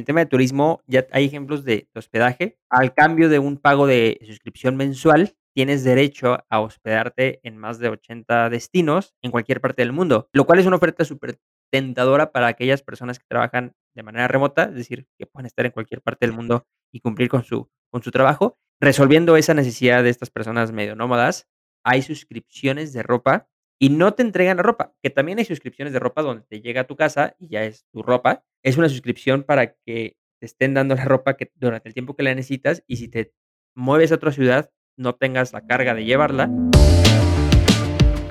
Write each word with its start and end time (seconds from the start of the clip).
el 0.00 0.06
tema 0.06 0.20
de 0.20 0.26
turismo 0.26 0.82
ya 0.86 1.06
hay 1.12 1.26
ejemplos 1.26 1.62
de 1.64 1.88
hospedaje. 1.94 2.58
Al 2.70 2.94
cambio 2.94 3.28
de 3.28 3.38
un 3.38 3.58
pago 3.58 3.86
de 3.86 4.18
suscripción 4.26 4.76
mensual, 4.76 5.36
tienes 5.54 5.84
derecho 5.84 6.38
a 6.48 6.60
hospedarte 6.60 7.40
en 7.42 7.58
más 7.58 7.78
de 7.78 7.90
80 7.90 8.48
destinos 8.48 9.14
en 9.20 9.30
cualquier 9.30 9.60
parte 9.60 9.82
del 9.82 9.92
mundo, 9.92 10.28
lo 10.32 10.46
cual 10.46 10.58
es 10.58 10.66
una 10.66 10.76
oferta 10.76 11.04
súper 11.04 11.38
tentadora 11.70 12.32
para 12.32 12.46
aquellas 12.46 12.82
personas 12.82 13.18
que 13.18 13.26
trabajan 13.28 13.74
de 13.94 14.02
manera 14.02 14.26
remota, 14.26 14.64
es 14.64 14.74
decir, 14.74 15.06
que 15.18 15.26
pueden 15.26 15.46
estar 15.46 15.66
en 15.66 15.72
cualquier 15.72 16.00
parte 16.00 16.26
del 16.26 16.34
mundo 16.34 16.66
y 16.92 17.00
cumplir 17.00 17.28
con 17.28 17.44
su 17.44 17.68
con 17.90 18.02
su 18.02 18.10
trabajo. 18.10 18.56
Resolviendo 18.80 19.36
esa 19.36 19.52
necesidad 19.52 20.02
de 20.02 20.08
estas 20.08 20.30
personas 20.30 20.72
medio 20.72 20.96
nómadas, 20.96 21.46
hay 21.84 22.00
suscripciones 22.00 22.94
de 22.94 23.02
ropa 23.02 23.49
y 23.82 23.88
no 23.88 24.12
te 24.12 24.22
entregan 24.22 24.58
la 24.58 24.62
ropa, 24.62 24.92
que 25.02 25.08
también 25.08 25.38
hay 25.38 25.46
suscripciones 25.46 25.94
de 25.94 25.98
ropa 25.98 26.20
donde 26.22 26.44
te 26.44 26.60
llega 26.60 26.82
a 26.82 26.86
tu 26.86 26.96
casa 26.96 27.34
y 27.38 27.48
ya 27.48 27.64
es 27.64 27.86
tu 27.90 28.02
ropa. 28.02 28.44
Es 28.62 28.76
una 28.76 28.90
suscripción 28.90 29.42
para 29.42 29.72
que 29.72 30.16
te 30.38 30.46
estén 30.46 30.74
dando 30.74 30.94
la 30.94 31.04
ropa 31.04 31.36
que 31.36 31.50
durante 31.54 31.88
el 31.88 31.94
tiempo 31.94 32.14
que 32.14 32.22
la 32.22 32.34
necesitas 32.34 32.84
y 32.86 32.96
si 32.96 33.08
te 33.08 33.32
mueves 33.74 34.12
a 34.12 34.16
otra 34.16 34.32
ciudad 34.32 34.70
no 34.98 35.14
tengas 35.14 35.54
la 35.54 35.66
carga 35.66 35.94
de 35.94 36.04
llevarla. 36.04 36.50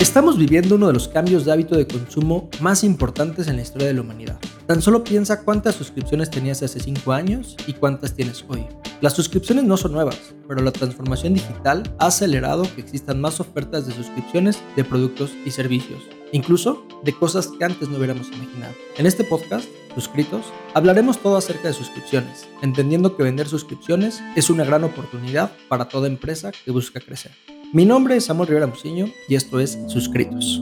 Estamos 0.09 0.39
viviendo 0.39 0.73
uno 0.73 0.87
de 0.87 0.93
los 0.93 1.07
cambios 1.07 1.45
de 1.45 1.51
hábito 1.51 1.77
de 1.77 1.85
consumo 1.85 2.49
más 2.61 2.83
importantes 2.83 3.47
en 3.47 3.57
la 3.57 3.61
historia 3.61 3.89
de 3.89 3.93
la 3.93 4.01
humanidad. 4.01 4.39
Tan 4.65 4.81
solo 4.81 5.03
piensa 5.03 5.43
cuántas 5.43 5.75
suscripciones 5.75 6.31
tenías 6.31 6.63
hace 6.63 6.79
5 6.79 7.13
años 7.13 7.55
y 7.67 7.73
cuántas 7.73 8.15
tienes 8.15 8.43
hoy. 8.47 8.65
Las 9.01 9.13
suscripciones 9.13 9.65
no 9.65 9.77
son 9.77 9.91
nuevas, 9.91 10.33
pero 10.47 10.63
la 10.63 10.71
transformación 10.71 11.35
digital 11.35 11.83
ha 11.99 12.07
acelerado 12.07 12.63
que 12.73 12.81
existan 12.81 13.21
más 13.21 13.39
ofertas 13.39 13.85
de 13.85 13.93
suscripciones 13.93 14.57
de 14.75 14.83
productos 14.83 15.29
y 15.45 15.51
servicios, 15.51 16.01
incluso 16.31 16.87
de 17.03 17.13
cosas 17.13 17.45
que 17.45 17.63
antes 17.63 17.87
no 17.87 17.97
hubiéramos 17.97 18.29
imaginado. 18.29 18.73
En 18.97 19.05
este 19.05 19.23
podcast, 19.23 19.69
Suscritos, 19.93 20.45
hablaremos 20.73 21.19
todo 21.19 21.37
acerca 21.37 21.67
de 21.67 21.73
suscripciones, 21.75 22.47
entendiendo 22.63 23.15
que 23.15 23.21
vender 23.21 23.47
suscripciones 23.47 24.23
es 24.35 24.49
una 24.49 24.63
gran 24.63 24.83
oportunidad 24.83 25.51
para 25.67 25.87
toda 25.87 26.07
empresa 26.07 26.51
que 26.51 26.71
busca 26.71 26.99
crecer. 26.99 27.31
Mi 27.71 27.85
nombre 27.85 28.15
es 28.15 28.25
Samuel 28.25 28.47
Rivera 28.47 28.65
Musiño 28.65 29.05
y 29.27 29.35
esto 29.35 29.59
es 29.59 29.77
Suscritos. 29.85 30.59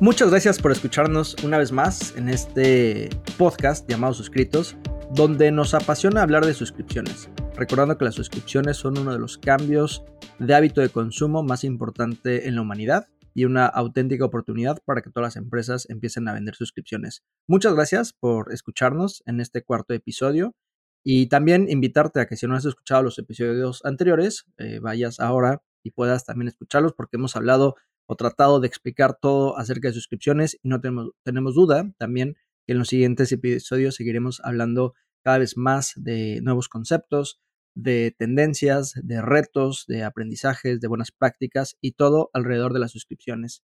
Muchas 0.00 0.28
gracias 0.28 0.58
por 0.58 0.72
escucharnos 0.72 1.36
una 1.44 1.56
vez 1.56 1.70
más 1.70 2.16
en 2.16 2.28
este 2.28 3.10
podcast 3.38 3.88
llamado 3.88 4.12
Suscritos, 4.12 4.76
donde 5.12 5.52
nos 5.52 5.72
apasiona 5.72 6.22
hablar 6.22 6.44
de 6.44 6.52
suscripciones. 6.52 7.30
Recordando 7.54 7.96
que 7.96 8.06
las 8.06 8.16
suscripciones 8.16 8.76
son 8.76 8.98
uno 8.98 9.12
de 9.12 9.20
los 9.20 9.38
cambios 9.38 10.02
de 10.40 10.52
hábito 10.52 10.80
de 10.80 10.88
consumo 10.88 11.44
más 11.44 11.62
importante 11.62 12.48
en 12.48 12.56
la 12.56 12.62
humanidad 12.62 13.06
y 13.34 13.44
una 13.44 13.66
auténtica 13.66 14.24
oportunidad 14.24 14.82
para 14.84 15.00
que 15.00 15.10
todas 15.10 15.28
las 15.28 15.36
empresas 15.36 15.88
empiecen 15.88 16.26
a 16.26 16.32
vender 16.32 16.56
suscripciones. 16.56 17.22
Muchas 17.46 17.74
gracias 17.74 18.12
por 18.12 18.52
escucharnos 18.52 19.22
en 19.26 19.40
este 19.40 19.62
cuarto 19.62 19.94
episodio 19.94 20.56
y 21.04 21.26
también 21.26 21.68
invitarte 21.68 22.20
a 22.20 22.26
que 22.26 22.36
si 22.36 22.46
no 22.46 22.56
has 22.56 22.64
escuchado 22.64 23.02
los 23.02 23.18
episodios 23.18 23.84
anteriores, 23.84 24.46
eh, 24.56 24.78
vayas 24.80 25.20
ahora 25.20 25.62
y 25.84 25.90
puedas 25.90 26.24
también 26.24 26.48
escucharlos 26.48 26.94
porque 26.94 27.18
hemos 27.18 27.36
hablado 27.36 27.76
o 28.06 28.16
tratado 28.16 28.58
de 28.58 28.66
explicar 28.66 29.18
todo 29.20 29.58
acerca 29.58 29.88
de 29.88 29.94
suscripciones 29.94 30.58
y 30.62 30.68
no 30.68 30.80
tenemos, 30.80 31.10
tenemos 31.22 31.54
duda 31.54 31.92
también 31.98 32.36
que 32.66 32.72
en 32.72 32.78
los 32.78 32.88
siguientes 32.88 33.30
episodios 33.32 33.94
seguiremos 33.94 34.40
hablando 34.42 34.94
cada 35.22 35.38
vez 35.38 35.56
más 35.58 35.92
de 35.96 36.40
nuevos 36.42 36.68
conceptos, 36.68 37.40
de 37.74 38.14
tendencias, 38.18 38.94
de 39.02 39.20
retos, 39.20 39.84
de 39.86 40.04
aprendizajes, 40.04 40.80
de 40.80 40.88
buenas 40.88 41.12
prácticas 41.12 41.76
y 41.82 41.92
todo 41.92 42.30
alrededor 42.32 42.72
de 42.72 42.80
las 42.80 42.92
suscripciones. 42.92 43.62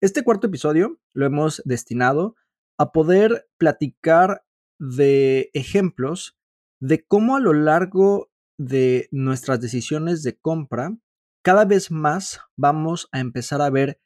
Este 0.00 0.22
cuarto 0.22 0.46
episodio 0.48 1.00
lo 1.14 1.26
hemos 1.26 1.62
destinado 1.64 2.36
a 2.78 2.92
poder 2.92 3.48
platicar 3.56 4.44
de 4.78 5.50
ejemplos 5.54 6.35
de 6.80 7.04
cómo 7.04 7.36
a 7.36 7.40
lo 7.40 7.52
largo 7.52 8.30
de 8.58 9.08
nuestras 9.10 9.60
decisiones 9.60 10.22
de 10.22 10.36
compra, 10.36 10.96
cada 11.42 11.64
vez 11.64 11.90
más 11.90 12.40
vamos 12.56 13.08
a 13.12 13.20
empezar 13.20 13.62
a 13.62 13.70
ver 13.70 14.00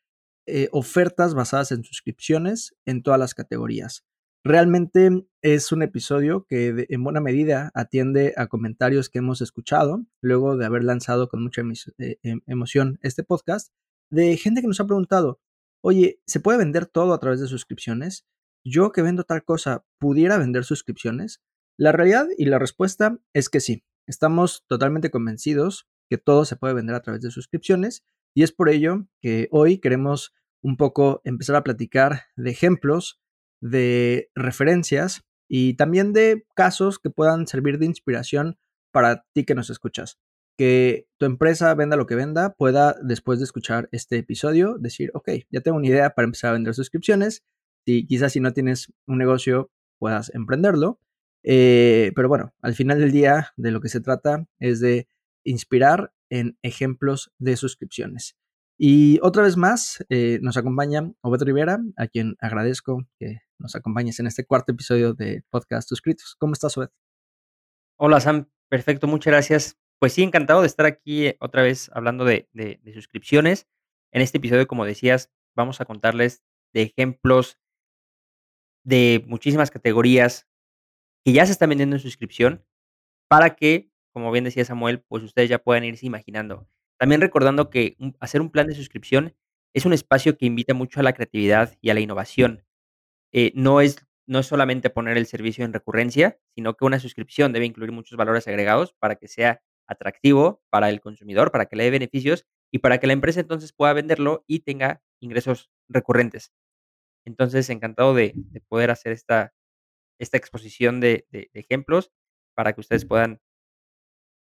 eh, 0.47 0.69
ofertas 0.72 1.34
basadas 1.34 1.72
en 1.72 1.84
suscripciones 1.84 2.75
en 2.84 3.03
todas 3.03 3.21
las 3.21 3.34
categorías. 3.34 4.05
Realmente 4.43 5.27
es 5.43 5.71
un 5.71 5.83
episodio 5.83 6.47
que 6.49 6.87
en 6.89 7.05
buena 7.05 7.21
medida 7.21 7.71
atiende 7.75 8.33
a 8.37 8.47
comentarios 8.47 9.11
que 9.11 9.19
hemos 9.19 9.43
escuchado 9.43 10.06
luego 10.23 10.56
de 10.56 10.65
haber 10.65 10.83
lanzado 10.83 11.28
con 11.28 11.43
mucha 11.43 11.62
eh, 11.99 12.19
em, 12.23 12.41
emoción 12.47 12.99
este 13.03 13.23
podcast, 13.23 13.73
de 14.11 14.37
gente 14.39 14.62
que 14.62 14.67
nos 14.67 14.81
ha 14.81 14.87
preguntado, 14.87 15.41
oye, 15.83 16.21
¿se 16.27 16.41
puede 16.41 16.59
vender 16.59 16.87
todo 16.87 17.12
a 17.12 17.21
través 17.21 17.41
de 17.41 17.49
suscripciones? 17.49 18.25
Yo 18.65 18.93
que 18.93 19.03
vendo 19.03 19.25
tal 19.25 19.44
cosa, 19.44 19.84
¿pudiera 19.99 20.39
vender 20.39 20.65
suscripciones? 20.65 21.43
La 21.81 21.93
realidad 21.93 22.29
y 22.37 22.45
la 22.45 22.59
respuesta 22.59 23.19
es 23.33 23.49
que 23.49 23.59
sí. 23.59 23.85
Estamos 24.07 24.67
totalmente 24.69 25.11
convencidos 25.11 25.89
que 26.11 26.19
todo 26.19 26.45
se 26.45 26.57
puede 26.57 26.75
vender 26.75 26.95
a 26.95 27.01
través 27.01 27.23
de 27.23 27.31
suscripciones 27.31 28.05
y 28.35 28.43
es 28.43 28.53
por 28.53 28.69
ello 28.69 29.07
que 29.23 29.49
hoy 29.51 29.79
queremos 29.79 30.35
un 30.63 30.77
poco 30.77 31.23
empezar 31.25 31.57
a 31.57 31.63
platicar 31.63 32.25
de 32.37 32.51
ejemplos, 32.51 33.19
de 33.63 34.31
referencias 34.35 35.23
y 35.49 35.73
también 35.73 36.13
de 36.13 36.45
casos 36.55 36.99
que 36.99 37.09
puedan 37.09 37.47
servir 37.47 37.79
de 37.79 37.87
inspiración 37.87 38.59
para 38.93 39.25
ti 39.33 39.47
que 39.47 39.55
nos 39.55 39.71
escuchas. 39.71 40.19
Que 40.59 41.09
tu 41.17 41.25
empresa 41.25 41.75
venda 41.75 41.97
lo 41.97 42.05
que 42.05 42.15
venda, 42.15 42.53
pueda 42.53 42.95
después 43.03 43.39
de 43.39 43.47
escuchar 43.47 43.89
este 43.91 44.19
episodio 44.19 44.77
decir, 44.79 45.12
ok, 45.15 45.31
ya 45.49 45.62
tengo 45.62 45.79
una 45.79 45.87
idea 45.87 46.11
para 46.11 46.27
empezar 46.27 46.51
a 46.51 46.53
vender 46.53 46.75
suscripciones. 46.75 47.43
Y 47.87 48.07
quizás 48.07 48.35
si 48.35 48.41
no 48.41 48.53
tienes 48.53 48.93
un 49.07 49.17
negocio, 49.17 49.71
puedas 49.99 50.31
emprenderlo. 50.35 51.01
Eh, 51.43 52.12
pero 52.15 52.28
bueno, 52.28 52.53
al 52.61 52.75
final 52.75 53.01
del 53.01 53.12
día 53.12 53.53
de 53.56 53.71
lo 53.71 53.81
que 53.81 53.89
se 53.89 54.01
trata 54.01 54.47
es 54.59 54.81
de 54.81 55.09
inspirar 55.45 56.12
en 56.28 56.59
ejemplos 56.62 57.33
de 57.39 57.56
suscripciones. 57.56 58.37
Y 58.78 59.19
otra 59.23 59.43
vez 59.43 59.56
más 59.56 60.05
eh, 60.09 60.39
nos 60.43 60.56
acompaña 60.56 61.12
Obed 61.21 61.43
Rivera, 61.43 61.81
a 61.97 62.06
quien 62.06 62.37
agradezco 62.41 63.06
que 63.19 63.41
nos 63.59 63.75
acompañes 63.75 64.21
en 64.21 64.27
este 64.27 64.45
cuarto 64.45 64.73
episodio 64.73 65.12
de 65.12 65.43
Podcast 65.50 65.89
Suscritos. 65.89 66.34
¿Cómo 66.39 66.55
estás, 66.55 66.77
Obed? 66.79 66.89
Hola, 67.99 68.21
Sam. 68.21 68.49
Perfecto, 68.69 69.06
muchas 69.06 69.33
gracias. 69.33 69.77
Pues 69.99 70.15
sí, 70.15 70.23
encantado 70.23 70.62
de 70.62 70.67
estar 70.67 70.87
aquí 70.87 71.27
eh, 71.27 71.37
otra 71.41 71.62
vez 71.62 71.91
hablando 71.93 72.25
de 72.25 72.49
suscripciones. 72.95 73.67
En 74.12 74.23
este 74.23 74.39
episodio, 74.39 74.67
como 74.67 74.87
decías, 74.87 75.31
vamos 75.55 75.81
a 75.81 75.84
contarles 75.84 76.43
de 76.73 76.83
ejemplos 76.83 77.59
de 78.83 79.25
muchísimas 79.27 79.71
categorías 79.71 80.50
que 81.25 81.32
ya 81.32 81.47
se 81.47 81.53
están 81.53 81.69
vendiendo 81.69 81.97
en 81.97 82.00
suscripción 82.00 82.64
para 83.28 83.54
que, 83.54 83.91
como 84.12 84.32
bien 84.32 84.44
decía 84.44 84.64
Samuel, 84.64 85.00
pues 85.00 85.22
ustedes 85.22 85.48
ya 85.48 85.58
puedan 85.58 85.84
irse 85.84 86.06
imaginando. 86.06 86.69
También 86.98 87.20
recordando 87.20 87.70
que 87.70 87.97
hacer 88.20 88.41
un 88.41 88.50
plan 88.50 88.66
de 88.66 88.75
suscripción 88.75 89.34
es 89.75 89.86
un 89.86 89.92
espacio 89.92 90.36
que 90.36 90.47
invita 90.47 90.75
mucho 90.75 91.00
a 91.00 91.03
la 91.03 91.12
creatividad 91.12 91.76
y 91.81 91.91
a 91.91 91.94
la 91.94 92.00
innovación. 92.00 92.64
Eh, 93.32 93.53
no, 93.54 93.81
es, 93.81 94.04
no 94.26 94.41
es 94.41 94.47
solamente 94.47 94.91
poner 94.91 95.16
el 95.16 95.26
servicio 95.26 95.64
en 95.64 95.72
recurrencia, 95.72 96.38
sino 96.54 96.75
que 96.75 96.84
una 96.84 96.98
suscripción 96.98 97.52
debe 97.52 97.66
incluir 97.66 97.92
muchos 97.92 98.16
valores 98.19 98.48
agregados 98.48 98.94
para 98.98 99.16
que 99.16 99.28
sea 99.28 99.62
atractivo 99.87 100.62
para 100.70 100.91
el 100.91 101.00
consumidor, 101.00 101.52
para 101.52 101.66
que 101.66 101.76
le 101.76 101.84
dé 101.84 101.91
beneficios 101.91 102.47
y 102.72 102.78
para 102.78 102.98
que 102.98 103.06
la 103.06 103.12
empresa 103.12 103.41
entonces 103.41 103.72
pueda 103.72 103.92
venderlo 103.92 104.44
y 104.47 104.60
tenga 104.60 105.02
ingresos 105.20 105.70
recurrentes. 105.88 106.52
Entonces, 107.25 107.70
encantado 107.70 108.14
de 108.14 108.34
poder 108.69 108.91
hacer 108.91 109.12
esta, 109.12 109.52
esta 110.20 110.36
exposición 110.36 111.00
de, 111.00 111.26
ejemplos 111.54 112.12
para 112.54 112.72
que 112.72 112.81
ustedes 112.81 113.04
puedan 113.04 113.41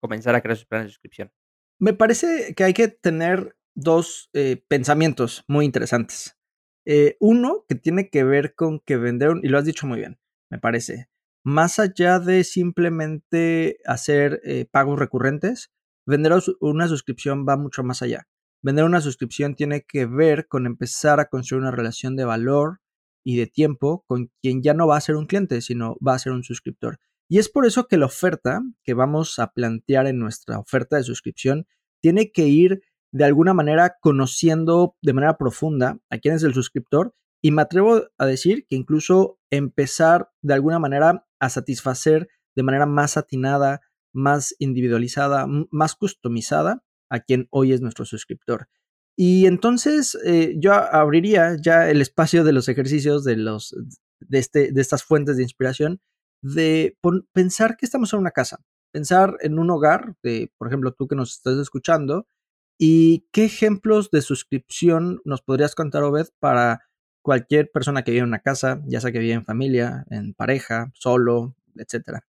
comenzar 0.01 0.35
a 0.35 0.41
crear 0.41 0.57
sus 0.57 0.65
planes 0.65 0.87
de 0.87 0.91
suscripción. 0.91 1.31
Me 1.79 1.93
parece 1.93 2.53
que 2.55 2.63
hay 2.63 2.73
que 2.73 2.87
tener 2.87 3.55
dos 3.75 4.29
eh, 4.33 4.63
pensamientos 4.67 5.43
muy 5.47 5.65
interesantes. 5.65 6.37
Eh, 6.85 7.15
uno 7.19 7.65
que 7.67 7.75
tiene 7.75 8.09
que 8.09 8.23
ver 8.23 8.55
con 8.55 8.79
que 8.79 8.97
vender, 8.97 9.33
y 9.43 9.49
lo 9.49 9.57
has 9.57 9.65
dicho 9.65 9.85
muy 9.85 9.99
bien, 9.99 10.19
me 10.49 10.57
parece, 10.57 11.09
más 11.43 11.79
allá 11.79 12.19
de 12.19 12.43
simplemente 12.43 13.77
hacer 13.85 14.41
eh, 14.43 14.65
pagos 14.69 14.97
recurrentes, 14.97 15.71
vender 16.05 16.33
una 16.59 16.87
suscripción 16.87 17.45
va 17.47 17.57
mucho 17.57 17.83
más 17.83 18.01
allá. 18.01 18.27
Vender 18.63 18.85
una 18.85 19.01
suscripción 19.01 19.55
tiene 19.55 19.83
que 19.87 20.05
ver 20.07 20.47
con 20.47 20.65
empezar 20.65 21.19
a 21.19 21.29
construir 21.29 21.61
una 21.61 21.71
relación 21.71 22.15
de 22.15 22.25
valor 22.25 22.79
y 23.23 23.37
de 23.37 23.47
tiempo 23.47 24.03
con 24.07 24.31
quien 24.41 24.61
ya 24.61 24.73
no 24.73 24.87
va 24.87 24.97
a 24.97 25.01
ser 25.01 25.15
un 25.15 25.27
cliente, 25.27 25.61
sino 25.61 25.97
va 26.05 26.13
a 26.13 26.19
ser 26.19 26.31
un 26.33 26.43
suscriptor. 26.43 26.99
Y 27.29 27.39
es 27.39 27.49
por 27.49 27.65
eso 27.65 27.87
que 27.87 27.97
la 27.97 28.05
oferta 28.05 28.61
que 28.83 28.93
vamos 28.93 29.37
a 29.39 29.51
plantear 29.51 30.07
en 30.07 30.19
nuestra 30.19 30.59
oferta 30.59 30.95
de 30.95 31.03
suscripción 31.03 31.67
tiene 32.01 32.31
que 32.31 32.47
ir 32.47 32.81
de 33.11 33.25
alguna 33.25 33.53
manera 33.53 33.95
conociendo 33.99 34.95
de 35.01 35.13
manera 35.13 35.37
profunda 35.37 35.99
a 36.09 36.17
quién 36.19 36.35
es 36.35 36.43
el 36.43 36.53
suscriptor 36.53 37.13
y 37.41 37.51
me 37.51 37.61
atrevo 37.61 38.03
a 38.17 38.25
decir 38.25 38.65
que 38.67 38.75
incluso 38.75 39.39
empezar 39.49 40.29
de 40.41 40.53
alguna 40.53 40.79
manera 40.79 41.25
a 41.39 41.49
satisfacer 41.49 42.29
de 42.55 42.63
manera 42.63 42.85
más 42.85 43.17
atinada, 43.17 43.81
más 44.13 44.55
individualizada, 44.59 45.47
más 45.69 45.95
customizada 45.95 46.83
a 47.09 47.19
quien 47.19 47.47
hoy 47.51 47.73
es 47.73 47.81
nuestro 47.81 48.05
suscriptor. 48.05 48.67
Y 49.19 49.47
entonces 49.47 50.15
eh, 50.25 50.53
yo 50.57 50.73
abriría 50.73 51.57
ya 51.59 51.89
el 51.89 52.01
espacio 52.01 52.43
de 52.43 52.53
los 52.53 52.69
ejercicios, 52.69 53.23
de 53.23 53.35
los 53.35 53.75
de, 54.19 54.37
este, 54.37 54.71
de 54.71 54.81
estas 54.81 55.03
fuentes 55.03 55.37
de 55.37 55.43
inspiración, 55.43 56.01
de 56.43 56.95
pensar 57.33 57.77
que 57.77 57.87
estamos 57.87 58.13
en 58.13 58.19
una 58.19 58.31
casa, 58.31 58.59
pensar 58.91 59.37
en 59.41 59.57
un 59.57 59.71
hogar, 59.71 60.15
de, 60.21 60.51
por 60.57 60.67
ejemplo, 60.67 60.93
tú 60.93 61.07
que 61.07 61.15
nos 61.15 61.33
estás 61.33 61.57
escuchando, 61.57 62.27
y 62.79 63.27
qué 63.31 63.45
ejemplos 63.45 64.11
de 64.11 64.21
suscripción 64.21 65.19
nos 65.25 65.41
podrías 65.41 65.73
contar, 65.73 66.03
Obed, 66.03 66.27
para 66.39 66.83
cualquier 67.23 67.71
persona 67.71 68.03
que 68.03 68.11
vive 68.11 68.21
en 68.21 68.27
una 68.27 68.39
casa, 68.39 68.81
ya 68.85 69.01
sea 69.01 69.11
que 69.11 69.19
vive 69.19 69.33
en 69.33 69.45
familia, 69.45 70.05
en 70.11 70.35
pareja, 70.35 70.91
solo, 70.93 71.55
etcétera. 71.75 72.21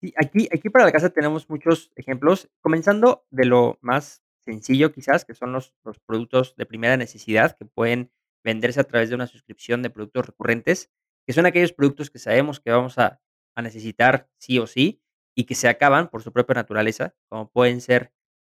Sí, 0.00 0.14
aquí, 0.16 0.48
aquí 0.52 0.70
para 0.70 0.84
la 0.84 0.92
casa 0.92 1.10
tenemos 1.10 1.50
muchos 1.50 1.90
ejemplos, 1.96 2.48
comenzando 2.60 3.24
de 3.30 3.44
lo 3.44 3.78
más 3.80 4.22
sencillo 4.44 4.92
quizás, 4.92 5.24
que 5.24 5.34
son 5.34 5.52
los, 5.52 5.74
los 5.84 5.98
productos 6.00 6.54
de 6.56 6.66
primera 6.66 6.96
necesidad 6.96 7.56
que 7.56 7.64
pueden 7.66 8.10
venderse 8.44 8.80
a 8.80 8.84
través 8.84 9.08
de 9.08 9.14
una 9.14 9.26
suscripción 9.26 9.82
de 9.82 9.90
productos 9.90 10.26
recurrentes, 10.26 10.90
que 11.26 11.32
son 11.32 11.46
aquellos 11.46 11.72
productos 11.72 12.10
que 12.10 12.18
sabemos 12.18 12.60
que 12.60 12.70
vamos 12.70 12.98
a, 12.98 13.20
a 13.56 13.62
necesitar 13.62 14.28
sí 14.38 14.58
o 14.58 14.66
sí 14.66 15.02
y 15.36 15.44
que 15.44 15.54
se 15.54 15.68
acaban 15.68 16.08
por 16.08 16.22
su 16.22 16.32
propia 16.32 16.54
naturaleza, 16.54 17.14
como 17.28 17.50
pueden 17.50 17.80
ser 17.80 18.12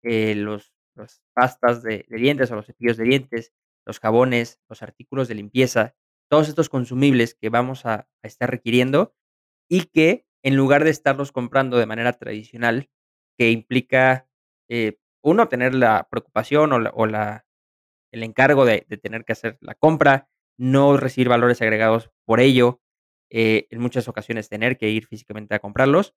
eh, 0.04 0.36
los, 0.36 0.74
pastas 1.34 1.84
de, 1.84 2.06
de 2.08 2.18
dientes 2.18 2.52
o 2.52 2.56
los 2.56 2.66
cepillos 2.68 2.98
de 2.98 3.04
dientes, 3.04 3.54
los 3.86 4.00
jabones, 4.00 4.62
los 4.70 4.82
artículos 4.82 5.28
de 5.28 5.36
limpieza, 5.36 5.96
todos 6.30 6.48
estos 6.48 6.70
consumibles 6.70 7.36
que 7.36 7.50
vamos 7.50 7.86
a, 7.86 8.08
a 8.24 8.28
estar 8.28 8.50
requiriendo 8.50 9.16
y 9.70 9.86
que 9.86 10.26
en 10.44 10.56
lugar 10.56 10.84
de 10.84 10.90
estarlos 10.90 11.32
comprando 11.32 11.78
de 11.78 11.86
manera 11.86 12.14
tradicional, 12.14 12.90
que 13.38 13.52
implica, 13.52 14.28
eh, 14.70 15.00
uno, 15.24 15.48
tener 15.48 15.74
la 15.74 16.08
preocupación 16.10 16.74
o 16.74 16.80
la 16.80 16.92
o 16.94 17.06
la 17.06 17.46
el 18.12 18.24
encargo 18.24 18.66
de 18.66 18.82
tener 19.02 19.26
que 19.26 19.34
hacer 19.34 19.58
la 19.60 19.74
compra, 19.74 20.30
no 20.58 20.98
recibir 20.98 21.30
valores 21.30 21.62
agregados 21.64 22.12
por 22.26 22.40
ello, 22.40 22.80
eh, 23.36 23.68
en 23.72 23.82
muchas 23.82 24.08
ocasiones 24.08 24.48
tener 24.48 24.78
que 24.78 24.90
ir 24.90 25.08
físicamente 25.08 25.56
a 25.56 25.60
comprarlos, 25.60 26.14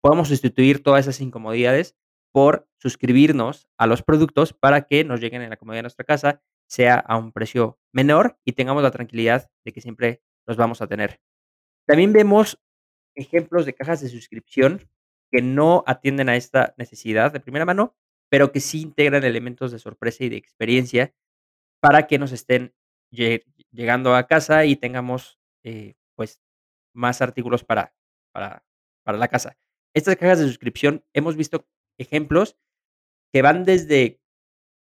podemos 0.00 0.28
sustituir 0.28 0.82
todas 0.82 1.06
esas 1.06 1.20
incomodidades 1.20 1.96
por 2.32 2.66
suscribirnos 2.78 3.68
a 3.76 3.86
los 3.86 4.02
productos 4.02 4.54
para 4.54 4.86
que 4.86 5.04
nos 5.04 5.20
lleguen 5.20 5.42
en 5.42 5.50
la 5.50 5.58
comodidad 5.58 5.80
de 5.80 5.82
nuestra 5.82 6.06
casa, 6.06 6.42
sea 6.66 6.94
a 6.94 7.18
un 7.18 7.32
precio 7.32 7.78
menor 7.92 8.38
y 8.42 8.52
tengamos 8.52 8.82
la 8.82 8.90
tranquilidad 8.90 9.50
de 9.66 9.72
que 9.72 9.82
siempre 9.82 10.22
los 10.46 10.56
vamos 10.56 10.80
a 10.80 10.86
tener. 10.86 11.20
También 11.86 12.14
vemos 12.14 12.58
ejemplos 13.14 13.66
de 13.66 13.74
cajas 13.74 14.00
de 14.00 14.08
suscripción 14.08 14.88
que 15.30 15.42
no 15.42 15.84
atienden 15.86 16.30
a 16.30 16.36
esta 16.36 16.74
necesidad 16.78 17.32
de 17.32 17.40
primera 17.40 17.66
mano, 17.66 17.96
pero 18.30 18.52
que 18.52 18.60
sí 18.60 18.82
integran 18.82 19.24
elementos 19.24 19.72
de 19.72 19.80
sorpresa 19.80 20.24
y 20.24 20.30
de 20.30 20.36
experiencia 20.38 21.14
para 21.80 22.06
que 22.06 22.18
nos 22.18 22.32
estén 22.32 22.74
lle 23.12 23.44
llegando 23.72 24.14
a 24.16 24.26
casa 24.26 24.64
y 24.66 24.76
tengamos, 24.76 25.38
eh, 25.64 25.94
pues, 26.16 26.40
más 26.94 27.22
artículos 27.22 27.64
para 27.64 27.94
para 28.32 28.64
para 29.04 29.18
la 29.18 29.28
casa. 29.28 29.58
Estas 29.94 30.16
cajas 30.16 30.38
de 30.40 30.46
suscripción 30.46 31.04
hemos 31.14 31.36
visto 31.36 31.66
ejemplos 31.98 32.56
que 33.32 33.42
van 33.42 33.64
desde 33.64 34.20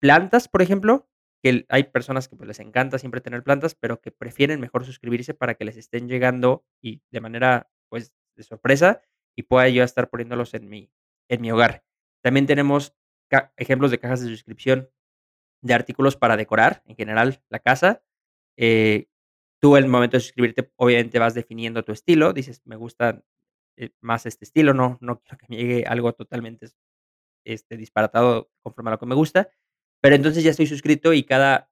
plantas, 0.01 0.47
por 0.47 0.61
ejemplo, 0.61 1.09
que 1.43 1.65
hay 1.69 1.85
personas 1.85 2.27
que, 2.29 2.35
pues, 2.35 2.47
les 2.47 2.59
encanta 2.59 2.99
siempre 2.99 3.21
tener 3.21 3.43
plantas, 3.43 3.75
pero 3.75 4.01
que 4.01 4.11
prefieren 4.11 4.59
mejor 4.59 4.85
suscribirse 4.85 5.33
para 5.33 5.55
que 5.55 5.65
les 5.65 5.77
estén 5.77 6.07
llegando 6.09 6.65
y 6.81 7.01
de 7.11 7.21
manera, 7.21 7.69
pues, 7.89 8.13
de 8.37 8.43
sorpresa 8.43 9.01
y 9.37 9.43
pueda 9.43 9.69
yo 9.69 9.83
estar 9.83 10.09
poniéndolos 10.09 10.53
en 10.55 10.69
mi 10.69 10.91
en 11.29 11.41
mi 11.41 11.51
hogar. 11.51 11.83
También 12.23 12.47
tenemos 12.47 12.95
ejemplos 13.57 13.91
de 13.91 13.99
cajas 13.99 14.21
de 14.21 14.29
suscripción 14.29 14.89
de 15.63 15.73
artículos 15.75 16.17
para 16.17 16.37
decorar, 16.37 16.83
en 16.87 16.95
general, 16.97 17.41
la 17.49 17.59
casa. 17.59 18.03
Eh, 18.57 19.07
tú, 19.61 19.77
el 19.77 19.87
momento 19.87 20.17
de 20.17 20.21
suscribirte, 20.21 20.71
obviamente, 20.77 21.19
vas 21.19 21.35
definiendo 21.35 21.83
tu 21.85 21.93
estilo, 21.93 22.33
dices: 22.33 22.61
"Me 22.65 22.77
gusta, 22.77 23.23
eh, 23.77 23.91
más 24.01 24.25
este 24.27 24.45
estilo, 24.45 24.73
no 24.75 24.97
no 25.01 25.21
quiero 25.21 25.37
que 25.39 25.47
me 25.49 25.57
llegue 25.57 25.85
algo 25.87 26.13
totalmente, 26.13 26.67
este, 27.45 27.77
disparatado 27.77 28.51
conforme 28.63 28.91
a 28.91 28.93
lo 28.93 28.99
que 28.99 29.07
me 29.07 29.15
gusta". 29.15 29.49
Pero 30.01 30.15
entonces 30.15 30.43
ya 30.45 30.51
estoy 30.51 30.67
suscrito 30.67 31.13
y 31.13 31.23
cada 31.25 31.71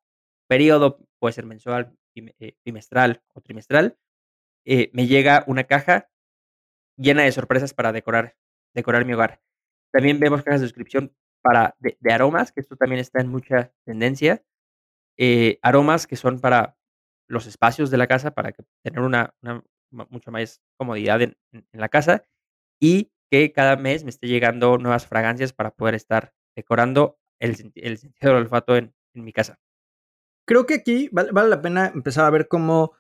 periodo, 0.50 1.00
puede 1.20 1.34
ser 1.34 1.46
mensual, 1.48 1.96
bime 2.16 2.36
eh, 2.40 2.56
bimestral 2.66 3.24
o 3.36 3.42
trimestral, 3.42 3.98
eh, 4.66 4.90
me 4.94 5.08
llega 5.08 5.44
una 5.48 5.66
caja 5.66 6.10
llena 6.98 7.24
de 7.24 7.32
sorpresas 7.34 7.74
para 7.76 7.94
decorar 7.94 8.36
decorar 8.76 9.06
mi 9.06 9.14
hogar. 9.14 9.42
También 9.94 10.20
vemos 10.22 10.44
cajas 10.44 10.62
de 10.62 10.68
suscripción 10.68 11.14
de 11.80 12.14
aromas, 12.14 12.52
que 12.52 12.62
esto 12.62 12.76
también 12.76 13.00
está 13.02 13.22
en 13.22 13.30
mucha 13.30 13.72
tendencia, 13.86 14.44
eh, 15.18 15.60
aromas 15.64 16.08
que 16.08 16.16
son 16.16 16.40
para 16.40 16.78
los 17.30 17.48
espacios 17.48 17.92
de 17.92 17.98
la 17.98 18.08
casa, 18.08 18.32
para 18.32 18.54
tener 18.84 19.02
una 19.02 19.36
mucha 20.10 20.32
más 20.32 20.62
comodidad 20.78 21.22
en 21.22 21.38
la 21.74 21.90
casa, 21.90 22.26
y 22.82 23.12
que 23.32 23.52
cada 23.54 23.78
mes 23.78 24.04
me 24.04 24.10
esté 24.12 24.28
llegando 24.28 24.78
nuevas 24.78 25.08
fragancias 25.08 25.54
para 25.54 25.72
poder 25.72 25.96
estar 25.96 26.34
decorando 26.56 27.18
el 27.40 27.56
senti 27.56 27.82
el 27.82 27.98
sentido 27.98 28.34
del 28.34 28.44
olfato 28.44 28.76
en 28.78 28.94
mi 29.14 29.34
casa. 29.34 29.60
Creo 30.48 30.66
que 30.66 30.76
aquí 30.76 31.10
vale 31.12 31.32
vale 31.34 31.50
la 31.50 31.62
pena 31.62 31.92
empezar 31.94 32.26
a 32.26 32.30
ver 32.32 32.48
cómo 32.48 32.94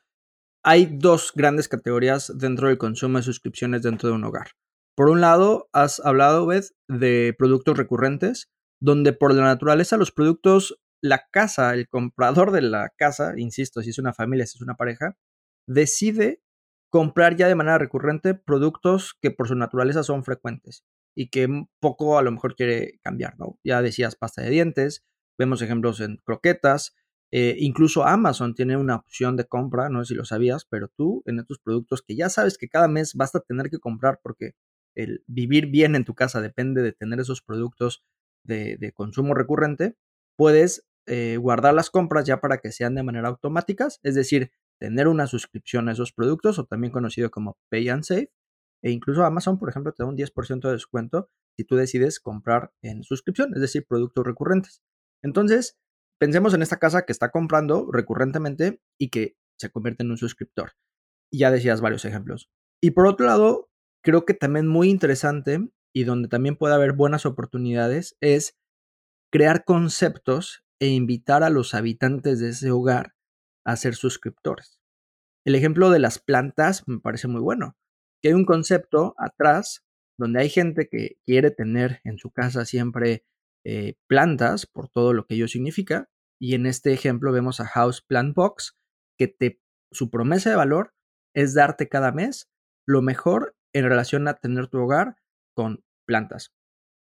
hay 0.64 0.88
2 0.92 1.34
grandes 1.36 1.70
categorías 1.70 2.34
dentro 2.38 2.68
del 2.70 2.78
consumo 2.78 3.20
de 3.20 3.24
suscripciones 3.24 3.84
dentro 3.84 4.10
de 4.10 4.16
un 4.16 4.26
hogar. 4.26 4.50
Por 4.98 5.10
un 5.10 5.22
lado, 5.22 5.70
has 5.74 6.00
hablado, 6.00 6.46
Obed, 6.46 6.64
de 6.88 7.36
productos 7.38 7.78
recurrentes, 7.78 8.50
donde 8.82 9.14
por 9.14 9.32
la 9.36 9.44
naturaleza 9.44 9.96
los 9.96 10.12
productos, 10.12 10.80
la 11.04 11.28
casa, 11.32 11.76
el 11.76 11.88
comprador 11.88 12.50
de 12.50 12.64
la 12.64 12.90
casa, 12.98 13.34
insisto, 13.38 13.84
si 13.84 13.92
es 13.92 14.00
una 14.00 14.12
familia, 14.14 14.48
si 14.48 14.58
es 14.58 14.64
una 14.64 14.74
pareja, 14.74 15.16
decide 15.68 16.42
comprar 16.90 17.36
ya 17.36 17.48
de 17.48 17.54
manera 17.54 17.78
recurrente 17.78 18.34
productos 18.34 19.14
que 19.22 19.30
por 19.30 19.48
su 19.48 19.54
naturaleza 19.54 20.02
son 20.02 20.24
frecuentes 20.24 20.84
y 21.16 21.30
que, 21.30 21.48
poco 21.80 22.18
a 22.18 22.24
lo 22.24 22.32
mejor 22.32 22.56
quiere 22.56 23.00
cambiar, 23.04 23.38
¿no? 23.38 23.60
Ya 23.64 23.84
decías 23.84 24.16
pasta 24.16 24.42
de 24.42 24.50
dientes, 24.50 25.06
vemos 25.38 25.62
ejemplos 25.62 26.00
en 26.00 26.18
croquetas, 26.26 26.96
eh, 27.32 27.56
incluso 27.60 28.04
Amazon 28.04 28.56
tiene 28.56 28.78
una 28.78 28.96
opción 28.96 29.36
de 29.36 29.46
compra, 29.46 29.90
no 29.90 30.04
sé 30.04 30.14
si 30.14 30.16
lo 30.16 30.26
sabías, 30.26 30.66
pero 30.66 30.88
tú 30.88 31.22
en 31.28 31.38
estos 31.38 31.60
productos 31.60 32.02
que 32.02 32.16
ya 32.16 32.30
sabes 32.30 32.58
que 32.58 32.68
cada 32.68 32.88
mes 32.88 33.14
vas 33.14 33.36
a 33.36 33.42
tener 33.42 33.70
que 33.70 33.78
comprar 33.78 34.20
porque 34.24 34.54
el 34.98 35.24
vivir 35.28 35.68
bien 35.68 35.96
en 35.96 36.06
tu 36.06 36.16
casa 36.16 36.42
depende 36.42 36.82
de 36.82 36.92
tener 36.92 37.20
esos 37.20 37.42
productos 37.42 38.04
de 38.44 38.94
consumo 38.96 39.34
recurrente, 39.34 39.98
puedes, 40.38 40.88
eh, 41.10 41.38
guardar 41.38 41.74
las 41.74 41.90
compras 41.90 42.26
ya 42.26 42.42
para 42.42 42.58
que 42.58 42.74
sean 42.74 42.94
de 42.94 43.02
manera 43.02 43.30
automáticas, 43.30 44.02
es 44.04 44.14
decir, 44.14 44.52
tener 44.78 45.08
una 45.08 45.26
suscripción 45.26 45.88
a 45.88 45.94
esos 45.94 46.12
productos, 46.12 46.60
o 46.60 46.66
también 46.66 46.92
conocido 46.92 47.32
como 47.32 47.58
Pay 47.70 47.88
and 47.88 48.04
Save, 48.04 48.32
e 48.83 48.92
incluso 48.92 49.24
Amazon, 49.24 49.57
por 49.57 49.69
ejemplo, 49.69 49.94
te 49.94 50.04
da 50.04 50.10
un 50.10 50.18
10% 50.18 50.68
de 50.68 50.74
descuento 50.74 51.30
si 51.57 51.64
tú 51.64 51.78
decides 51.78 52.19
comprar 52.19 52.74
en 52.81 53.04
suscripción, 53.04 53.54
es 53.56 53.62
decir, 53.62 53.86
productos 53.88 54.26
recurrentes. 54.26 54.83
Entonces, 55.24 55.78
pensemos 56.19 56.54
en 56.54 56.62
esta 56.62 56.78
casa 56.78 57.04
que 57.06 57.14
está 57.14 57.31
comprando 57.31 57.90
recurrentemente 57.90 58.81
y 59.00 59.10
que 59.10 59.38
se 59.57 59.71
convierte 59.71 60.04
en 60.04 60.12
un 60.12 60.18
suscriptor. 60.18 60.74
Ya 61.31 61.52
decías 61.52 61.80
varios 61.80 62.04
ejemplos. 62.04 62.50
Y 62.83 62.92
por 62.92 63.07
otro 63.07 63.26
lado, 63.26 63.67
creo 64.07 64.23
que 64.23 64.33
también 64.33 64.69
muy 64.69 64.90
interesante, 64.90 65.69
y 65.94 66.06
donde 66.06 66.30
también 66.30 66.56
puede 66.56 66.73
haber 66.73 66.94
buenas 66.94 67.26
oportunidades, 67.26 68.16
es 68.21 68.57
crear 69.30 69.66
conceptos 69.66 70.64
e 70.80 70.87
invitar 70.87 71.44
a 71.44 71.49
los 71.49 71.73
habitantes 71.73 72.40
de 72.40 72.52
ese 72.52 72.71
hogar 72.71 73.16
a 73.66 73.76
ser 73.76 73.95
suscriptores. 73.95 74.80
El 75.45 75.56
ejemplo 75.56 75.90
de 75.90 75.99
las 75.99 76.19
plantas 76.19 76.87
me 76.87 77.02
parece 77.02 77.28
muy 77.28 77.42
bueno, 77.42 77.76
que 78.21 78.30
hay 78.30 78.33
un 78.33 78.45
concepto 78.45 79.14
atrás 79.18 79.83
donde 80.18 80.40
hay 80.40 80.49
gente 80.49 80.87
que 80.87 81.18
quiere 81.26 81.52
tener 81.52 81.99
en 82.06 82.18
su 82.18 82.31
casa 82.31 82.64
siempre, 82.64 83.26
eh, 83.66 83.95
plantas, 84.07 84.68
por 84.68 84.87
todo 84.87 85.11
lo 85.11 85.26
que 85.26 85.35
ello 85.35 85.49
significa, 85.49 86.09
y 86.40 86.56
en 86.56 86.66
este 86.66 86.94
ejemplo 86.94 87.33
vemos 87.33 87.59
a 87.59 87.68
House 87.68 88.02
Plant 88.02 88.33
Box, 88.35 88.78
que 89.19 89.28
te 89.28 89.59
su 89.92 90.09
promesa 90.09 90.49
de 90.49 90.56
valor 90.56 90.94
es 91.35 91.54
darte 91.54 91.90
cada 91.90 92.14
mes 92.14 92.49
lo 92.87 93.02
mejor 93.02 93.56
en 93.78 93.86
relación 93.86 94.28
a 94.28 94.34
tener 94.34 94.68
tu 94.68 94.80
hogar 94.80 95.18
con 95.54 95.84
plantas. 96.06 96.52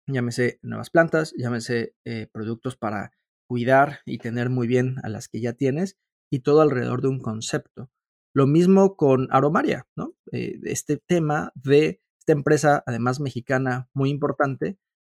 Llámese 0.06 0.58
nuevas 0.62 0.90
plantas, 0.90 1.34
llámese, 1.36 1.94
eh, 2.04 2.28
productos 2.32 2.76
para 2.76 3.12
cuidar 3.48 4.00
y 4.06 4.18
tener 4.18 4.50
muy 4.50 4.68
bien 4.68 4.96
a 5.02 5.08
las 5.08 5.28
que 5.28 5.40
ya 5.40 5.52
tienes, 5.52 5.98
y 6.30 6.40
todo 6.40 6.60
alrededor 6.60 7.02
de 7.02 7.08
un 7.08 7.20
concepto. 7.20 7.90
Lo 8.32 8.46
mismo 8.46 8.96
con 8.96 9.26
Aromaria, 9.32 9.88
¿no? 9.96 10.14
Eh, 10.30 10.60
este 10.62 10.96
tema 10.96 11.50
de 11.56 12.00
esta 12.20 12.32
empresa, 12.32 12.84
además 12.86 13.18
mexicana, 13.18 13.88
muy 13.92 14.10
importante, 14.10 14.78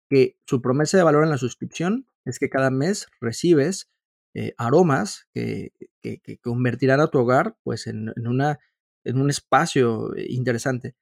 que 0.10 0.38
su 0.46 0.62
promesa 0.62 0.98
de 0.98 1.03
valor 1.03 1.24
en 1.25 1.29
la 1.29 1.38
suscripción 1.38 2.08
es 2.24 2.39
que 2.39 2.50
cada 2.50 2.72
mes 2.72 3.08
recibes, 3.20 3.89
eh, 4.34 4.53
aromas 4.58 5.27
que 5.34 5.74
convertirán 6.41 7.01
a 7.01 7.08
tu 7.08 7.20
hogar, 7.20 7.58
pues, 7.63 7.88
en 7.88 8.13
una 8.25 8.60
en 9.03 9.20
un 9.20 9.29
espacio 9.29 10.12
interesante. 10.17 10.96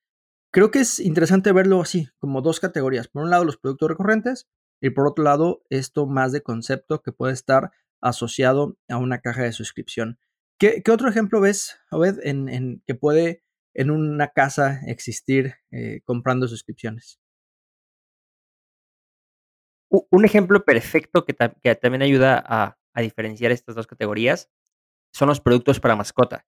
Creo 0.52 0.72
que 0.72 0.80
es 0.80 1.00
interesante 1.00 1.52
verlo 1.52 1.82
así, 1.82 2.10
como 2.18 2.42
2 2.42 2.60
categorías. 2.60 3.08
Por 3.08 3.24
un 3.24 3.30
lado, 3.30 3.46
los 3.46 3.58
productos 3.58 3.90
recurrentes 3.90 4.48
y 4.82 4.90
por 4.92 5.08
otro 5.08 5.24
lado, 5.24 5.62
esto 5.70 6.08
más 6.08 6.32
de 6.32 6.42
concepto 6.42 7.02
que 7.02 7.12
puede 7.12 7.34
estar 7.34 7.72
asociado 8.02 8.78
a 8.88 8.98
una 8.98 9.20
caja 9.20 9.44
de 9.44 9.52
suscripción. 9.52 10.18
¿Qué, 10.60 10.82
otro 10.92 11.10
ejemplo 11.10 11.40
ves, 11.40 11.80
Obed, 11.92 12.20
en, 12.24 12.82
que 12.86 12.96
puede 12.96 13.44
en 13.74 13.92
una 13.92 14.30
casa 14.30 14.82
existir 14.88 15.56
eh, 15.72 16.02
comprando 16.04 16.48
suscripciones? 16.48 17.20
Un 19.90 20.26
ejemplo 20.26 20.64
perfecto 20.66 21.26
que, 21.26 21.34
también 21.34 22.02
ayuda 22.02 22.44
a, 22.46 22.76
diferenciar 23.02 23.54
estas 23.54 23.76
dos 23.76 23.88
categorías 23.88 24.50
son 25.14 25.30
los 25.30 25.40
productos 25.40 25.80
para 25.80 25.96
mascota. 25.96 26.46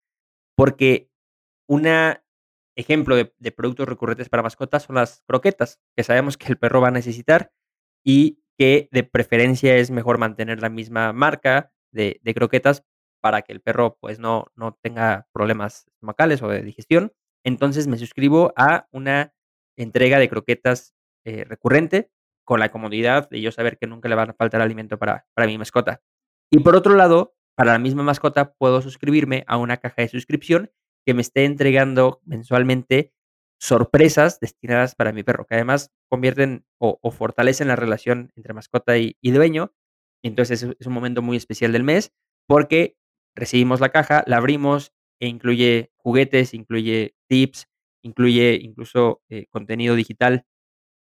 Porque 0.56 1.12
un 1.68 1.86
ejemplo 2.80 3.16
de, 3.16 3.52
productos 3.52 3.88
recurrentes 3.88 4.30
para 4.30 4.44
mascotas 4.44 4.84
son 4.84 4.96
las 4.96 5.24
croquetas, 5.28 5.80
que 5.96 6.04
sabemos 6.04 6.38
que 6.38 6.48
el 6.48 6.58
perro 6.58 6.82
va 6.82 6.88
a 6.88 6.92
necesitar 6.92 7.52
y 8.04 8.42
que 8.58 8.90
de 8.92 9.04
preferencia 9.04 9.76
es 9.76 9.92
mejor 9.92 10.18
mantener 10.18 10.62
la 10.62 10.70
misma 10.70 11.14
marca 11.14 11.72
de, 11.92 12.20
croquetas 12.34 12.86
para 13.22 13.42
que 13.42 13.52
el 13.52 13.62
perro 13.62 13.98
pues 14.00 14.20
no, 14.20 14.48
no 14.56 14.78
tenga 14.82 15.28
problemas 15.34 15.88
estomacales 15.88 16.42
o 16.42 16.48
de 16.48 16.62
digestión. 16.62 17.12
Entonces 17.44 17.88
me 17.88 17.98
suscribo 17.98 18.54
a 18.56 18.88
una 18.92 19.34
entrega 19.78 20.20
de 20.20 20.30
croquetas 20.30 20.96
eh, 21.26 21.44
recurrente 21.44 22.12
con 22.46 22.60
la 22.60 22.70
comodidad 22.70 23.30
de 23.30 23.42
yo 23.42 23.52
saber 23.52 23.78
que 23.78 23.88
nunca 23.88 24.10
le 24.10 24.16
va 24.16 24.24
a 24.24 24.34
faltar 24.34 24.62
alimento 24.62 24.98
para, 24.98 25.28
para 25.34 25.48
mi 25.48 25.58
mascota. 25.58 26.02
Y 26.50 26.60
por 26.60 26.76
otro 26.76 26.96
lado, 26.96 27.36
para 27.56 27.74
la 27.74 27.80
misma 27.80 28.04
mascota 28.04 28.54
puedo 28.54 28.82
suscribirme 28.82 29.44
a 29.48 29.58
una 29.58 29.78
caja 29.78 30.02
de 30.02 30.08
suscripción 30.08 30.72
que 31.10 31.16
me 31.16 31.24
esté 31.24 31.46
entregando 31.46 32.22
mensualmente 32.24 33.16
sorpresas 33.60 34.40
destinadas 34.40 34.94
para 34.94 35.12
mi 35.12 35.24
perro, 35.24 35.48
que 35.48 35.56
además 35.56 35.90
convierten 36.08 36.68
o, 36.78 37.00
fortalecen 37.10 37.68
la 37.68 37.76
relación 37.76 38.32
entre 38.36 38.54
mascota 38.54 38.96
y, 39.00 39.16
dueño. 39.24 39.74
Entonces 40.24 40.62
es, 40.62 40.86
un 40.86 40.94
momento 40.94 41.24
muy 41.24 41.36
especial 41.36 41.72
del 41.72 41.84
mes 41.84 42.14
porque 42.48 42.96
recibimos 43.36 43.80
la 43.80 43.90
caja, 43.90 44.24
la 44.28 44.38
abrimos 44.38 44.94
e 45.20 45.26
incluye 45.26 45.92
juguetes, 45.98 46.54
incluye 46.54 47.16
tips, 47.28 47.68
incluye 48.04 48.60
incluso 48.62 49.24
eh, 49.30 49.48
contenido 49.50 49.96
digital 49.96 50.46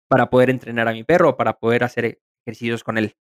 para 0.08 0.30
poder 0.30 0.52
entrenar 0.52 0.88
a 0.88 0.94
mi 0.94 1.04
perro, 1.04 1.36
para 1.36 1.60
poder 1.60 1.84
hacer 1.84 2.22
ejercicios 2.46 2.86
con 2.86 2.98
él. 2.98 3.18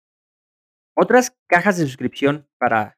Otras 0.96 1.36
cajas 1.48 1.78
de 1.78 1.86
suscripción 1.86 2.48
para, 2.60 2.96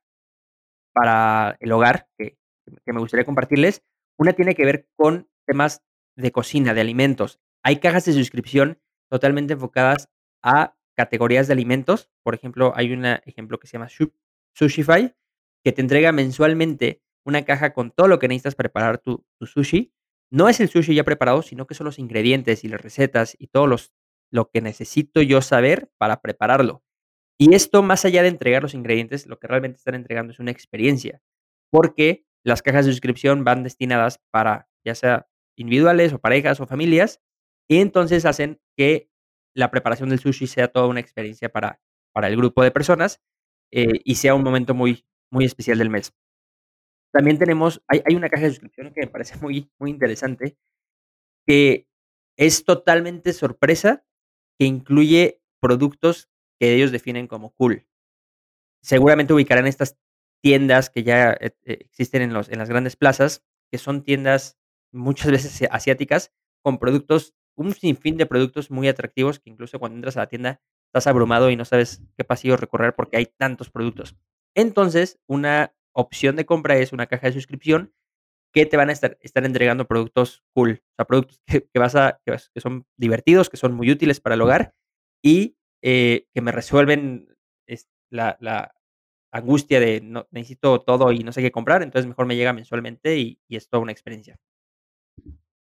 para 0.93 1.57
el 1.59 1.73
hogar 1.73 2.07
que, 2.19 2.37
que 2.85 2.93
me 2.93 3.00
gustaría 3.00 3.25
compartirles, 3.25 3.83
una 4.19 4.33
tiene 4.33 4.55
que 4.55 4.64
ver 4.64 4.88
con 4.97 5.29
temas 5.47 5.83
de 6.17 6.33
cocina, 6.33 6.75
de 6.75 6.81
alimentos. 6.81 7.41
Hay 7.62 7.76
cajas 7.79 8.05
de 8.05 8.12
suscripción 8.12 8.81
totalmente 9.11 9.55
enfocadas 9.55 10.09
a 10.43 10.76
categorías 10.95 11.47
de 11.47 11.55
alimentos. 11.55 12.11
Por 12.23 12.35
ejemplo, 12.35 12.73
hay 12.76 12.93
un 12.93 13.05
ejemplo 13.05 13.59
que 13.59 13.67
se 13.67 13.75
llama 13.75 13.88
Sushify, 14.55 15.14
que 15.64 15.73
te 15.73 15.81
entrega 15.81 16.12
mensualmente 16.12 17.02
una 17.25 17.45
caja 17.45 17.73
con 17.73 17.91
todo 17.91 18.09
lo 18.09 18.19
que 18.19 18.29
necesitas 18.29 18.55
preparar 18.55 18.99
tu, 18.99 19.25
sushi. 19.41 19.93
No 20.31 20.49
es 20.49 20.61
el 20.61 20.69
sushi 20.69 20.95
ya 20.95 21.05
preparado, 21.05 21.43
sino 21.43 21.67
que 21.67 21.75
son 21.75 21.85
los 21.85 21.99
ingredientes 21.99 22.64
y 22.64 22.69
las 22.69 22.81
recetas 22.81 23.37
y 23.38 23.49
todo 23.49 23.67
los, 23.67 23.93
lo 24.31 24.50
que 24.50 24.61
necesito 24.61 25.23
yo 25.23 25.43
saber 25.43 25.91
para 25.99 26.21
prepararlo. 26.21 26.83
Y 27.38 27.55
esto, 27.55 27.83
más 27.83 28.05
allá 28.05 28.23
de 28.23 28.29
entregar 28.29 28.62
los 28.62 28.75
ingredientes, 28.75 29.26
lo 29.26 29.38
que 29.38 29.47
realmente 29.47 29.79
están 29.79 29.95
entregando 29.95 30.33
es 30.33 30.38
una 30.38 30.50
experiencia, 30.50 31.23
porque 31.71 32.25
las 32.44 32.62
cajas 32.62 32.87
de 32.87 32.92
suscripción 32.92 33.44
van 33.44 33.62
destinadas 33.62 34.20
para, 34.30 34.68
ya 34.84 34.94
sea 34.94 35.28
individuales 35.56 36.12
o 36.12 36.18
parejas 36.18 36.61
o 36.61 36.66
familias, 36.66 37.20
y 37.68 37.78
entonces 37.78 38.25
hacen 38.25 38.61
que 38.76 39.11
la 39.54 39.70
preparación 39.70 40.08
del 40.08 40.18
sushi 40.18 40.46
sea 40.46 40.68
toda 40.68 40.87
una 40.87 41.00
experiencia 41.00 41.50
para, 41.50 41.80
para 42.12 42.28
el 42.28 42.37
grupo 42.37 42.62
de 42.62 42.70
personas 42.70 43.22
eh, 43.70 44.00
y 44.04 44.16
sea 44.16 44.34
un 44.34 44.42
momento 44.42 44.75
muy, 44.75 45.06
muy 45.30 45.44
especial 45.44 45.78
del 45.78 45.90
mes. 45.90 46.14
También 47.12 47.38
tenemos, 47.38 47.82
hay, 47.88 48.02
hay, 48.06 48.14
una 48.14 48.30
caja 48.30 48.44
de 48.44 48.50
suscripción 48.50 48.92
que 48.92 49.02
me 49.02 49.06
parece 49.06 49.37
muy, 49.42 49.70
muy 49.78 49.90
interesante, 49.90 50.56
que 51.46 51.87
es 52.37 52.64
totalmente 52.64 53.32
sorpresa, 53.32 54.04
que 54.58 54.66
incluye 54.66 55.42
productos 55.61 56.30
que 56.58 56.75
ellos 56.75 56.92
definen 56.92 57.26
como 57.26 57.52
cool. 57.54 57.87
Seguramente 58.82 59.32
ubicarán 59.32 59.66
estas 59.66 59.99
tiendas 60.42 60.90
que 60.90 61.04
ya 61.04 61.32
eh, 61.32 61.54
eh, 61.64 61.78
existen 61.80 62.20
en, 62.22 62.34
los, 62.34 62.50
en 62.50 62.58
las 62.58 62.68
grandes 62.68 62.96
plazas, 62.96 63.44
que 63.70 63.78
son 63.78 64.02
tiendas 64.02 64.58
muchas 64.92 65.30
veces 65.30 65.66
asiáticas, 65.70 66.32
con 66.62 66.78
productos, 66.78 67.34
un 67.56 67.72
sinfín 67.72 68.16
de 68.16 68.26
productos 68.26 68.70
muy 68.70 68.88
atractivos 68.88 69.38
que 69.38 69.50
incluso 69.50 69.78
cuando 69.78 69.96
entras 69.96 70.16
a 70.16 70.20
la 70.20 70.28
tienda 70.28 70.61
estás 70.87 71.06
abrumado 71.06 71.50
y 71.50 71.56
no 71.56 71.64
sabes 71.64 72.02
qué 72.16 72.25
pasillo 72.25 72.56
recorrer 72.56 72.94
porque 72.94 73.16
hay 73.16 73.26
tantos 73.26 73.70
productos. 73.70 74.16
Entonces, 74.54 75.18
una 75.26 75.75
opción 75.92 76.37
de 76.37 76.44
compra 76.46 76.76
es 76.76 76.92
una 76.92 77.06
caja 77.06 77.28
de 77.28 77.32
suscripción 77.32 77.94
que 78.52 78.66
te 78.66 78.76
van 78.76 78.90
a 78.90 78.92
estar, 78.92 79.18
estar 79.22 79.44
entregando 79.44 79.87
productos 79.87 80.44
cool, 80.54 80.82
o 80.82 80.94
sea, 80.96 81.06
productos 81.06 81.40
que, 81.46 81.78
vas 81.78 81.94
a, 81.94 82.20
que, 82.25 82.61
son 82.61 82.87
divertidos, 82.96 83.49
que 83.49 83.56
son 83.56 83.75
muy 83.75 83.90
útiles 83.90 84.20
para 84.20 84.34
el 84.34 84.42
hogar 84.42 84.75
y 85.22 85.56
eh, 85.82 86.26
que 86.34 86.40
me 86.42 86.52
resuelven 86.52 87.28
la, 88.11 88.37
la, 88.40 88.75
angustia 89.32 89.80
de 89.80 90.00
no, 90.02 90.28
necesito 90.30 90.82
todo 90.82 91.10
y 91.12 91.20
no 91.24 91.32
sé 91.32 91.42
qué 91.42 91.50
comprar, 91.50 91.82
entonces 91.82 92.08
mejor 92.08 92.26
me 92.26 92.36
llega 92.36 92.52
mensualmente 92.52 93.18
y 93.18 93.38
es 93.48 93.68
toda 93.68 93.82
una 93.82 93.92
experiencia. 93.92 94.38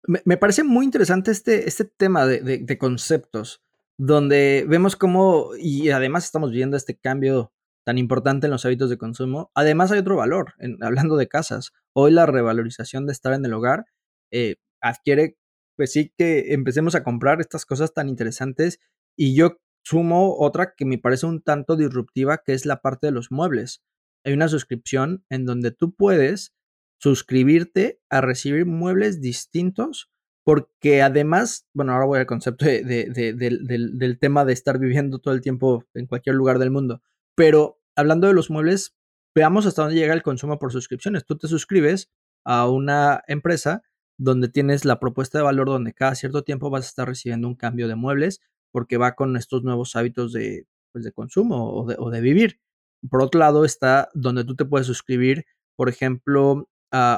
Me, 0.07 0.37
parece 0.37 0.65
muy 0.65 0.85
interesante 0.85 1.31
este, 1.31 1.69
este 1.69 1.85
tema 1.85 2.27
de, 2.27 2.79
conceptos, 2.79 3.63
donde 3.99 4.65
vemos 4.67 4.97
cómo, 4.97 5.51
y 5.59 5.91
además 5.91 6.25
estamos 6.25 6.53
viendo 6.53 6.77
este 6.77 6.97
cambio 6.97 7.53
tan 7.85 7.99
importante 7.99 8.47
en 8.47 8.51
los 8.51 8.65
hábitos 8.65 8.89
de 8.89 8.99
consumo. 8.99 9.51
Además 9.55 9.93
hay 9.93 9.99
otro 9.99 10.17
valor, 10.17 10.55
en, 10.59 10.83
hablando 10.83 11.17
de 11.17 11.29
casas. 11.29 11.73
Hoy 11.93 12.13
la 12.13 12.27
revalorización 12.27 13.07
de 13.07 13.13
estar 13.13 13.33
en 13.35 13.45
el 13.45 13.53
hogar 13.53 13.87
eh, 14.31 14.57
adquiere, 14.81 15.37
pues 15.77 15.93
sí 15.93 16.13
que 16.17 16.55
empecemos 16.55 16.95
a 16.95 17.05
comprar 17.05 17.41
estas 17.41 17.67
cosas 17.67 17.93
tan 17.93 18.09
interesantes 18.09 18.81
y 19.17 19.35
yo 19.35 19.59
sumo 19.83 20.37
otra 20.39 20.75
que 20.77 20.85
me 20.85 20.99
parece 20.99 21.27
un 21.27 21.43
tanto 21.43 21.77
disruptiva, 21.77 22.39
que 22.45 22.53
es 22.53 22.67
la 22.67 22.81
parte 22.81 23.07
de 23.07 23.13
los 23.13 23.31
muebles. 23.31 23.83
Hay 24.25 24.33
una 24.33 24.49
suscripción 24.49 25.25
en 25.31 25.47
donde 25.47 25.71
tú 25.71 25.95
puedes 25.95 26.55
suscribirte 26.99 28.01
a 28.11 28.21
recibir 28.21 28.67
muebles 28.67 29.21
distintos, 29.21 30.11
porque 30.45 31.03
además, 31.03 31.67
bueno, 31.73 31.93
ahora 31.93 32.07
voy 32.07 32.19
al 32.19 32.27
concepto 32.27 32.67
de, 32.67 32.85
del, 32.85 34.19
tema 34.19 34.45
de 34.45 34.53
estar 34.53 34.79
viviendo 34.79 35.19
todo 35.19 35.33
el 35.35 35.41
tiempo 35.41 35.85
en 35.95 36.07
cualquier 36.07 36.37
lugar 36.37 36.59
del 36.59 36.71
mundo, 36.71 37.03
pero 37.35 37.81
hablando 37.97 38.27
de 38.27 38.35
los 38.35 38.51
muebles, 38.51 38.95
veamos 39.35 39.65
hasta 39.67 39.83
dónde 39.83 39.97
llega 39.97 40.15
el 40.15 40.23
consumo 40.23 40.59
por 40.59 40.73
suscripciones. 40.73 41.25
Tú 41.25 41.39
te 41.39 41.49
suscribes 41.49 42.11
a 42.45 42.69
una 42.69 43.23
empresa 43.29 43.83
donde 44.19 44.49
tienes 44.49 44.85
la 44.85 45.01
propuesta 45.01 45.39
de 45.39 45.45
valor 45.45 45.69
donde 45.69 45.95
cada 45.95 46.15
cierto 46.15 46.43
tiempo 46.43 46.69
vas 46.69 46.85
a 46.85 46.89
estar 46.89 47.09
recibiendo 47.09 47.49
un 47.49 47.55
cambio 47.55 47.89
de 47.89 47.95
muebles 47.95 48.41
porque 48.73 48.97
va 48.97 49.15
con 49.15 49.37
estos 49.37 49.63
nuevos 49.63 49.97
hábitos 49.97 50.33
de, 50.33 50.67
pues, 50.93 51.05
de 51.05 51.13
consumo 51.13 51.73
o 51.73 51.87
de, 51.87 51.97
de 51.97 52.21
vivir. 52.21 52.61
Por 53.09 53.23
otro 53.23 53.41
lado 53.41 53.65
está 53.65 54.09
donde 54.15 54.45
tú 54.45 54.57
te 54.57 54.65
puedes 54.65 54.87
suscribir, 54.87 55.47
por 55.77 55.89
ejemplo, 55.89 56.69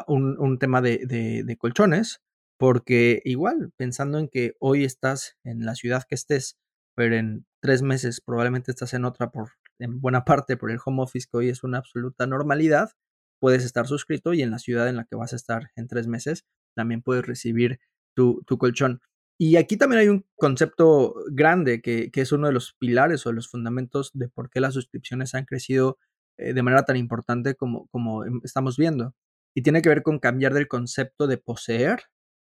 un, 0.06 0.59
tema 0.59 0.80
de, 0.82 1.56
colchones, 1.59 2.21
porque 2.59 3.23
igual, 3.25 3.73
pensando 3.76 4.18
en 4.18 4.28
que 4.28 4.54
hoy 4.61 4.85
estás 4.85 5.37
en 5.44 5.64
la 5.64 5.75
ciudad 5.75 6.04
que 6.09 6.14
estés, 6.14 6.59
pero 6.94 7.16
en 7.16 7.47
tres 7.61 7.82
meses 7.82 8.21
probablemente 8.21 8.71
estás 8.71 8.94
en 8.94 9.04
otra 9.04 9.30
por, 9.30 9.52
en 9.78 10.00
buena 10.00 10.25
parte 10.25 10.56
por 10.56 10.71
el 10.71 10.78
home 10.85 11.02
office, 11.02 11.26
que 11.30 11.38
hoy 11.38 11.49
es 11.49 11.64
una 11.64 11.78
absoluta 11.78 12.26
normalidad, 12.26 12.90
puedes 13.40 13.64
estar 13.64 13.87
suscrito 13.87 14.35
y 14.35 14.42
en 14.42 14.50
la 14.50 14.59
ciudad 14.59 14.88
en 14.88 14.97
la 14.97 15.04
que 15.04 15.16
vas 15.16 15.32
a 15.32 15.37
estar 15.37 15.71
en 15.75 15.88
tres 15.88 16.06
meses, 16.06 16.44
también 16.76 17.02
puedes 17.02 17.26
recibir 17.26 17.80
tu, 18.14 18.44
colchón. 18.59 19.00
Y 19.44 19.56
aquí 19.56 19.76
también 19.76 19.99
hay 20.02 20.08
un 20.08 20.25
concepto 20.37 21.16
grande 21.32 21.82
que, 21.82 22.12
que, 22.12 22.20
es 22.20 22.30
uno 22.30 22.46
de 22.46 22.52
los 22.52 22.75
pilares 22.75 23.26
o 23.26 23.30
de 23.30 23.34
los 23.34 23.49
fundamentos 23.49 24.12
de 24.14 24.28
por 24.28 24.50
qué 24.50 24.61
las 24.61 24.75
suscripciones 24.75 25.34
han 25.34 25.46
crecido 25.46 25.99
eh, 26.38 26.52
de 26.52 26.62
manera 26.62 26.84
tan 26.84 26.96
importante 26.96 27.56
como, 27.56 27.88
como 27.88 28.25
em, 28.25 28.40
estamos 28.44 28.76
viendo 28.76 29.16
y 29.52 29.62
tiene 29.62 29.82
que 29.82 29.88
ver 29.88 30.04
con 30.04 30.20
cambiar 30.20 30.54
del 30.54 30.68
concepto 30.68 31.26
de 31.26 31.38
poseer, 31.38 32.04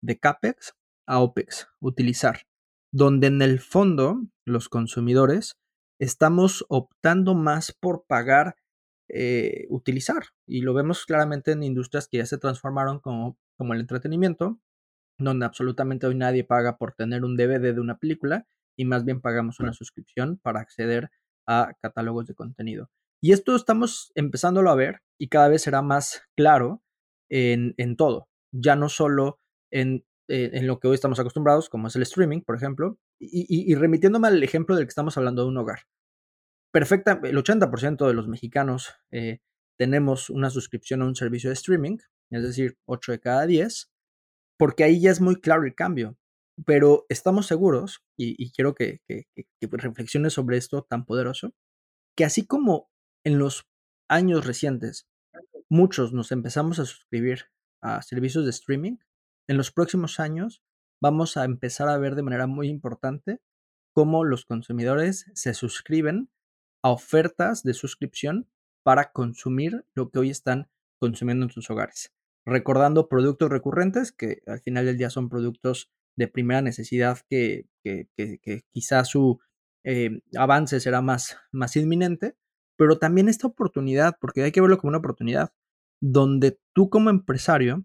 de 0.03 0.19
CAPEX, 0.19 0.75
a 1.07 1.21
OPEX, 1.21 1.69
utilizar, 1.79 2.49
donde 2.93 3.29
en 3.29 3.43
el 3.43 3.61
fondo 3.61 4.21
los 4.45 4.69
consumidores 4.69 5.61
estamos 6.01 6.65
optando 6.69 7.37
más 7.37 7.71
por 7.71 8.07
pagar, 8.09 8.57
eh, 9.09 9.67
utilizar. 9.69 10.25
Y 10.49 10.63
lo 10.63 10.75
vemos 10.75 11.07
claramente 11.07 11.53
en 11.53 11.63
industrias 11.63 12.09
que 12.09 12.19
ya 12.19 12.27
se 12.27 12.39
transformaron 12.39 12.99
como, 12.99 13.39
como 13.57 13.73
el 13.73 13.79
entretenimiento, 13.79 14.59
donde 15.19 15.47
absolutamente 15.47 16.07
hoy 16.07 16.15
nadie 16.15 16.45
paga 16.45 16.77
por 16.77 16.93
tener 16.93 17.25
un 17.25 17.37
DVD 17.37 17.75
de 17.75 17.81
una 17.81 17.99
película 17.99 18.47
y 18.77 18.85
más 18.85 19.05
bien 19.05 19.21
pagamos 19.21 19.61
una 19.61 19.73
suscripción 19.73 20.39
para 20.39 20.61
acceder 20.61 21.11
a 21.47 21.73
catálogos 21.81 22.27
de 22.27 22.35
contenido. 22.35 22.91
Y 23.21 23.33
esto 23.33 23.55
estamos 23.55 24.11
empezándolo 24.15 24.71
a 24.71 24.75
ver 24.75 25.03
y 25.19 25.29
cada 25.29 25.49
vez 25.49 25.63
será 25.63 25.83
más 25.83 26.23
claro 26.37 26.83
en, 27.31 27.97
todo, 27.97 28.29
ya 28.53 28.77
no 28.77 28.89
solo 28.89 29.39
en, 29.71 30.05
eh, 30.29 30.51
en, 30.53 30.67
lo 30.67 30.79
que 30.79 30.89
hoy 30.89 30.95
estamos 30.95 31.19
acostumbrados, 31.19 31.71
como 31.71 31.89
es 31.89 31.97
el 31.97 32.03
streaming, 32.03 32.43
por 32.43 32.57
ejemplo, 32.57 32.99
y, 33.19 33.75
remitiéndome 33.75 34.29
al 34.29 34.43
ejemplo 34.43 34.77
del 34.77 34.85
que 34.85 34.91
estamos 34.91 35.17
hablando 35.17 35.43
de 35.43 35.49
un 35.49 35.57
hogar. 35.57 35.81
Perfecta, 36.73 37.21
el 37.23 37.37
80% 37.37 38.07
de 38.07 38.15
los 38.15 38.29
mexicanos 38.29 38.95
eh, 39.11 39.39
tenemos 39.79 40.29
una 40.29 40.51
suscripción 40.51 41.03
a 41.03 41.07
un 41.07 41.15
servicio 41.15 41.51
de 41.51 41.55
streaming, 41.55 41.99
es 42.31 42.43
decir, 42.43 42.77
8 42.87 43.13
de 43.13 43.21
cada 43.21 43.47
10, 43.47 43.92
porque 44.59 44.85
ahí 44.85 45.01
ya 45.01 45.11
es 45.11 45.21
muy 45.21 45.37
claro 45.37 45.65
el 45.65 45.75
cambio. 45.75 46.17
Pero 46.67 47.07
estamos 47.09 47.47
seguros, 47.47 48.05
y, 48.17 48.53
quiero 48.53 48.75
que, 48.75 49.01
que, 49.07 49.27
reflexiones 49.63 50.35
sobre 50.35 50.59
esto 50.59 50.83
tan 50.83 51.07
poderoso, 51.07 51.55
que 52.17 52.25
así 52.25 52.47
como 52.47 52.91
en 53.25 53.39
los 53.39 53.67
años 54.09 54.47
recientes 54.47 55.09
muchos 55.71 56.13
nos 56.13 56.31
empezamos 56.31 56.79
a 56.79 56.85
suscribir 56.85 57.47
a 57.83 58.03
servicios 58.03 58.45
de 58.45 58.51
streaming, 58.51 58.99
en 59.49 59.57
los 59.57 59.73
próximos 59.73 60.21
años 60.21 60.63
vamos 61.03 61.37
a 61.37 61.45
empezar 61.45 61.89
a 61.89 61.99
ver 61.99 62.15
de 62.15 62.23
manera 62.23 62.47
muy 62.47 62.69
importante 62.69 63.41
cómo 63.95 64.25
los 64.25 64.45
consumidores 64.45 65.27
se 65.35 65.55
suscriben 65.55 66.31
a 66.85 66.91
ofertas 66.91 67.63
de 67.63 67.75
suscripción 67.75 68.49
para 68.85 69.13
consumir 69.13 69.85
lo 69.95 70.11
que 70.11 70.19
hoy 70.19 70.31
están 70.31 70.69
consumiendo 71.01 71.47
en 71.47 71.51
sus 71.51 71.71
hogares. 71.71 72.13
Recordando 72.45 73.09
productos 73.09 73.51
recurrentes, 73.51 74.13
que 74.13 74.43
al 74.47 74.61
final 74.61 74.87
del 74.87 74.99
día 74.99 75.11
son 75.11 75.29
productos 75.29 75.91
de 76.17 76.29
primera 76.29 76.61
necesidad 76.61 77.19
que, 77.29 77.67
que, 77.85 78.09
quizás 78.73 79.09
su 79.09 79.41
eh, 79.85 80.21
avance 80.37 80.81
será 80.81 81.01
más, 81.03 81.37
más 81.53 81.77
inminente, 81.77 82.37
pero 82.77 82.99
también 82.99 83.29
esta 83.29 83.47
oportunidad, 83.47 84.17
porque 84.21 84.43
hay 84.43 84.53
que 84.53 84.61
verlo 84.61 84.79
como 84.79 84.91
una 84.91 84.99
oportunidad, 84.99 85.53
donde 86.01 86.59
tú 86.75 86.91
como 86.91 87.11
empresario 87.11 87.85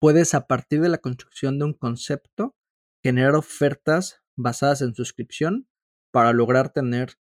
puedes 0.00 0.34
a 0.34 0.46
partir 0.46 0.80
de 0.80 0.88
la 0.88 0.98
construcción 0.98 1.58
de 1.58 1.66
un 1.66 1.72
concepto 1.72 2.56
generar 3.02 3.34
ofertas 3.34 4.22
basadas 4.36 4.82
en 4.82 4.94
suscripción 4.94 5.68
para 6.12 6.32
lograr 6.32 6.72
tener 6.72 7.14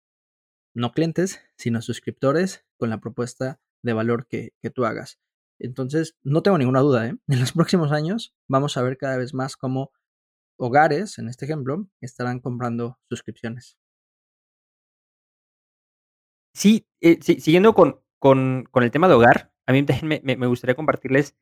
no 0.75 0.93
clientes, 0.93 1.41
sino 1.57 1.83
suscriptores 1.83 2.65
con 2.77 2.91
la 2.91 3.01
propuesta 3.01 3.61
de 3.83 3.93
valor 3.93 4.27
que, 4.27 4.53
tú 4.75 4.85
hagas. 4.85 5.21
Entonces, 5.59 6.17
no 6.23 6.43
tengo 6.43 6.59
ninguna 6.59 6.81
duda, 6.81 7.09
¿eh? 7.09 7.17
en 7.29 7.41
los 7.41 7.53
próximos 7.53 7.93
años 7.93 8.35
vamos 8.49 8.77
a 8.77 8.83
ver 8.83 8.97
cada 8.97 9.17
vez 9.17 9.35
más 9.35 9.57
cómo 9.57 9.93
hogares, 10.57 11.19
en 11.19 11.29
este 11.29 11.45
ejemplo, 11.45 11.87
estarán 12.01 12.41
comprando 12.41 12.99
suscripciones. 13.09 13.77
Sí, 16.55 16.87
eh, 17.01 17.19
siguiendo 17.21 17.75
con, 17.75 18.01
con, 18.21 18.67
el 18.75 18.91
tema 18.91 19.09
de 19.09 19.15
hogar, 19.15 19.53
a 19.67 19.73
mí 19.73 19.83
también 19.85 20.23
me, 20.23 20.47
gustaría 20.47 20.77
compartirles 20.77 21.37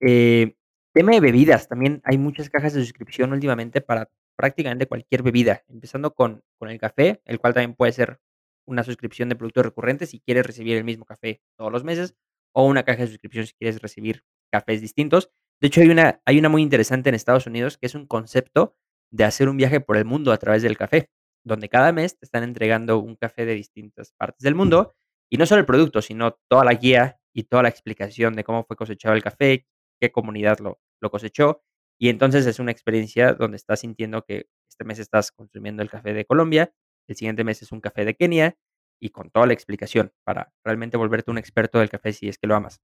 eh, 0.00 0.56
tema 0.92 1.12
de 1.12 1.20
bebidas. 1.20 1.68
También 1.68 2.02
hay 2.04 2.18
muchas 2.18 2.50
cajas 2.50 2.74
de 2.74 2.82
suscripción 2.82 3.32
últimamente 3.32 3.80
para 3.80 4.10
prácticamente 4.36 4.86
cualquier 4.86 5.22
bebida, 5.22 5.64
empezando 5.68 6.14
con, 6.14 6.42
con 6.58 6.68
el 6.68 6.78
café, 6.78 7.22
el 7.24 7.40
cual 7.40 7.54
también 7.54 7.74
puede 7.74 7.92
ser 7.92 8.20
una 8.66 8.84
suscripción 8.84 9.28
de 9.28 9.36
productos 9.36 9.64
recurrentes 9.64 10.10
si 10.10 10.20
quieres 10.20 10.46
recibir 10.46 10.76
el 10.76 10.84
mismo 10.84 11.04
café 11.04 11.40
todos 11.56 11.72
los 11.72 11.84
meses, 11.84 12.14
o 12.52 12.66
una 12.66 12.82
caja 12.84 13.02
de 13.02 13.08
suscripción 13.08 13.46
si 13.46 13.54
quieres 13.54 13.80
recibir 13.80 14.24
cafés 14.50 14.80
distintos. 14.80 15.30
De 15.60 15.68
hecho, 15.68 15.80
hay 15.80 15.88
una, 15.88 16.20
hay 16.24 16.38
una 16.38 16.48
muy 16.48 16.62
interesante 16.62 17.08
en 17.08 17.14
Estados 17.14 17.46
Unidos 17.46 17.78
que 17.78 17.86
es 17.86 17.94
un 17.94 18.06
concepto 18.06 18.76
de 19.10 19.24
hacer 19.24 19.48
un 19.48 19.56
viaje 19.56 19.80
por 19.80 19.96
el 19.96 20.04
mundo 20.04 20.32
a 20.32 20.36
través 20.36 20.62
del 20.62 20.76
café, 20.76 21.10
donde 21.44 21.68
cada 21.68 21.92
mes 21.92 22.18
te 22.18 22.24
están 22.24 22.42
entregando 22.42 22.98
un 22.98 23.16
café 23.16 23.46
de 23.46 23.54
distintas 23.54 24.12
partes 24.12 24.42
del 24.42 24.54
mundo, 24.54 24.94
y 25.30 25.36
no 25.36 25.46
solo 25.46 25.60
el 25.60 25.66
producto, 25.66 26.02
sino 26.02 26.38
toda 26.48 26.64
la 26.64 26.74
guía 26.74 27.18
y 27.34 27.44
toda 27.44 27.62
la 27.62 27.68
explicación 27.68 28.34
de 28.34 28.44
cómo 28.44 28.64
fue 28.64 28.76
cosechado 28.76 29.14
el 29.14 29.22
café, 29.22 29.66
qué 30.00 30.10
comunidad 30.12 30.58
lo, 30.60 30.80
lo 31.00 31.10
cosechó, 31.10 31.62
y 31.98 32.08
entonces 32.08 32.46
es 32.46 32.58
una 32.58 32.70
experiencia 32.70 33.32
donde 33.34 33.56
estás 33.56 33.80
sintiendo 33.80 34.24
que 34.24 34.46
este 34.68 34.84
mes 34.84 34.98
estás 34.98 35.32
consumiendo 35.32 35.82
el 35.82 35.90
café 35.90 36.12
de 36.12 36.24
Colombia, 36.24 36.72
el 37.08 37.16
siguiente 37.16 37.44
mes 37.44 37.62
es 37.62 37.72
un 37.72 37.80
café 37.80 38.04
de 38.04 38.14
Kenia, 38.14 38.56
y 39.00 39.10
con 39.10 39.30
toda 39.30 39.46
la 39.46 39.52
explicación 39.52 40.12
para 40.24 40.52
realmente 40.64 40.96
volverte 40.96 41.30
un 41.30 41.38
experto 41.38 41.78
del 41.78 41.90
café 41.90 42.12
si 42.12 42.28
es 42.28 42.38
que 42.38 42.46
lo 42.46 42.54
amas. 42.54 42.80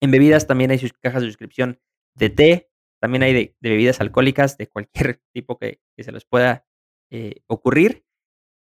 En 0.00 0.10
bebidas 0.10 0.46
también 0.46 0.70
hay 0.70 0.78
sus 0.78 0.92
cajas 0.92 1.22
de 1.22 1.28
suscripción 1.28 1.80
de 2.14 2.30
té, 2.30 2.70
también 3.00 3.22
hay 3.22 3.32
de, 3.32 3.56
bebidas 3.60 4.00
alcohólicas 4.00 4.56
de 4.56 4.68
cualquier 4.68 5.20
tipo 5.32 5.58
que, 5.58 5.80
se 5.98 6.12
les 6.12 6.24
pueda 6.24 6.66
eh, 7.10 7.42
ocurrir 7.46 8.04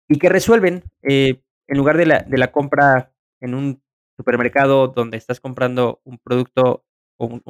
y 0.09 0.19
que 0.19 0.29
resuelven, 0.29 0.83
eh, 1.03 1.41
en 1.67 1.77
lugar 1.77 1.97
de 1.97 2.05
la, 2.05 2.51
compra 2.51 3.13
en 3.41 3.53
un 3.53 3.83
supermercado 4.17 4.87
donde 4.87 5.17
estás 5.17 5.39
comprando 5.39 6.01
un 6.05 6.17
producto 6.17 6.85
o 7.19 7.41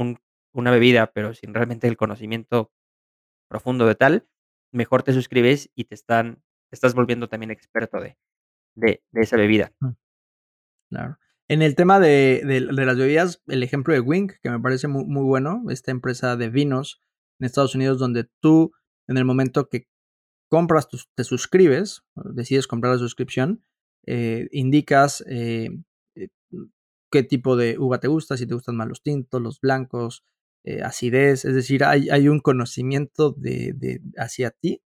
una 0.53 0.71
bebida, 0.71 1.11
pero 1.13 1.33
sin 1.33 1.53
realmente 1.53 1.87
el 1.87 1.97
conocimiento 1.97 2.71
profundo 3.47 3.85
de 3.85 3.95
tal, 3.95 4.27
mejor 4.73 5.03
te 5.03 5.13
suscribes 5.13 5.69
y 5.75 5.85
te 5.85 5.95
están, 5.95 6.41
te 6.69 6.75
estás 6.75 6.93
volviendo 6.95 7.29
también 7.29 7.51
experto 7.51 7.99
de, 7.99 8.17
de, 8.77 9.01
esa 9.13 9.37
bebida. 9.37 9.73
Claro. 10.89 11.17
En 11.49 11.61
el 11.61 11.75
tema 11.75 11.99
de, 11.99 12.41
las 12.71 12.97
bebidas, 12.97 13.41
el 13.47 13.63
ejemplo 13.63 13.93
de 13.93 13.99
Wink, 13.99 14.33
que 14.41 14.49
me 14.49 14.59
parece 14.59 14.87
muy, 14.87 15.05
muy 15.05 15.23
bueno, 15.23 15.63
esta 15.69 15.91
empresa 15.91 16.35
de 16.35 16.49
vinos 16.49 17.01
en 17.39 17.45
Estados 17.45 17.75
Unidos, 17.75 17.99
donde 17.99 18.27
tú, 18.41 18.71
en 19.07 19.17
el 19.17 19.25
momento 19.25 19.69
que 19.69 19.87
compras, 20.49 20.87
te 21.15 21.23
suscribes, 21.23 22.03
decides 22.15 22.67
comprar 22.67 22.93
la 22.93 22.99
suscripción, 22.99 23.63
eh, 24.05 24.47
indicas 24.51 25.23
eh, 25.27 25.69
eh, 26.15 26.29
qué 27.11 27.23
tipo 27.23 27.55
de 27.57 27.77
uva 27.77 27.99
te 27.99 28.07
gusta, 28.07 28.37
si 28.37 28.45
te 28.45 28.53
gustan 28.53 28.75
más 28.75 28.87
los 28.87 29.03
tintos, 29.03 29.41
los 29.41 29.59
blancos, 29.59 30.23
acidez, 30.83 31.45
es 31.45 31.55
decir, 31.55 31.85
hay, 31.85 32.09
hay 32.09 32.27
un 32.27 32.41
conocimiento 32.41 33.31
de, 33.31 33.71
de, 33.73 34.01
hacia 34.17 34.51
ti 34.51 34.81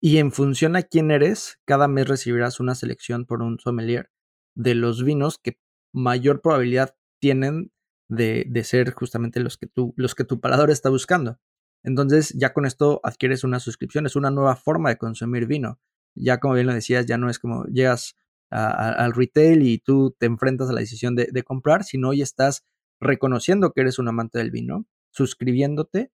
y 0.00 0.18
en 0.18 0.32
función 0.32 0.76
a 0.76 0.82
quién 0.82 1.10
eres, 1.10 1.58
cada 1.64 1.88
mes 1.88 2.08
recibirás 2.08 2.60
una 2.60 2.74
selección 2.74 3.24
por 3.24 3.42
un 3.42 3.58
sommelier 3.58 4.10
de 4.54 4.74
los 4.74 5.04
vinos 5.04 5.38
que 5.38 5.58
mayor 5.92 6.42
probabilidad 6.42 6.96
tienen 7.20 7.72
de, 8.08 8.44
de, 8.48 8.64
ser 8.64 8.92
justamente 8.92 9.40
los 9.40 9.56
que, 9.56 9.66
tú, 9.66 9.94
los 9.96 10.14
que 10.14 10.24
tu 10.24 10.40
paladar 10.40 10.70
está 10.70 10.90
buscando. 10.90 11.38
Entonces 11.82 12.34
ya 12.36 12.52
con 12.52 12.66
esto 12.66 13.00
adquieres 13.04 13.44
una 13.44 13.60
suscripción, 13.60 14.06
es 14.06 14.16
una 14.16 14.30
nueva 14.30 14.56
forma 14.56 14.90
de 14.90 14.98
consumir 14.98 15.46
vino. 15.46 15.80
Ya 16.14 16.38
como 16.40 16.54
bien 16.54 16.66
lo 16.66 16.74
decías, 16.74 17.06
ya 17.06 17.18
no 17.18 17.30
es 17.30 17.38
como 17.38 17.64
llegas 17.66 18.16
al 18.50 19.12
retail 19.12 19.62
y 19.62 19.78
tú 19.78 20.14
te 20.18 20.26
enfrentas 20.26 20.70
a 20.70 20.72
la 20.72 20.80
decisión 20.80 21.16
de, 21.16 21.28
de 21.32 21.42
comprar, 21.42 21.84
sino 21.84 22.10
hoy 22.10 22.22
estás 22.22 22.64
reconociendo 23.00 23.72
que 23.72 23.80
eres 23.80 23.98
un 23.98 24.08
amante 24.08 24.38
del 24.38 24.50
vino, 24.50 24.86
suscribiéndote 25.10 26.12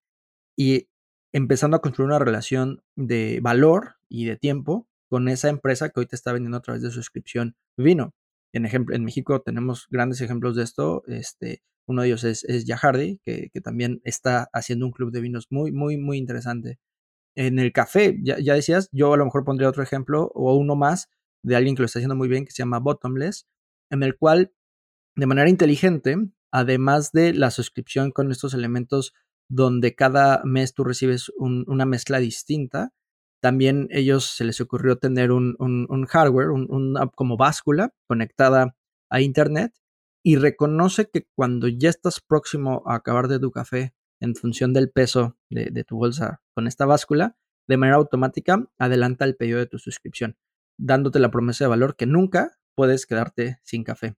y 0.57 0.89
empezando 1.33 1.77
a 1.77 1.81
construir 1.81 2.09
una 2.09 2.19
relación 2.19 2.83
de 2.95 3.41
valor 3.43 3.97
y 4.09 4.27
de 4.27 4.37
tiempo 4.37 4.87
con 5.09 5.29
esa 5.29 5.49
empresa 5.49 5.91
que 5.91 6.01
hoy 6.01 6.07
te 6.07 6.17
está 6.17 6.33
vendiendo 6.33 6.59
a 6.59 6.63
través 6.63 6.83
de 6.83 6.91
suscripción 6.91 7.57
vino. 7.77 8.15
En, 8.53 8.67
ejemplo, 8.67 8.95
en 8.95 9.05
México 9.05 9.41
tenemos 9.41 9.87
grandes 9.91 10.21
ejemplos 10.21 10.57
de 10.57 10.63
esto. 10.63 11.05
Este, 11.07 11.63
uno 11.87 12.03
de 12.03 12.09
ellos 12.09 12.25
es, 12.25 12.45
es 12.45 12.65
Yahardi, 12.65 13.21
que, 13.25 13.51
también 13.63 14.01
está 14.05 14.49
haciendo 14.53 14.87
un 14.87 14.93
club 14.93 15.11
de 15.11 15.21
vinos 15.21 15.47
muy, 15.51 15.73
muy, 15.73 15.97
muy 15.97 16.19
interesante. 16.19 16.79
En 17.35 17.59
el 17.59 17.73
café, 17.73 18.19
ya, 18.23 18.39
ya, 18.39 18.55
decías, 18.55 18.89
yo 18.93 19.15
a 19.15 19.17
lo 19.17 19.25
mejor 19.25 19.45
pondría 19.45 19.69
otro 19.69 19.83
ejemplo 19.83 20.31
o 20.35 20.55
uno 20.55 20.77
más 20.77 21.09
de 21.43 21.57
alguien 21.57 21.75
que 21.75 21.83
lo 21.83 21.87
está 21.87 21.99
haciendo 21.99 22.17
muy 22.17 22.29
bien, 22.29 22.45
que 22.45 22.53
se 22.53 22.59
llama 22.59 22.79
Bottomless, 22.79 23.47
en 23.91 24.03
el 24.03 24.17
cual, 24.17 24.53
de 25.17 25.27
manera 25.27 25.49
inteligente, 25.49 26.17
además 26.51 27.13
de 27.13 27.33
la 27.33 27.51
suscripción 27.51 28.13
con 28.13 28.31
estos 28.31 28.55
elementos 28.55 29.15
donde 29.53 29.95
cada 29.95 30.41
mes 30.45 30.73
tú 30.73 30.83
recibes 30.83 31.31
una 31.37 31.85
mezcla 31.85 32.19
distinta. 32.19 32.91
También 33.43 33.87
ellos 33.91 34.25
se 34.25 34.45
les 34.45 34.63
ocurrió 34.63 34.97
tener 34.97 35.31
un, 35.31 36.07
hardware, 36.09 36.49
una 36.49 37.07
como 37.09 37.37
báscula 37.37 37.93
conectada 38.09 38.75
a 39.11 39.21
Internet 39.21 39.75
y 40.25 40.37
reconoce 40.37 41.11
que 41.13 41.27
cuando 41.37 41.69
ya 41.69 41.91
estás 41.91 42.21
próximo 42.21 42.83
a 42.87 42.95
acabar 42.95 43.29
de 43.29 43.41
tu 43.41 43.51
café 43.51 43.93
en 44.21 44.35
función 44.37 44.73
del 44.73 44.91
peso 44.91 45.37
de, 45.51 45.67
de 45.71 45.85
tu 45.85 45.99
bolsa 45.99 46.41
con 46.55 46.67
esta 46.67 46.87
báscula, 46.87 47.37
de 47.69 47.77
manera 47.77 47.97
automática 47.97 48.71
adelanta 48.79 49.27
el 49.27 49.37
pedido 49.37 49.59
de 49.59 49.67
tu 49.67 49.79
suscripción, 49.79 50.39
dándote 50.79 51.19
la 51.19 51.31
promesa 51.31 51.65
de 51.65 51.69
valor 51.69 51.97
que 51.97 52.07
nunca 52.07 52.59
puedes 52.75 53.05
quedarte 53.05 53.59
sin 53.65 53.85
café. 53.85 54.15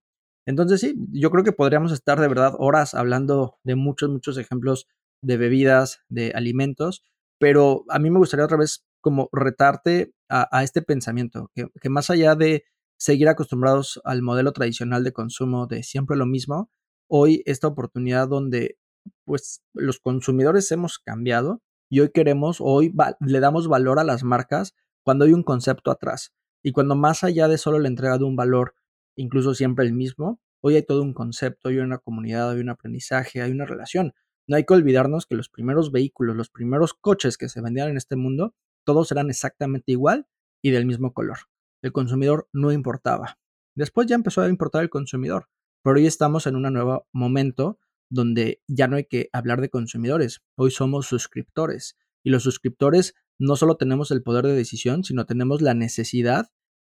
Entonces 0.47 0.81
sí, 0.81 0.95
yo 1.11 1.31
creo 1.33 1.43
que 1.43 1.53
podríamos 1.53 1.91
estar 1.91 2.21
de 2.21 2.29
verdad 2.29 2.55
horas 2.57 2.95
hablando 2.95 3.59
de 3.65 3.75
muchos, 3.75 4.11
muchos 4.11 4.39
ejemplos 4.39 4.87
de 5.25 5.37
bebidas, 5.37 6.01
de 6.09 6.33
alimentos, 6.35 7.03
pero 7.39 7.85
a 7.89 7.99
mí 7.99 8.11
me 8.11 8.19
gustaría 8.19 8.45
otra 8.45 8.57
vez 8.57 8.85
como 9.01 9.29
retarte 9.33 10.15
a, 10.31 10.63
este 10.65 10.83
pensamiento, 10.83 11.51
que, 11.55 11.91
más 11.91 12.11
allá 12.11 12.35
de 12.35 12.65
seguir 12.97 13.29
acostumbrados 13.29 14.01
al 14.05 14.23
modelo 14.23 14.53
tradicional 14.53 15.05
de 15.05 15.13
consumo 15.13 15.67
de 15.67 15.83
siempre 15.83 16.17
lo 16.17 16.27
mismo, 16.27 16.71
hoy 17.09 17.43
esta 17.45 17.69
oportunidad 17.69 18.29
donde 18.29 18.79
pues 19.25 19.63
los 19.75 19.99
consumidores 20.01 20.73
hemos 20.73 20.99
cambiado 20.99 21.61
y 21.91 22.01
hoy 22.01 22.11
queremos, 22.13 22.59
hoy 22.61 22.95
le 23.21 23.41
damos 23.41 23.69
valor 23.69 23.99
a 23.99 24.05
las 24.05 24.25
marcas 24.25 24.75
cuando 25.05 25.27
hay 25.27 25.35
un 25.35 25.43
concepto 25.43 25.91
atrás 25.91 26.33
y 26.63 26.73
cuando 26.73 26.97
más 26.97 27.25
allá 27.25 27.47
de 27.47 27.59
solo 27.59 27.79
la 27.79 27.89
entrega 27.89 28.17
de 28.17 28.25
un 28.25 28.37
valor, 28.37 28.75
incluso 29.17 29.55
siempre 29.55 29.85
el 29.85 29.93
mismo, 29.93 30.41
hoy 30.63 30.77
hay 30.77 30.83
todo 30.83 31.03
un 31.03 31.13
concepto, 31.13 31.69
hay 31.69 31.77
una 31.77 31.99
comunidad, 31.99 32.51
hay 32.51 32.61
un 32.61 32.71
aprendizaje, 32.71 33.43
hay 33.43 33.53
una 33.53 33.67
relación. 33.67 34.15
No 34.47 34.57
hay 34.57 34.65
que 34.65 34.75
olvidarnos 34.75 35.27
que 35.27 35.37
los 35.37 35.49
primeros 35.49 35.91
vehículos, 35.91 36.37
los 36.37 36.51
primeros 36.51 36.95
coches 36.95 37.39
que 37.39 37.49
se 37.49 37.61
vendían 37.61 37.89
en 37.89 37.97
este 37.97 38.17
mundo, 38.17 38.55
todos 38.85 39.11
eran 39.13 39.31
exactamente 39.31 39.93
igual 39.93 40.27
y 40.63 40.71
del 40.71 40.87
mismo 40.87 41.13
color. 41.13 41.39
El 41.83 41.93
consumidor 41.93 42.49
no 42.53 42.73
importaba. 42.73 43.39
Después 43.75 44.07
ya 44.07 44.15
empezó 44.15 44.43
a 44.43 44.49
importar 44.49 44.83
el 44.83 44.91
consumidor. 44.91 45.49
pero 45.83 45.97
hoy 45.97 46.07
estamos 46.07 46.47
en 46.47 46.57
un 46.57 46.63
nuevo 46.73 47.07
momento 47.13 47.79
donde 48.11 48.63
ya 48.69 48.89
no 48.89 48.97
hay 48.97 49.05
que 49.05 49.29
hablar 49.33 49.61
de 49.61 49.69
consumidores, 49.69 50.43
hoy 50.57 50.71
somos 50.71 51.07
suscriptores 51.07 51.99
y 52.23 52.31
los 52.31 52.43
suscriptores 52.43 53.15
no 53.39 53.57
solo 53.57 53.77
tenemos 53.77 54.11
el 54.11 54.23
poder 54.23 54.47
de 54.47 54.55
decisión, 54.55 55.05
sino 55.05 55.27
tenemos 55.27 55.61
la 55.61 55.75
necesidad 55.75 56.51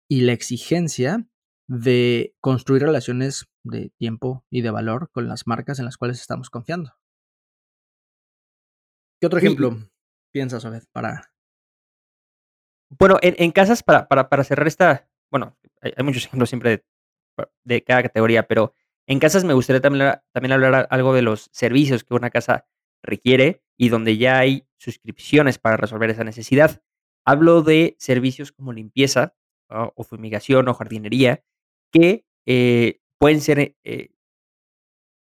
y 0.08 0.20
la 0.20 0.32
exigencia 0.32 1.28
de 1.68 2.36
construir 2.40 2.82
relaciones 2.82 3.46
de 3.64 3.90
tiempo 3.98 4.44
y 4.50 4.60
de 4.60 4.70
valor 4.70 5.10
con 5.10 5.26
las 5.26 5.46
marcas 5.46 5.78
en 5.78 5.86
las 5.86 5.96
cuales 5.96 6.20
estamos 6.20 6.50
confiando. 6.50 6.92
¿Qué 9.20 9.26
otro 9.26 9.38
ejemplo 9.38 9.76
piensas, 10.32 10.64
Obed, 10.64 10.84
para... 10.92 11.32
Bueno, 12.98 13.18
en, 13.20 13.50
casas, 13.50 13.82
para, 13.82 14.06
para, 14.08 14.44
cerrar 14.44 14.68
esta, 14.68 15.08
bueno, 15.30 15.56
hay, 15.80 16.04
muchos 16.04 16.26
ejemplos 16.26 16.48
siempre 16.48 16.84
de, 17.64 17.82
cada 17.82 18.04
categoría, 18.04 18.46
pero 18.46 18.74
en 19.08 19.18
casas 19.18 19.44
me 19.44 19.54
gustaría 19.54 19.80
también, 19.80 20.14
también 20.32 20.52
hablar 20.52 20.86
algo 20.90 21.12
de 21.12 21.22
los 21.22 21.48
servicios 21.52 22.04
que 22.04 22.14
una 22.14 22.30
casa 22.30 22.68
requiere 23.02 23.64
y 23.76 23.88
donde 23.88 24.18
ya 24.18 24.38
hay 24.38 24.68
suscripciones 24.78 25.58
para 25.58 25.76
resolver 25.76 26.10
esa 26.10 26.22
necesidad. 26.22 26.82
Hablo 27.24 27.62
de 27.62 27.96
servicios 27.98 28.52
como 28.52 28.72
limpieza 28.72 29.34
o 29.68 30.04
fumigación 30.04 30.68
o 30.68 30.74
jardinería 30.74 31.42
que 31.90 32.24
eh, 32.46 33.00
pueden 33.18 33.40
ser 33.40 33.76
eh, 33.82 34.10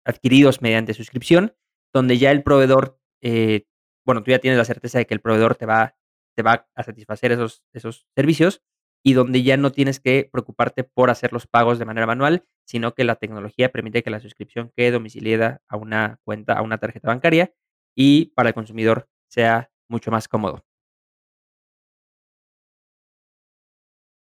adquiridos 0.05 0.61
mediante 0.61 0.93
suscripción, 0.93 1.55
donde 1.93 2.17
ya 2.17 2.31
el 2.31 2.43
proveedor, 2.43 2.98
eh, 3.21 3.65
bueno, 4.05 4.23
tú 4.23 4.31
ya 4.31 4.39
tienes 4.39 4.57
la 4.57 4.65
certeza 4.65 4.97
de 4.97 5.05
que 5.05 5.13
el 5.13 5.21
proveedor 5.21 5.55
te 5.55 5.65
va, 5.65 5.95
te 6.35 6.43
va 6.43 6.67
a 6.75 6.83
satisfacer 6.83 7.31
esos, 7.31 7.63
esos 7.73 8.07
servicios 8.15 8.63
y 9.03 9.13
donde 9.13 9.43
ya 9.43 9.57
no 9.57 9.71
tienes 9.71 9.99
que 9.99 10.29
preocuparte 10.31 10.83
por 10.83 11.09
hacer 11.09 11.31
los 11.31 11.47
pagos 11.47 11.79
de 11.79 11.85
manera 11.85 12.07
manual, 12.07 12.45
sino 12.65 12.93
que 12.93 13.03
la 13.03 13.15
tecnología 13.15 13.71
permite 13.71 14.03
que 14.03 14.09
la 14.09 14.19
suscripción 14.19 14.71
quede 14.75 14.91
domiciliada 14.91 15.61
a 15.69 15.77
una 15.77 16.19
cuenta, 16.23 16.53
a 16.53 16.61
una 16.61 16.77
tarjeta 16.77 17.07
bancaria 17.07 17.53
y 17.95 18.27
para 18.35 18.49
el 18.49 18.55
consumidor 18.55 19.07
sea 19.29 19.71
mucho 19.87 20.11
más 20.11 20.27
cómodo. 20.27 20.65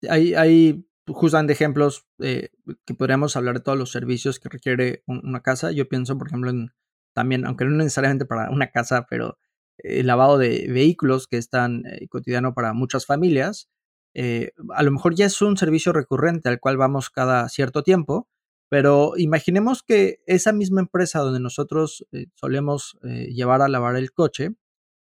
Hay, 0.10 0.34
hay 0.36 0.86
justamente 1.08 1.53
ejemplos 1.53 2.08
eh, 2.19 2.49
que 2.86 2.93
podríamos 2.93 3.36
hablar 3.36 3.55
de 3.55 3.62
todos 3.62 3.77
los 3.77 3.91
servicios 3.91 4.39
que 4.39 4.49
requiere 4.49 5.03
una 5.08 5.41
casa. 5.41 5.71
Yo 5.71 5.88
pienso, 5.88 6.17
por 6.17 6.27
ejemplo, 6.27 6.49
en 6.49 6.71
también, 7.15 7.45
aunque 7.45 7.65
no 7.65 7.71
necesariamente 7.71 8.25
para 8.25 8.51
una 8.51 8.69
casa, 8.69 9.08
pero 9.10 9.39
el 9.80 10.08
lavado 10.08 10.38
de 10.38 10.67
vehículos 10.69 11.28
que 11.28 11.38
es 11.38 11.49
tan 11.49 11.86
eh, 11.88 12.08
cotidiano 12.10 12.54
para 12.54 12.73
muchas 12.73 13.06
familias. 13.08 13.69
Eh, 14.13 14.51
a 14.73 14.84
lo 14.84 14.91
mejor 14.91 15.15
ya 15.15 15.25
es 15.25 15.41
un 15.41 15.58
servicio 15.58 15.93
recurrente 15.93 16.49
al 16.49 16.60
cual 16.60 16.78
vamos 16.78 17.10
cada 17.10 17.49
cierto 17.49 17.84
tiempo, 17.84 18.30
pero 18.69 19.13
imaginemos 19.17 19.84
que 19.84 20.19
esa 20.28 20.54
misma 20.54 20.82
empresa 20.82 21.19
donde 21.19 21.39
nosotros 21.39 22.06
solemos 22.36 22.97
llevar 23.01 23.62
a 23.62 23.67
lavar 23.67 23.95
el 23.95 24.12
coche 24.12 24.56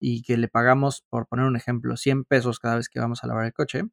y 0.00 0.22
que 0.22 0.36
le 0.36 0.48
pagamos, 0.48 1.04
por 1.10 1.26
poner 1.26 1.46
un 1.46 1.56
ejemplo, 1.56 1.96
100 1.96 2.24
pesos 2.24 2.58
cada 2.58 2.76
vez 2.76 2.88
que 2.88 3.00
vamos 3.00 3.24
a 3.24 3.26
lavar 3.26 3.46
el 3.46 3.52
coche, 3.52 3.84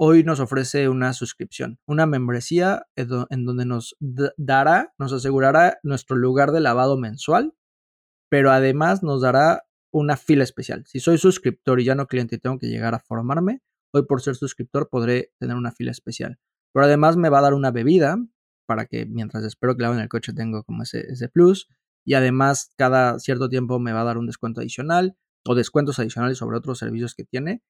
hoy 0.00 0.22
nos 0.22 0.38
ofrece 0.38 0.88
una 0.88 1.12
suscripción, 1.12 1.80
una 1.84 2.06
membresía 2.06 2.86
en 2.94 3.44
donde 3.44 3.66
nos 3.66 3.96
dará, 3.98 4.94
nos 4.96 5.12
asegurará 5.12 5.78
nuestro 5.82 6.16
lugar 6.16 6.52
de 6.52 6.60
lavado 6.60 6.96
mensual, 6.96 7.52
pero 8.30 8.52
además 8.52 9.02
nos 9.02 9.22
dará 9.22 9.64
una 9.92 10.16
fila 10.16 10.44
especial. 10.44 10.84
Si 10.86 11.00
soy 11.00 11.18
suscriptor 11.18 11.80
y 11.80 11.84
ya 11.84 11.96
no 11.96 12.06
cliente 12.06 12.36
y 12.36 12.38
tengo 12.38 12.58
que 12.58 12.68
llegar 12.68 12.94
a 12.94 13.00
formarme, 13.00 13.60
hoy 13.92 14.04
por 14.06 14.22
ser 14.22 14.36
suscriptor 14.36 14.88
podré 14.88 15.32
tener 15.40 15.56
una 15.56 15.72
fila 15.72 15.90
especial. 15.90 16.38
Pero 16.72 16.84
además 16.84 17.16
me 17.16 17.28
va 17.28 17.40
a 17.40 17.42
dar 17.42 17.54
una 17.54 17.72
bebida 17.72 18.18
para 18.66 18.86
que 18.86 19.04
mientras 19.04 19.42
espero 19.42 19.76
que 19.76 19.82
laven 19.82 19.98
el 19.98 20.08
coche 20.08 20.32
tengo 20.32 20.62
como 20.62 20.84
ese 20.84 21.28
plus. 21.32 21.68
Y 22.04 22.14
además 22.14 22.70
cada 22.76 23.18
cierto 23.18 23.48
tiempo 23.48 23.80
me 23.80 23.92
va 23.92 24.02
a 24.02 24.04
dar 24.04 24.18
un 24.18 24.26
descuento 24.26 24.60
adicional 24.60 25.16
o 25.44 25.56
descuentos 25.56 25.98
adicionales 25.98 26.38
sobre 26.38 26.56
otros 26.56 26.78
servicios 26.78 27.14
que 27.16 27.24
tiene 27.24 27.62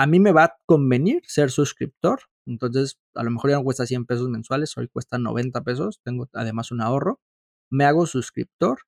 a 0.00 0.06
mí 0.06 0.18
me 0.18 0.32
va 0.32 0.44
a 0.44 0.56
convenir 0.64 1.20
ser 1.26 1.50
suscriptor. 1.50 2.20
Entonces, 2.46 2.98
a 3.14 3.22
lo 3.22 3.30
mejor 3.30 3.50
ya 3.50 3.56
no 3.56 3.64
cuesta 3.64 3.84
100 3.84 4.06
pesos 4.06 4.30
mensuales, 4.30 4.74
hoy 4.78 4.88
cuesta 4.88 5.18
90 5.18 5.62
pesos. 5.62 6.00
Tengo 6.02 6.26
además 6.32 6.72
un 6.72 6.80
ahorro. 6.80 7.20
Me 7.70 7.84
hago 7.84 8.06
suscriptor 8.06 8.78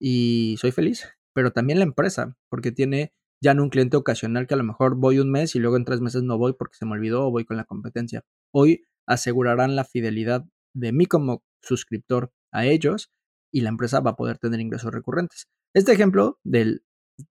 y 0.00 0.56
soy 0.58 0.72
feliz. 0.72 1.08
Pero 1.32 1.52
también 1.52 1.78
la 1.78 1.84
empresa, 1.84 2.36
porque 2.48 2.72
tiene 2.72 3.12
ya 3.40 3.54
no 3.54 3.62
un 3.62 3.70
cliente 3.70 3.96
ocasional 3.96 4.48
que 4.48 4.54
a 4.54 4.56
lo 4.56 4.64
mejor 4.64 4.96
voy 4.96 5.20
un 5.20 5.30
mes 5.30 5.54
y 5.54 5.60
luego 5.60 5.76
en 5.76 5.84
tres 5.84 6.00
meses 6.00 6.24
no 6.24 6.38
voy 6.38 6.54
porque 6.54 6.74
se 6.74 6.86
me 6.86 6.92
olvidó 6.94 7.28
o 7.28 7.30
voy 7.30 7.44
con 7.44 7.56
la 7.56 7.62
competencia. 7.62 8.24
Hoy 8.52 8.82
asegurarán 9.06 9.76
la 9.76 9.84
fidelidad 9.84 10.44
de 10.74 10.90
mí 10.90 11.06
como 11.06 11.44
suscriptor 11.62 12.32
a 12.50 12.66
ellos 12.66 13.12
y 13.52 13.60
la 13.60 13.68
empresa 13.68 14.00
va 14.00 14.10
a 14.10 14.16
poder 14.16 14.38
tener 14.38 14.58
ingresos 14.58 14.92
recurrentes. 14.92 15.46
Este 15.72 15.92
ejemplo 15.92 16.40
del, 16.42 16.82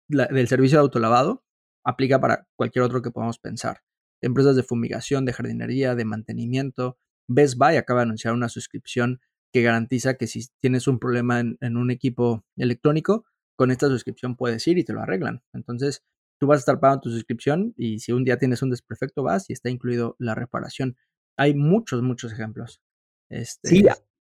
del 0.07 0.47
servicio 0.47 0.79
de 0.79 0.83
autolavado 0.83 1.43
aplica 1.89 2.21
para 2.21 2.47
cualquier 2.55 2.83
otro 2.85 3.01
que 3.01 3.11
podamos 3.11 3.39
pensar. 3.39 3.81
Empresas 4.21 4.57
de 4.57 4.63
fumigación, 4.63 5.25
de 5.25 5.33
jardinería, 5.33 5.95
de 5.95 6.05
mantenimiento. 6.05 6.99
Best 7.29 7.57
Buy 7.57 7.77
acaba 7.77 8.01
de 8.01 8.05
anunciar 8.05 8.35
una 8.35 8.51
suscripción 8.51 9.21
que 9.53 9.63
garantiza 9.63 10.15
que 10.15 10.27
si 10.27 10.47
tienes 10.61 10.87
un 10.87 10.99
problema 10.99 11.41
en, 11.41 11.77
un 11.77 11.91
equipo 11.91 12.45
electrónico, 12.59 13.25
con 13.57 13.71
esta 13.71 13.89
suscripción 13.89 14.37
puedes 14.37 14.67
ir 14.69 14.77
y 14.77 14.85
te 14.85 14.93
lo 14.93 15.01
arreglan. 15.01 15.43
Entonces, 15.55 16.05
tú 16.39 16.47
vas 16.47 16.59
a 16.59 16.61
estar 16.61 16.79
pagando 16.79 17.01
tu 17.01 17.11
suscripción 17.11 17.73
y 17.75 18.01
si 18.01 18.13
un 18.13 18.23
día 18.23 18.37
tienes 18.37 18.61
un 18.61 18.69
desperfecto, 18.69 19.23
vas 19.23 19.49
y 19.49 19.55
está 19.55 19.71
incluido 19.71 20.15
la 20.19 20.35
reparación. 20.35 20.97
Hay 21.39 21.55
muchos, 21.55 22.03
muchos 22.03 22.33
ejemplos. 22.33 22.83
Este... 23.31 23.69
Sí, 23.69 23.87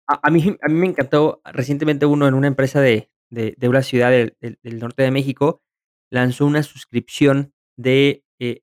a, 0.08 0.32
mí, 0.32 0.58
a 0.62 0.70
mí 0.70 0.80
me 0.80 0.88
encantó 0.88 1.42
recientemente 1.44 2.06
uno 2.06 2.26
en 2.26 2.36
una 2.36 2.48
empresa 2.48 2.80
de, 2.80 3.12
una 3.62 3.82
ciudad 3.82 4.12
del, 4.12 4.80
norte 4.80 5.04
de 5.04 5.12
México 5.12 5.62
lanzó 6.12 6.46
una 6.46 6.64
suscripción 6.64 7.54
de, 7.78 8.24
eh, 8.40 8.62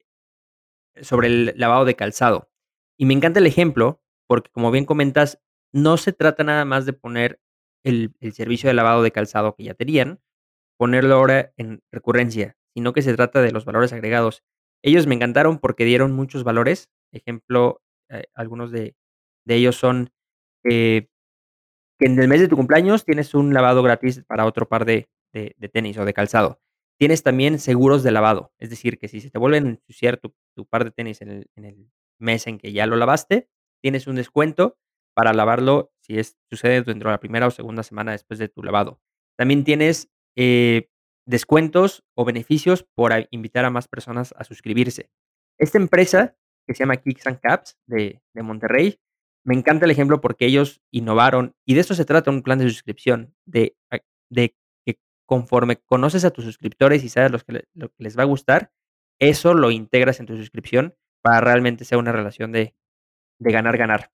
sobre 1.01 1.29
el 1.29 1.55
lavado 1.57 1.85
de 1.85 1.97
calzado. 1.97 2.51
Y 2.99 3.07
me 3.07 3.15
encanta 3.15 3.41
el 3.41 3.47
ejemplo, 3.47 4.03
porque 4.27 4.51
como 4.51 4.71
bien 4.71 4.85
comentas, 4.85 5.41
no 5.73 5.97
se 5.97 6.13
trata 6.13 6.45
nada 6.45 6.65
más 6.65 6.87
de 6.87 6.93
poner 6.93 7.41
el, 7.85 8.15
servicio 8.33 8.69
de 8.69 8.75
lavado 8.75 9.03
de 9.03 9.13
calzado 9.13 9.55
que 9.55 9.65
ya 9.65 9.75
tenían, 9.75 10.21
ponerlo 10.79 11.15
ahora 11.15 11.53
en 11.57 11.83
recurrencia, 11.93 12.57
sino 12.75 12.93
que 12.93 13.03
se 13.03 13.15
trata 13.15 13.43
de 13.43 13.53
los 13.53 13.65
valores 13.65 13.93
agregados. 13.93 14.43
Ellos 14.83 15.07
me 15.07 15.15
encantaron 15.15 15.59
porque 15.59 15.85
dieron 15.85 16.13
muchos 16.13 16.45
valores. 16.45 16.91
Ejemplo, 17.13 17.83
eh, 18.11 18.25
algunos 18.35 18.71
de, 18.73 18.97
ellos 19.47 19.77
son 19.77 20.11
eh, 20.65 21.09
que 21.99 22.07
en 22.07 22.19
el 22.19 22.29
mes 22.29 22.41
de 22.41 22.49
tu 22.49 22.57
cumpleaños 22.57 23.05
tienes 23.05 23.35
un 23.35 23.55
lavado 23.55 23.83
gratis 23.83 24.25
para 24.27 24.47
otro 24.47 24.69
par 24.69 24.85
de 24.85 25.09
tenis 25.73 25.99
o 25.99 26.05
de 26.05 26.15
calzado. 26.15 26.61
Tienes 26.99 27.23
también 27.23 27.59
seguros 27.59 28.03
de 28.03 28.11
lavado, 28.11 28.53
es 28.59 28.71
decir, 28.71 28.99
que 28.99 29.09
si 29.09 29.21
se 29.21 29.31
te 29.31 29.39
vuelven 29.39 29.67
a 29.67 29.71
ensuciar 29.71 30.17
tu, 30.17 30.35
par 30.67 30.85
de 30.85 30.91
tenis 30.91 31.21
en 31.21 31.47
el, 31.55 31.91
mes 32.19 32.47
en 32.47 32.59
que 32.59 32.73
ya 32.73 32.87
lo 32.87 32.97
lavaste, 32.97 33.49
tienes 33.83 34.07
un 34.07 34.17
descuento 34.17 34.79
para 35.15 35.35
lavarlo 35.35 35.93
si 36.01 36.19
es, 36.19 36.37
sucede 36.49 36.83
dentro 36.83 37.11
de 37.11 37.15
la 37.15 37.21
primera 37.21 37.47
o 37.47 37.51
segunda 37.51 37.83
semana 37.83 38.13
después 38.13 38.39
de 38.39 38.49
tu 38.49 38.63
lavado. 38.63 39.01
También 39.37 39.65
tienes 39.65 40.11
eh, 40.37 40.89
descuentos 41.27 42.05
o 42.15 42.25
beneficios 42.25 42.87
por 42.95 43.13
invitar 43.31 43.67
a 43.67 43.71
más 43.71 43.89
personas 43.89 44.35
a 44.37 44.45
suscribirse. 44.45 45.11
Esta 45.59 45.79
empresa, 45.79 46.37
que 46.67 46.75
se 46.75 46.81
llama 46.81 46.97
Kicks 46.97 47.27
and 47.27 47.41
Caps 47.41 47.77
de, 47.87 48.23
de 48.35 48.43
Monterrey, 48.43 48.99
me 49.45 49.55
encanta 49.55 49.85
el 49.85 49.91
ejemplo 49.91 50.21
porque 50.21 50.47
ellos 50.47 50.83
innovaron, 50.91 51.55
y 51.65 51.75
de 51.75 51.81
esto 51.81 51.95
se 51.95 52.05
trata 52.05 52.31
un 52.31 52.43
plan 52.43 52.59
de 52.59 52.69
suscripción, 52.69 53.35
de, 53.45 53.77
de 54.29 54.57
conforme 55.27 55.77
conoces 55.77 56.25
a 56.25 56.31
tus 56.31 56.45
suscriptores 56.45 57.05
y 57.05 57.09
sabes 57.09 57.31
lo 57.33 57.39
que, 57.39 57.65
lo 57.75 57.89
que 57.89 58.03
les 58.03 58.19
va 58.19 58.23
a 58.23 58.27
gustar, 58.27 58.73
eso 59.19 59.55
lo 59.55 59.71
integras 59.71 60.21
en 60.21 60.27
tu 60.27 60.37
suscripción 60.37 60.95
para 61.23 61.41
realmente 61.41 61.85
ser 61.85 61.99
una 61.99 62.13
relación 62.13 62.53
de, 62.53 62.75
ganar-ganar. 63.39 64.11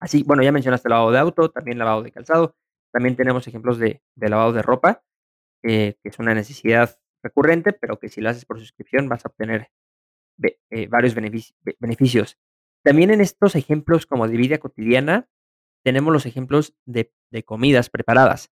Así, 0.00 0.22
bueno, 0.22 0.42
ya 0.42 0.52
mencionaste 0.52 0.88
lavado 0.88 1.10
de 1.10 1.18
auto, 1.18 1.50
también 1.50 1.78
lavado 1.78 2.02
de 2.02 2.12
calzado, 2.12 2.54
también 2.92 3.16
tenemos 3.16 3.48
ejemplos 3.48 3.78
de, 3.78 4.00
lavado 4.16 4.52
de 4.52 4.62
ropa, 4.62 5.02
eh, 5.64 5.96
que 6.02 6.08
es 6.10 6.18
una 6.20 6.34
necesidad 6.34 7.00
recurrente, 7.22 7.72
pero 7.72 7.98
que 7.98 8.08
si 8.08 8.20
lo 8.20 8.30
haces 8.30 8.44
por 8.44 8.60
suscripción 8.60 9.08
vas 9.08 9.24
a 9.24 9.28
obtener 9.28 9.70
eh, 10.70 10.86
varios 10.86 11.14
beneficios. 11.16 12.38
También 12.84 13.10
en 13.10 13.20
estos 13.20 13.56
ejemplos 13.56 14.06
como 14.06 14.28
de 14.28 14.36
vida 14.36 14.58
cotidiana, 14.58 15.28
tenemos 15.84 16.12
los 16.12 16.26
ejemplos 16.26 16.76
de, 16.84 17.12
comidas 17.44 17.90
preparadas. 17.90 18.52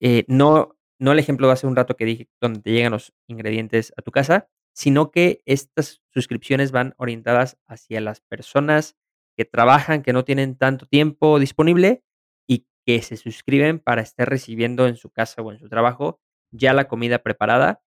Eh, 0.00 0.24
no, 0.28 0.75
no 0.98 1.12
el 1.12 1.18
ejemplo 1.18 1.46
de 1.46 1.54
hace 1.54 1.66
un 1.66 1.76
rato 1.76 1.96
que 1.96 2.04
dije, 2.04 2.28
donde 2.40 2.60
te 2.60 2.72
llegan 2.72 2.92
los 2.92 3.12
ingredientes 3.26 3.92
a 3.96 4.02
tu 4.02 4.10
casa, 4.10 4.48
sino 4.74 5.10
que 5.10 5.42
estas 5.46 6.02
suscripciones 6.12 6.72
van 6.72 6.94
orientadas 6.98 7.58
hacia 7.66 8.00
las 8.00 8.20
personas 8.20 8.96
que 9.36 9.44
trabajan, 9.44 10.02
que 10.02 10.12
no 10.12 10.24
tienen 10.24 10.56
tanto 10.56 10.86
tiempo 10.86 11.38
disponible 11.38 12.02
y 12.46 12.66
que 12.84 13.02
se 13.02 13.16
suscriben 13.16 13.78
para 13.78 14.02
estar 14.02 14.28
recibiendo 14.28 14.86
en 14.86 14.96
su 14.96 15.10
casa 15.10 15.42
o 15.42 15.52
en 15.52 15.58
su 15.58 15.68
trabajo 15.68 16.20
ya 16.50 16.72
la 16.72 16.88
comida 16.88 17.22
preparada 17.22 17.82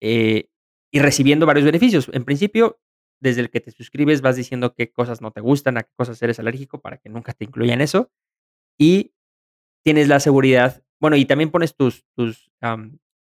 eh, 0.00 0.50
y 0.90 1.00
recibiendo 1.00 1.46
varios 1.46 1.66
beneficios. 1.66 2.10
En 2.12 2.24
principio, 2.24 2.80
desde 3.20 3.40
el 3.40 3.50
que 3.50 3.60
te 3.60 3.72
suscribes 3.72 4.20
vas 4.22 4.36
diciendo 4.36 4.74
qué 4.74 4.90
cosas 4.90 5.20
no 5.20 5.32
te 5.32 5.40
gustan, 5.40 5.76
a 5.76 5.82
qué 5.82 5.92
cosas 5.96 6.22
eres 6.22 6.38
alérgico 6.38 6.80
para 6.80 6.98
que 6.98 7.08
nunca 7.08 7.32
te 7.32 7.44
incluyan 7.44 7.80
eso. 7.80 8.10
y 8.78 9.12
tienes 9.84 10.08
la 10.08 10.20
seguridad 10.20 10.84
bueno, 11.00 11.16
y 11.16 11.24
también 11.24 11.50
pones 11.50 11.74
tus 11.74 12.04
tus, 12.16 12.50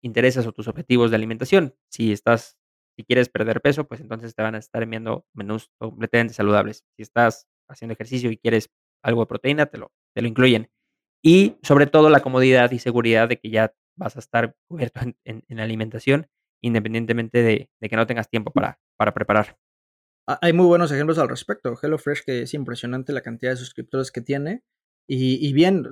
intereses 0.02 0.46
o 0.46 0.52
tus 0.52 0.68
objetivos 0.68 1.10
de 1.10 1.16
alimentación. 1.16 1.76
Si 1.90 2.12
estás 2.12 2.58
si 2.96 3.04
quieres 3.04 3.30
perder 3.30 3.62
peso, 3.62 3.88
pues 3.88 4.02
entonces 4.02 4.36
te 4.36 4.44
van 4.44 4.56
a 4.56 4.60
estar 4.60 4.84
enviando 4.84 5.26
menús 5.34 5.72
completamente 5.80 6.34
saludables. 6.34 6.86
Si 6.96 7.02
estás 7.02 7.48
haciendo 7.68 7.94
ejercicio 7.94 8.30
y 8.30 8.38
quieres 8.38 8.70
algo 9.02 9.22
de 9.22 9.28
proteína, 9.28 9.66
te 9.68 9.78
lo 9.78 9.92
te 10.14 10.22
lo 10.22 10.28
incluyen. 10.28 10.70
Y 11.24 11.58
sobre 11.64 11.88
todo 11.88 12.10
la 12.10 12.20
comodidad 12.20 12.72
y 12.72 12.80
seguridad 12.80 13.30
de 13.30 13.40
que 13.40 13.50
ya 13.50 13.74
vas 13.98 14.16
a 14.16 14.20
estar 14.20 14.56
cubierto 14.68 15.02
en 15.02 15.16
en 15.26 15.44
en 15.48 15.60
alimentación, 15.60 16.28
independientemente 16.62 17.42
de 17.42 17.90
que 17.90 17.96
no 17.96 18.06
tengas 18.06 18.30
tiempo 18.30 18.52
para 18.52 18.80
para 18.98 19.14
preparar. 19.14 19.58
Ha 20.28 20.40
hay 20.42 20.54
muy 20.54 20.66
buenos 20.66 20.92
ejemplos 20.92 21.18
al 21.18 21.30
respecto. 21.30 21.76
HelloFresh, 21.82 22.24
que 22.26 22.42
es 22.44 22.54
impresionante 22.54 23.12
la 23.14 23.22
cantidad 23.22 23.52
de 23.52 23.58
suscriptores 23.58 24.12
que 24.12 24.22
tiene. 24.22 24.64
Y 25.06 25.52
bien, 25.54 25.86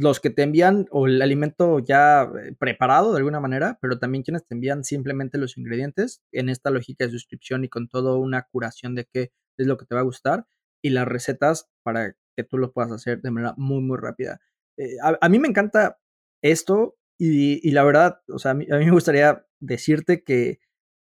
los 0.00 0.20
que 0.20 0.30
te 0.30 0.42
envían 0.42 0.86
o 0.90 1.06
el 1.06 1.20
alimento 1.20 1.80
ya, 1.80 2.22
eh, 2.22 2.54
preparado 2.58 3.12
de 3.12 3.18
alguna 3.18 3.40
manera, 3.40 3.78
pero 3.82 3.98
también 3.98 4.22
quienes 4.22 4.46
te 4.46 4.54
envían 4.54 4.84
simplemente 4.84 5.36
los 5.36 5.58
ingredientes 5.58 6.22
en 6.30 6.48
esta 6.48 6.70
lógica 6.70 7.04
de 7.04 7.10
suscripción 7.10 7.64
y 7.64 7.68
con 7.68 7.88
todo 7.88 8.18
una 8.18 8.42
curación 8.42 8.94
de 8.94 9.06
qué 9.12 9.32
es 9.58 9.66
lo 9.66 9.76
que 9.76 9.84
te 9.86 9.94
va 9.96 10.00
a 10.02 10.04
gustar, 10.04 10.46
y 10.80 10.90
las 10.90 11.06
recetas 11.08 11.68
para 11.82 12.14
que 12.36 12.44
tú 12.44 12.56
lo 12.56 12.72
puedas 12.72 12.92
hacer 12.92 13.20
de 13.20 13.30
manera 13.30 13.54
muy, 13.56 13.82
muy 13.82 13.98
rápida. 13.98 14.40
Eh, 14.78 14.96
a 15.02 15.28
mí 15.28 15.38
me 15.38 15.48
encanta 15.48 15.98
esto 16.42 16.96
y 17.18 17.70
la 17.70 17.84
verdad, 17.84 18.20
o 18.28 18.38
sea, 18.38 18.50
a 18.50 18.54
a 18.54 18.56
mí 18.56 18.66
me 18.66 18.90
gustaría 18.90 19.46
decirte 19.60 20.24
que 20.24 20.58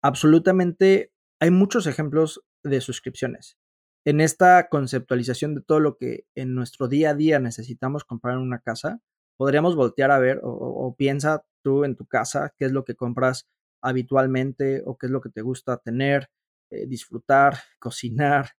absolutamente 0.01 1.13
hay 1.39 1.51
muchos 1.51 1.87
ejemplos 1.87 2.43
de 2.63 2.81
suscripciones. 2.81 3.57
En 4.05 4.21
esta 4.21 4.67
conceptualización 4.69 5.55
de 5.55 5.61
todo 5.61 5.79
lo 5.79 5.97
que 5.97 6.25
en 6.35 6.55
nuestro 6.55 6.87
día 6.87 7.11
a 7.11 7.15
día 7.15 7.39
necesitamos 7.39 8.03
comprar 8.03 8.35
en 8.35 8.41
una 8.41 8.59
casa, 8.59 8.99
podríamos 9.37 9.75
voltear 9.75 10.11
a 10.11 10.19
ver 10.19 10.39
o 10.43 10.95
piensa 10.97 11.45
tú 11.63 11.83
en 11.85 11.95
tu 11.95 12.05
casa 12.05 12.53
qué 12.57 12.65
es 12.65 12.71
lo 12.71 12.83
que 12.85 12.95
compras 12.95 13.47
habitualmente 13.81 14.83
o 14.85 14.97
qué 14.97 15.07
es 15.07 15.11
lo 15.11 15.21
que 15.21 15.29
te 15.29 15.41
gusta 15.41 15.77
tener, 15.77 16.29
eh, 16.71 16.85
disfrutar, 16.87 17.55
cocinar, 17.79 18.51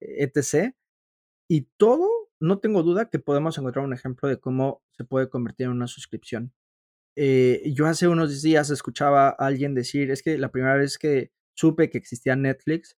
etc. 0.00 0.74
Y 1.48 1.62
todo, 1.76 2.08
no 2.40 2.58
tengo 2.60 2.82
duda 2.82 3.10
que 3.10 3.18
podemos 3.18 3.58
encontrar 3.58 3.84
un 3.84 3.92
ejemplo 3.94 4.28
de 4.28 4.38
cómo 4.40 4.82
se 4.92 5.04
puede 5.04 5.28
convertir 5.28 5.66
en 5.66 5.72
una 5.72 5.86
suscripción. 5.88 6.52
Eh, 7.16 7.72
yo 7.74 7.86
hace 7.86 8.08
unos 8.08 8.42
días 8.42 8.70
escuchaba 8.70 9.30
a 9.30 9.32
alguien 9.32 9.74
decir: 9.74 10.10
"Es 10.10 10.22
que 10.22 10.38
la 10.38 10.50
primera 10.52 10.76
vez 10.76 10.98
que 10.98 11.32
supe 11.54 11.90
que 11.90 11.98
existía 11.98 12.36
Netflix, 12.36 12.96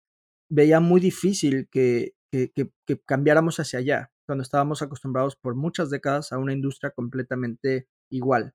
veía 0.51 0.81
muy 0.81 1.01
difícil 1.01 1.69
que 1.71 2.13
que 2.31 2.51
que 2.53 2.99
cambiáramos 3.05 3.59
hacia 3.59 3.79
allá, 3.79 4.11
cuando 4.27 4.43
estábamos 4.43 4.81
acostumbrados 4.81 5.35
por 5.37 5.55
muchas 5.55 5.89
décadas 5.91 6.31
a 6.33 6.39
una 6.39 6.53
industria 6.53 6.91
completamente 6.91 7.87
igual". 8.11 8.53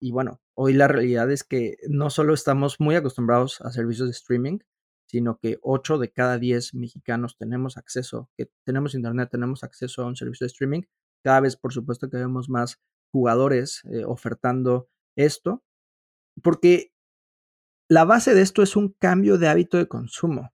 Y 0.00 0.12
bueno, 0.12 0.40
hoy 0.54 0.74
la 0.74 0.88
realidad 0.88 1.30
es 1.32 1.44
que 1.44 1.76
no 1.88 2.10
solo 2.10 2.34
estamos 2.34 2.80
muy 2.80 2.94
acostumbrados 2.96 3.60
a 3.62 3.72
servicios 3.72 4.08
de 4.08 4.12
streaming, 4.12 4.58
sino 5.08 5.38
que 5.38 5.58
8 5.62 5.98
de 5.98 6.10
cada 6.12 6.38
10 6.38 6.74
mexicanos 6.74 7.36
tenemos 7.38 7.76
acceso, 7.78 8.30
que 8.36 8.50
tenemos 8.64 8.94
Internet, 8.94 9.30
tenemos 9.30 9.64
acceso 9.64 10.02
a 10.02 10.06
un 10.06 10.16
servicio 10.16 10.44
de 10.46 10.48
streaming. 10.52 10.82
Cada 11.24 11.40
vez, 11.40 11.56
por 11.56 11.72
supuesto, 11.72 12.10
que 12.10 12.16
vemos 12.18 12.48
más 12.48 12.80
jugadores, 13.12 13.82
eh, 13.90 14.04
ofertando 14.04 14.88
esto, 15.16 15.62
porque 16.42 16.92
la 17.88 18.04
base 18.04 18.34
de 18.34 18.42
esto 18.42 18.62
es 18.62 18.76
un 18.76 18.94
cambio 19.00 19.38
de 19.38 19.48
hábito 19.48 19.76
de 19.78 19.88
consumo. 19.88 20.52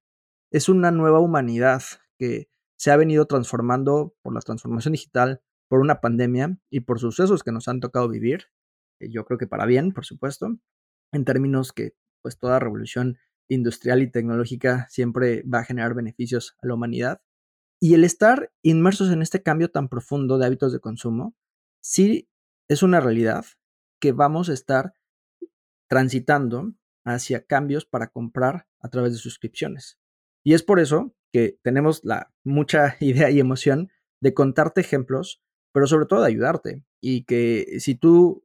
Es 0.52 0.68
una 0.68 0.90
nueva 0.90 1.18
humanidad 1.18 1.82
que 2.18 2.50
se 2.76 2.90
ha 2.90 2.96
venido 2.98 3.24
transformando 3.24 4.14
por 4.20 4.34
la 4.34 4.42
transformación 4.42 4.92
digital, 4.92 5.40
por 5.66 5.80
una 5.80 6.02
pandemia 6.02 6.58
y 6.68 6.80
por 6.80 7.00
sucesos 7.00 7.42
que 7.42 7.52
nos 7.52 7.68
han 7.68 7.80
tocado 7.80 8.06
vivir. 8.06 8.48
Yo 9.00 9.24
creo 9.24 9.38
que 9.38 9.46
para 9.46 9.64
bien, 9.64 9.92
por 9.92 10.04
supuesto, 10.04 10.58
en 11.10 11.24
términos 11.24 11.72
que, 11.72 11.94
pues, 12.20 12.38
toda 12.38 12.58
revolución 12.58 13.16
industrial 13.48 14.02
y 14.02 14.10
tecnológica 14.10 14.86
siempre 14.90 15.42
va 15.44 15.60
a 15.60 15.64
generar 15.64 15.94
beneficios 15.94 16.54
a 16.62 16.66
la 16.66 16.74
humanidad. 16.74 17.22
Y 17.80 17.94
el 17.94 18.04
estar 18.04 18.52
inmersos 18.62 19.10
en 19.10 19.22
este 19.22 19.42
cambio 19.42 19.70
tan 19.70 19.88
profundo 19.88 20.36
de 20.36 20.44
hábitos 20.44 20.70
de 20.70 20.80
consumo, 20.80 21.34
sí 21.80 22.28
es 22.68 22.82
una 22.82 23.00
realidad 23.00 23.46
que 24.02 24.12
vamos 24.12 24.50
a 24.50 24.52
estar 24.52 24.92
transitando 25.88 26.74
hacia 27.06 27.46
cambios 27.46 27.86
para 27.86 28.08
comprar 28.08 28.66
a 28.80 28.90
través 28.90 29.12
de 29.12 29.18
suscripciones. 29.18 29.98
Y 30.44 30.54
es 30.54 30.62
por 30.62 30.80
eso 30.80 31.14
que 31.32 31.58
tenemos 31.62 32.02
la 32.04 32.32
mucha 32.44 32.96
idea 33.00 33.30
y 33.30 33.40
emoción 33.40 33.90
de 34.20 34.34
contarte 34.34 34.80
ejemplos, 34.80 35.42
pero 35.72 35.86
sobre 35.86 36.06
todo 36.06 36.22
de 36.22 36.28
ayudarte. 36.28 36.84
Y 37.00 37.24
que 37.24 37.76
si 37.80 37.94
tú 37.96 38.44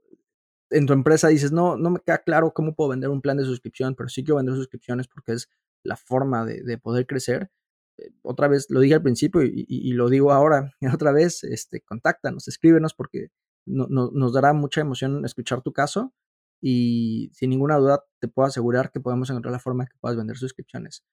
en 0.72 0.86
tu 0.88 0.94
empresa 0.94 1.30
dices: 1.30 1.52
"No, 1.52 1.78
no 1.78 1.90
me 1.92 2.00
queda 2.02 2.20
claro 2.20 2.54
cómo 2.54 2.76
puedo 2.76 2.90
vender 2.92 3.10
un 3.10 3.22
plan 3.22 3.38
de 3.38 3.46
suscripción, 3.46 3.96
pero 3.96 4.10
sí 4.10 4.24
quiero 4.24 4.38
vender 4.38 4.56
suscripciones 4.56 5.08
porque 5.08 5.34
es 5.34 5.50
la 5.84 5.96
forma 5.98 6.46
de 6.46 6.64
de 6.64 6.78
poder 6.78 7.08
crecer", 7.08 7.52
eh, 7.98 8.12
otra 8.24 8.48
vez, 8.48 8.68
lo 8.70 8.80
dije 8.82 8.96
al 8.96 9.04
principio 9.04 9.42
y 9.44 9.94
lo 9.94 10.10
digo 10.10 10.32
ahora, 10.34 10.74
otra 11.02 11.12
vez, 11.14 11.44
este, 11.44 11.82
contáctanos, 11.82 12.48
escríbenos 12.48 12.94
porque 12.94 13.30
no 13.66 13.88
no 13.90 14.12
nos 14.14 14.34
dará 14.34 14.54
mucha 14.54 14.82
emoción 14.82 15.26
escuchar 15.26 15.62
tu 15.64 15.74
caso 15.74 16.14
y 16.62 17.32
sin 17.34 17.50
ninguna 17.52 17.78
duda 17.78 18.04
te 18.20 18.28
puedo 18.30 18.48
asegurar 18.48 18.92
que 18.92 19.00
podemos 19.02 19.30
encontrar 19.30 19.52
la 19.54 19.60
forma 19.60 19.86
que 19.88 19.98
puedas 20.00 20.18
vender 20.18 20.38
suscripciones. 20.38 21.04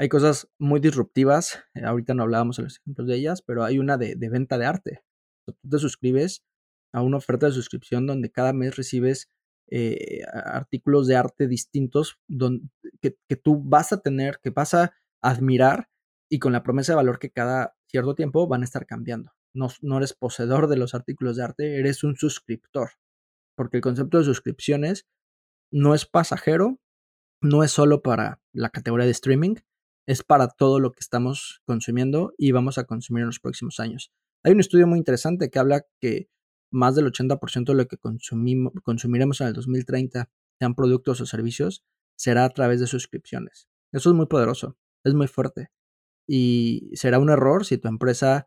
Hay 0.00 0.08
cosas 0.08 0.48
muy 0.58 0.78
disruptivas, 0.78 1.64
eh, 1.74 1.82
ahorita 1.84 2.14
no 2.14 2.22
hablábamos 2.22 2.56
de 2.56 2.62
los 2.62 2.78
ejemplos 2.78 3.08
de 3.08 3.16
ellas, 3.16 3.42
pero 3.42 3.64
hay 3.64 3.78
una 3.80 3.96
de 3.96 4.28
venta 4.30 4.56
de 4.56 4.66
arte. 4.66 5.02
Tú 5.44 5.54
te 5.68 5.78
suscribes 5.78 6.44
a 6.92 7.02
una 7.02 7.16
oferta 7.16 7.46
de 7.46 7.52
suscripción 7.52 8.06
donde 8.06 8.30
cada 8.30 8.52
mes 8.52 8.76
recibes, 8.76 9.28
eh, 9.70 10.22
artículos 10.32 11.06
de 11.08 11.16
arte 11.16 11.48
distintos 11.48 12.18
que 13.00 13.36
tú 13.36 13.60
vas 13.62 13.92
a 13.92 14.00
tener, 14.00 14.38
que 14.42 14.50
vas 14.50 14.72
a 14.74 14.94
admirar 15.20 15.88
y 16.30 16.38
con 16.38 16.52
la 16.52 16.62
promesa 16.62 16.92
de 16.92 16.96
valor 16.96 17.18
que 17.18 17.30
cada 17.30 17.74
cierto 17.88 18.14
tiempo 18.14 18.46
van 18.46 18.62
a 18.62 18.64
estar 18.64 18.86
cambiando. 18.86 19.32
No 19.52 19.96
eres 19.96 20.14
poseedor 20.14 20.68
de 20.68 20.76
los 20.76 20.94
artículos 20.94 21.36
de 21.36 21.42
arte, 21.42 21.78
eres 21.78 22.04
un 22.04 22.16
suscriptor, 22.16 22.90
porque 23.56 23.78
el 23.78 23.82
concepto 23.82 24.18
de 24.18 24.24
suscripciones 24.24 25.06
no 25.72 25.94
es 25.94 26.06
pasajero, 26.06 26.78
no 27.42 27.64
es 27.64 27.72
solo 27.72 28.00
para 28.02 28.40
la 28.52 28.70
categoría 28.70 29.06
de 29.06 29.12
streaming, 29.12 29.56
es 30.08 30.22
para 30.22 30.48
todo 30.48 30.80
lo 30.80 30.92
que 30.92 31.00
estamos 31.00 31.60
consumiendo 31.66 32.32
y 32.38 32.52
vamos 32.52 32.78
a 32.78 32.84
consumir 32.84 33.20
en 33.20 33.26
los 33.26 33.40
próximos 33.40 33.78
años. 33.78 34.10
Hay 34.42 34.52
un 34.52 34.60
estudio 34.60 34.86
muy 34.86 34.98
interesante 34.98 35.50
que 35.50 35.58
habla 35.58 35.84
que 36.00 36.30
más 36.72 36.94
del 36.94 37.12
80% 37.12 37.66
de 37.66 37.74
lo 37.74 37.86
que 37.86 37.98
consumimo 37.98 38.72
consumiremos 38.82 39.42
en 39.42 39.48
el 39.48 39.52
2030, 39.52 40.30
sean 40.58 40.74
productos 40.74 41.20
o 41.20 41.26
servicios, 41.26 41.84
será 42.16 42.46
a 42.46 42.48
través 42.48 42.80
de 42.80 42.86
suscripciones. 42.86 43.68
Eso 43.92 44.08
es 44.08 44.16
muy 44.16 44.24
poderoso, 44.24 44.78
es 45.04 45.12
muy 45.12 45.28
fuerte. 45.28 45.68
Y 46.26 46.90
será 46.94 47.18
un 47.18 47.28
error 47.28 47.66
si 47.66 47.76
tu 47.76 47.88
empresa 47.88 48.46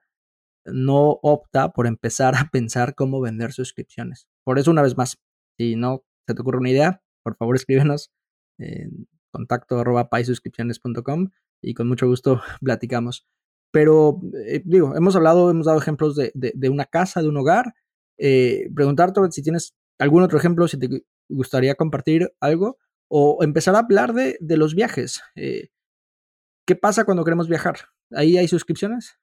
no 0.66 1.20
opta 1.22 1.74
por 1.74 1.86
empezar 1.86 2.34
a 2.36 2.50
pensar 2.52 2.96
cómo 2.96 3.22
vender 3.22 3.54
suscripciones. 3.54 4.28
Por 4.44 4.58
eso, 4.58 4.72
una 4.72 4.82
vez 4.82 4.98
más, 4.98 5.20
si 5.60 5.76
no 5.76 6.04
se 6.28 6.34
te 6.34 6.42
ocurre 6.42 6.58
una 6.58 6.72
idea, 6.72 7.04
por 7.24 7.36
favor 7.38 7.56
escríbenos 7.56 8.12
en 8.58 9.08
contacto 9.32 9.80
arroba 9.80 10.10
paisuscripciones.com 10.10 11.30
y 11.62 11.74
con 11.74 11.88
mucho 11.88 12.08
gusto 12.08 12.42
platicamos. 12.62 13.26
Pero, 13.72 14.20
eh, 14.48 14.62
digo, 14.66 14.96
hemos 14.96 15.16
hablado, 15.16 15.50
hemos 15.50 15.66
dado 15.66 15.80
ejemplos 15.80 16.16
de 16.16 16.32
de 16.36 16.52
de 16.56 16.70
una 16.70 16.86
casa, 16.86 17.22
de 17.22 17.30
un 17.30 17.38
hogar, 17.38 17.74
eh, 18.18 18.70
preguntarte 18.76 19.22
si 19.32 19.42
tienes 19.44 19.74
algún 20.00 20.24
otro 20.24 20.38
ejemplo, 20.38 20.68
si 20.68 20.78
te 20.80 20.88
gu 20.88 21.00
gustaría 21.30 21.76
compartir 21.76 22.34
algo 22.42 22.78
o 23.10 23.44
empezar 23.44 23.76
a 23.76 23.80
hablar 23.80 24.14
de 24.14 24.38
de 24.42 24.58
los 24.58 24.76
viajes, 24.76 25.22
eh, 25.36 25.70
¿qué 26.68 26.76
pasa 26.76 27.06
cuando 27.06 27.24
queremos 27.24 27.48
viajar? 27.48 27.78
¿Ahí 28.12 28.38
hay 28.38 28.48
suscripciones? 28.48 29.18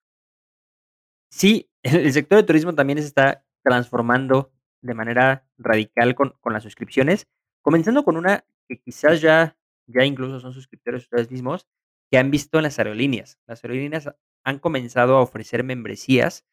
Sí, 1.31 1.71
el 1.83 2.13
sector 2.13 2.39
de 2.39 2.45
turismo 2.45 2.75
también 2.75 2.99
se 2.99 3.07
está 3.07 3.45
transformando 3.63 4.53
de 4.83 4.95
manera 4.95 5.47
radical 5.59 6.15
con 6.15 6.35
con 6.41 6.53
las 6.53 6.63
suscripciones, 6.63 7.27
comenzando 7.63 8.05
con 8.05 8.17
una 8.17 8.45
que 8.69 8.81
quizás 8.81 9.21
ya 9.21 9.57
ya 9.87 10.05
incluso 10.05 10.41
son 10.41 10.53
suscriptores 10.53 11.05
ustedes 11.05 11.31
mismos, 11.31 11.67
que 12.11 12.19
han 12.19 12.31
visto 12.31 12.59
en 12.59 12.65
las 12.65 12.79
aerolíneas. 12.79 13.39
Las 13.47 13.65
aerolíneas 13.65 14.11
han 14.45 14.59
comenzado 14.59 15.17
a 15.17 15.23
ofrecer 15.23 15.65
membresías 15.65 16.45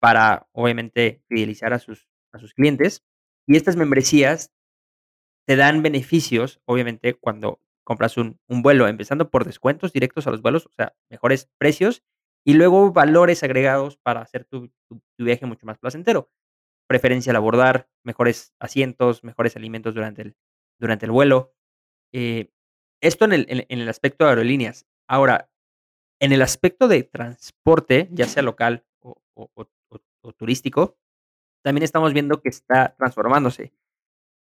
para, 0.00 0.48
obviamente, 0.52 1.22
fidelizar 1.28 1.72
a 1.72 1.78
sus 1.78 2.08
a 2.32 2.38
sus 2.38 2.52
clientes, 2.54 3.04
y 3.46 3.56
estas 3.56 3.76
membresías 3.76 4.52
te 5.46 5.56
dan 5.56 5.82
beneficios, 5.82 6.60
obviamente, 6.66 7.14
cuando 7.14 7.60
compras 7.84 8.18
un 8.18 8.38
un 8.48 8.62
vuelo, 8.62 8.86
empezando 8.86 9.30
por 9.30 9.44
descuentos 9.46 9.92
directos 9.92 10.26
a 10.26 10.30
los 10.30 10.42
vuelos, 10.42 10.66
o 10.66 10.72
sea, 10.72 10.94
mejores 11.10 11.48
precios, 11.58 12.02
y 12.46 12.54
luego 12.54 12.92
valores 12.92 13.42
agregados 13.42 13.96
para 13.98 14.20
hacer 14.22 14.44
tu 14.44 14.68
tu 14.88 15.24
viaje 15.24 15.46
mucho 15.46 15.66
más 15.66 15.78
placentero. 15.78 16.30
Preferencia 16.88 17.32
al 17.32 17.36
abordar, 17.36 17.88
mejores 18.04 18.54
asientos, 18.60 19.24
mejores 19.24 19.56
alimentos 19.56 19.94
durante 19.94 20.22
el 20.22 20.36
durante 20.80 21.06
el 21.06 21.12
vuelo. 21.12 21.54
Eh, 22.14 22.50
esto 23.02 23.24
en 23.26 23.32
el 23.34 23.46
en 23.48 23.80
el 23.80 23.88
aspecto 23.88 24.24
de 24.24 24.30
aerolíneas. 24.30 24.86
Ahora, 25.08 25.50
en 26.20 26.32
el 26.32 26.42
aspecto 26.42 26.88
de 26.88 27.02
transporte, 27.04 28.08
ya 28.12 28.26
sea 28.26 28.42
local 28.42 28.84
o 29.00 29.20
o 29.34 29.50
o 29.54 29.68
o 29.88 29.98
o 30.22 30.32
turístico 30.32 30.98
también 31.62 31.84
estamos 31.84 32.12
viendo 32.12 32.40
que 32.40 32.48
está 32.48 32.94
transformándose. 32.96 33.72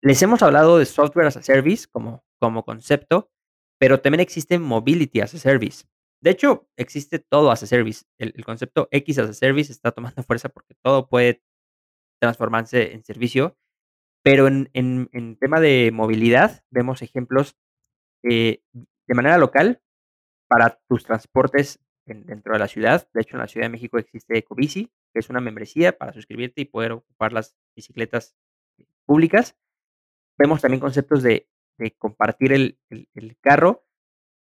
Les 0.02 0.20
hemos 0.22 0.42
hablado 0.42 0.78
de 0.78 0.86
software 0.86 1.26
as 1.26 1.36
a 1.36 1.42
service 1.42 1.86
como, 1.90 2.24
como 2.40 2.64
concepto, 2.64 3.30
pero 3.78 4.00
también 4.00 4.20
existe 4.20 4.58
mobility 4.58 5.20
as 5.20 5.34
a 5.34 5.38
service. 5.38 5.86
De 6.20 6.30
hecho, 6.30 6.68
existe 6.76 7.18
todo 7.18 7.50
as 7.50 7.62
a 7.62 7.66
service. 7.66 8.04
El, 8.18 8.32
el, 8.36 8.44
concepto 8.44 8.88
X 8.90 9.18
as 9.18 9.30
a 9.30 9.34
service 9.34 9.70
está 9.70 9.92
tomando 9.92 10.22
fuerza 10.24 10.48
porque 10.48 10.74
todo 10.82 11.08
puede 11.08 11.42
transformarse 12.20 12.92
en 12.94 13.04
servicio. 13.04 13.56
Pero 14.24 14.48
en, 14.48 14.70
en, 14.72 15.10
en 15.12 15.36
tema 15.36 15.60
de 15.60 15.90
movilidad, 15.92 16.64
vemos 16.70 17.02
ejemplos 17.02 17.56
eh, 18.22 18.62
de 18.72 19.14
manera 19.14 19.36
local 19.38 19.83
para 20.48 20.80
tus 20.88 21.04
transportes 21.04 21.80
en, 22.06 22.26
dentro 22.26 22.52
de 22.52 22.58
la 22.58 22.68
ciudad. 22.68 23.08
De 23.12 23.22
hecho, 23.22 23.36
en 23.36 23.40
la 23.40 23.48
Ciudad 23.48 23.66
de 23.66 23.70
México 23.70 23.98
existe 23.98 24.38
Ecobici, 24.38 24.90
que 25.12 25.20
es 25.20 25.30
una 25.30 25.40
membresía 25.40 25.96
para 25.96 26.12
suscribirte 26.12 26.60
y 26.62 26.66
poder 26.66 26.92
ocupar 26.92 27.32
las 27.32 27.56
bicicletas 27.76 28.36
públicas. 29.06 29.56
Vemos 30.38 30.60
también 30.60 30.80
conceptos 30.80 31.22
de, 31.22 31.48
compartir 31.98 32.52
el, 32.52 32.78
carro. 33.40 33.84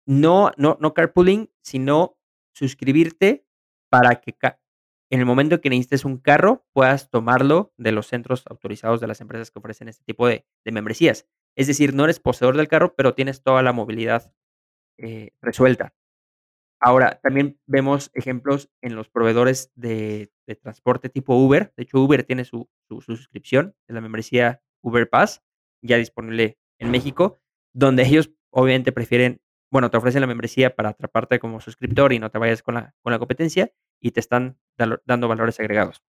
No, 0.05 0.51
no, 0.57 0.77
no 0.79 0.93
carpooling, 0.93 1.51
sino 1.61 2.17
suscribirte 2.53 3.45
para 3.89 4.21
que 4.21 4.35
en 5.09 5.19
el 5.19 5.25
momento 5.25 5.55
en 5.55 5.61
que 5.61 5.69
necesites 5.69 6.05
un 6.05 6.17
carro, 6.17 6.65
puedas 6.73 7.09
tomarlo 7.09 7.73
de 7.77 7.91
los 7.91 8.07
centros 8.07 8.43
autorizados 8.47 8.99
de 8.99 9.07
las 9.07 9.21
empresas 9.21 9.51
que 9.51 9.59
ofrecen 9.59 9.87
este 9.87 10.03
tipo 10.03 10.27
de 10.27 10.45
membresías. 10.65 11.27
Es 11.55 11.67
decir, 11.67 11.93
no 11.93 12.03
eres 12.03 12.19
poseedor 12.19 12.57
del 12.57 12.67
carro, 12.67 12.95
pero 12.95 13.15
tienes 13.15 13.41
toda 13.41 13.63
la 13.63 13.73
movilidad 13.73 14.33
eh, 14.97 15.31
resuelta. 15.41 15.93
Ahora, 16.79 17.19
también 17.23 17.59
vemos 17.65 18.11
ejemplos 18.13 18.69
en 18.81 18.95
los 18.95 19.09
proveedores 19.09 19.71
de, 19.75 20.31
de, 20.45 20.55
transporte 20.55 21.09
tipo 21.09 21.35
Uber. 21.35 21.73
De 21.75 21.83
hecho, 21.83 21.99
Uber 21.99 22.23
tiene 22.23 22.45
su, 22.45 22.69
su, 22.87 23.01
su 23.01 23.15
suscripción 23.15 23.75
en 23.87 23.95
la 23.95 24.01
membresía 24.01 24.61
Uber 24.81 25.09
Pass, 25.09 25.43
ya 25.81 25.97
disponible 25.97 26.59
en 26.79 26.91
México, 26.91 27.39
donde 27.73 28.03
ellos 28.07 28.31
obviamente 28.51 28.91
prefieren, 28.91 29.41
bueno, 29.71 29.89
te 29.89 29.97
ofrecen 29.97 30.21
la 30.21 30.27
membresía 30.27 30.75
para 30.75 30.89
atraparte 30.89 31.39
como 31.39 31.61
suscriptor 31.61 32.13
y 32.13 32.19
no 32.19 32.29
te 32.29 32.37
vayas 32.37 32.61
con 32.61 32.75
la, 32.75 32.95
con 33.01 33.11
la 33.11 33.19
competencia 33.19 33.71
y 33.99 34.11
te 34.11 34.19
están 34.19 34.59
dando 34.77 35.27
valores 35.27 35.59
agregados. 35.59 36.03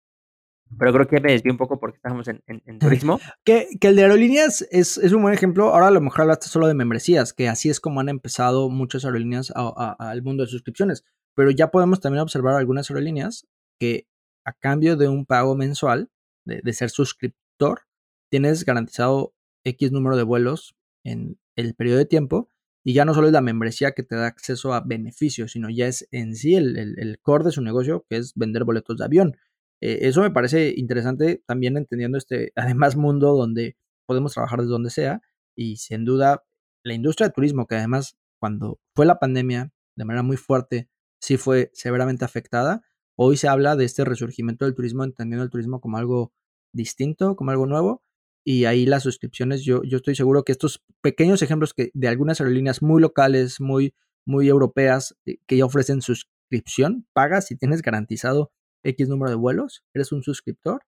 Pero 0.78 0.92
creo 0.92 1.08
que 1.08 1.20
me 1.20 1.32
desvío 1.32 1.52
un 1.52 1.58
poco 1.58 1.80
porque 1.80 1.96
estamos 1.96 2.28
en, 2.28 2.42
en, 2.46 2.62
en 2.66 2.78
turismo. 2.78 3.20
que, 3.44 3.68
que, 3.80 3.88
el 3.88 3.96
de 3.96 4.02
aerolíneas 4.02 4.66
es, 4.70 4.98
es, 4.98 5.12
un 5.12 5.22
buen 5.22 5.34
ejemplo. 5.34 5.72
Ahora 5.72 5.88
a 5.88 5.90
lo 5.90 6.00
mejor 6.00 6.22
hablaste 6.22 6.48
solo 6.48 6.66
de 6.66 6.74
membresías, 6.74 7.32
que 7.32 7.48
así 7.48 7.70
es 7.70 7.80
como 7.80 8.00
han 8.00 8.08
empezado 8.08 8.68
muchas 8.68 9.04
aerolíneas 9.04 9.52
al 9.54 10.22
mundo 10.22 10.44
de 10.44 10.50
suscripciones. 10.50 11.04
Pero 11.34 11.50
ya 11.50 11.70
podemos 11.70 12.00
también 12.00 12.22
observar 12.22 12.56
algunas 12.56 12.90
aerolíneas 12.90 13.46
que 13.80 14.06
a 14.44 14.52
cambio 14.52 14.96
de 14.96 15.08
un 15.08 15.24
pago 15.24 15.54
mensual, 15.56 16.10
de, 16.44 16.60
de 16.62 16.72
ser 16.72 16.90
suscriptor, 16.90 17.82
tienes 18.30 18.64
garantizado 18.64 19.34
X 19.64 19.92
número 19.92 20.16
de 20.16 20.22
vuelos 20.22 20.76
en 21.04 21.38
el 21.56 21.74
periodo 21.74 21.98
de 21.98 22.06
tiempo 22.06 22.50
y 22.84 22.94
ya 22.94 23.04
no 23.04 23.12
solo 23.12 23.26
es 23.26 23.32
la 23.32 23.40
membresía 23.40 23.92
que 23.92 24.02
te 24.02 24.16
da 24.16 24.26
acceso 24.26 24.72
a 24.72 24.80
beneficios, 24.80 25.52
sino 25.52 25.68
ya 25.68 25.86
es 25.86 26.08
en 26.10 26.34
sí 26.34 26.54
el, 26.54 26.78
el, 26.78 26.98
el 26.98 27.20
core 27.20 27.44
de 27.44 27.52
su 27.52 27.60
negocio, 27.60 28.06
que 28.08 28.16
es 28.16 28.32
vender 28.34 28.64
boletos 28.64 28.96
de 28.96 29.04
avión. 29.04 29.36
Eh, 29.80 30.00
eso 30.02 30.22
me 30.22 30.30
parece 30.30 30.74
interesante 30.76 31.42
también 31.46 31.76
entendiendo 31.76 32.18
este, 32.18 32.52
además, 32.56 32.96
mundo 32.96 33.34
donde 33.36 33.76
podemos 34.06 34.32
trabajar 34.32 34.60
desde 34.60 34.72
donde 34.72 34.90
sea 34.90 35.22
y 35.56 35.76
sin 35.76 36.04
duda 36.04 36.44
la 36.84 36.94
industria 36.94 37.28
de 37.28 37.34
turismo, 37.34 37.66
que 37.66 37.76
además 37.76 38.16
cuando 38.40 38.80
fue 38.94 39.06
la 39.06 39.18
pandemia 39.18 39.72
de 39.96 40.04
manera 40.04 40.22
muy 40.22 40.36
fuerte, 40.36 40.88
sí 41.20 41.36
fue 41.36 41.70
severamente 41.74 42.24
afectada, 42.24 42.82
hoy 43.16 43.36
se 43.36 43.48
habla 43.48 43.76
de 43.76 43.84
este 43.84 44.04
resurgimiento 44.04 44.64
del 44.64 44.74
turismo, 44.74 45.04
entendiendo 45.04 45.44
el 45.44 45.50
turismo 45.50 45.80
como 45.80 45.98
algo 45.98 46.32
distinto, 46.72 47.34
como 47.34 47.50
algo 47.50 47.66
nuevo, 47.66 48.02
y 48.44 48.64
ahí 48.64 48.86
las 48.86 49.02
suscripciones, 49.02 49.64
yo, 49.64 49.82
yo 49.82 49.98
estoy 49.98 50.14
seguro 50.14 50.44
que 50.44 50.52
estos 50.52 50.84
pequeños 51.02 51.42
ejemplos 51.42 51.74
que 51.74 51.90
de 51.92 52.08
algunas 52.08 52.40
aerolíneas 52.40 52.80
muy 52.80 53.02
locales, 53.02 53.60
muy, 53.60 53.94
muy 54.24 54.48
europeas, 54.48 55.16
eh, 55.26 55.38
que 55.46 55.56
ya 55.56 55.64
ofrecen 55.64 56.00
suscripción, 56.00 57.06
pagas 57.12 57.50
y 57.50 57.56
tienes 57.56 57.82
garantizado 57.82 58.52
X 58.82 59.08
número 59.08 59.30
de 59.30 59.36
vuelos, 59.36 59.84
eres 59.94 60.12
un 60.12 60.22
suscriptor, 60.22 60.82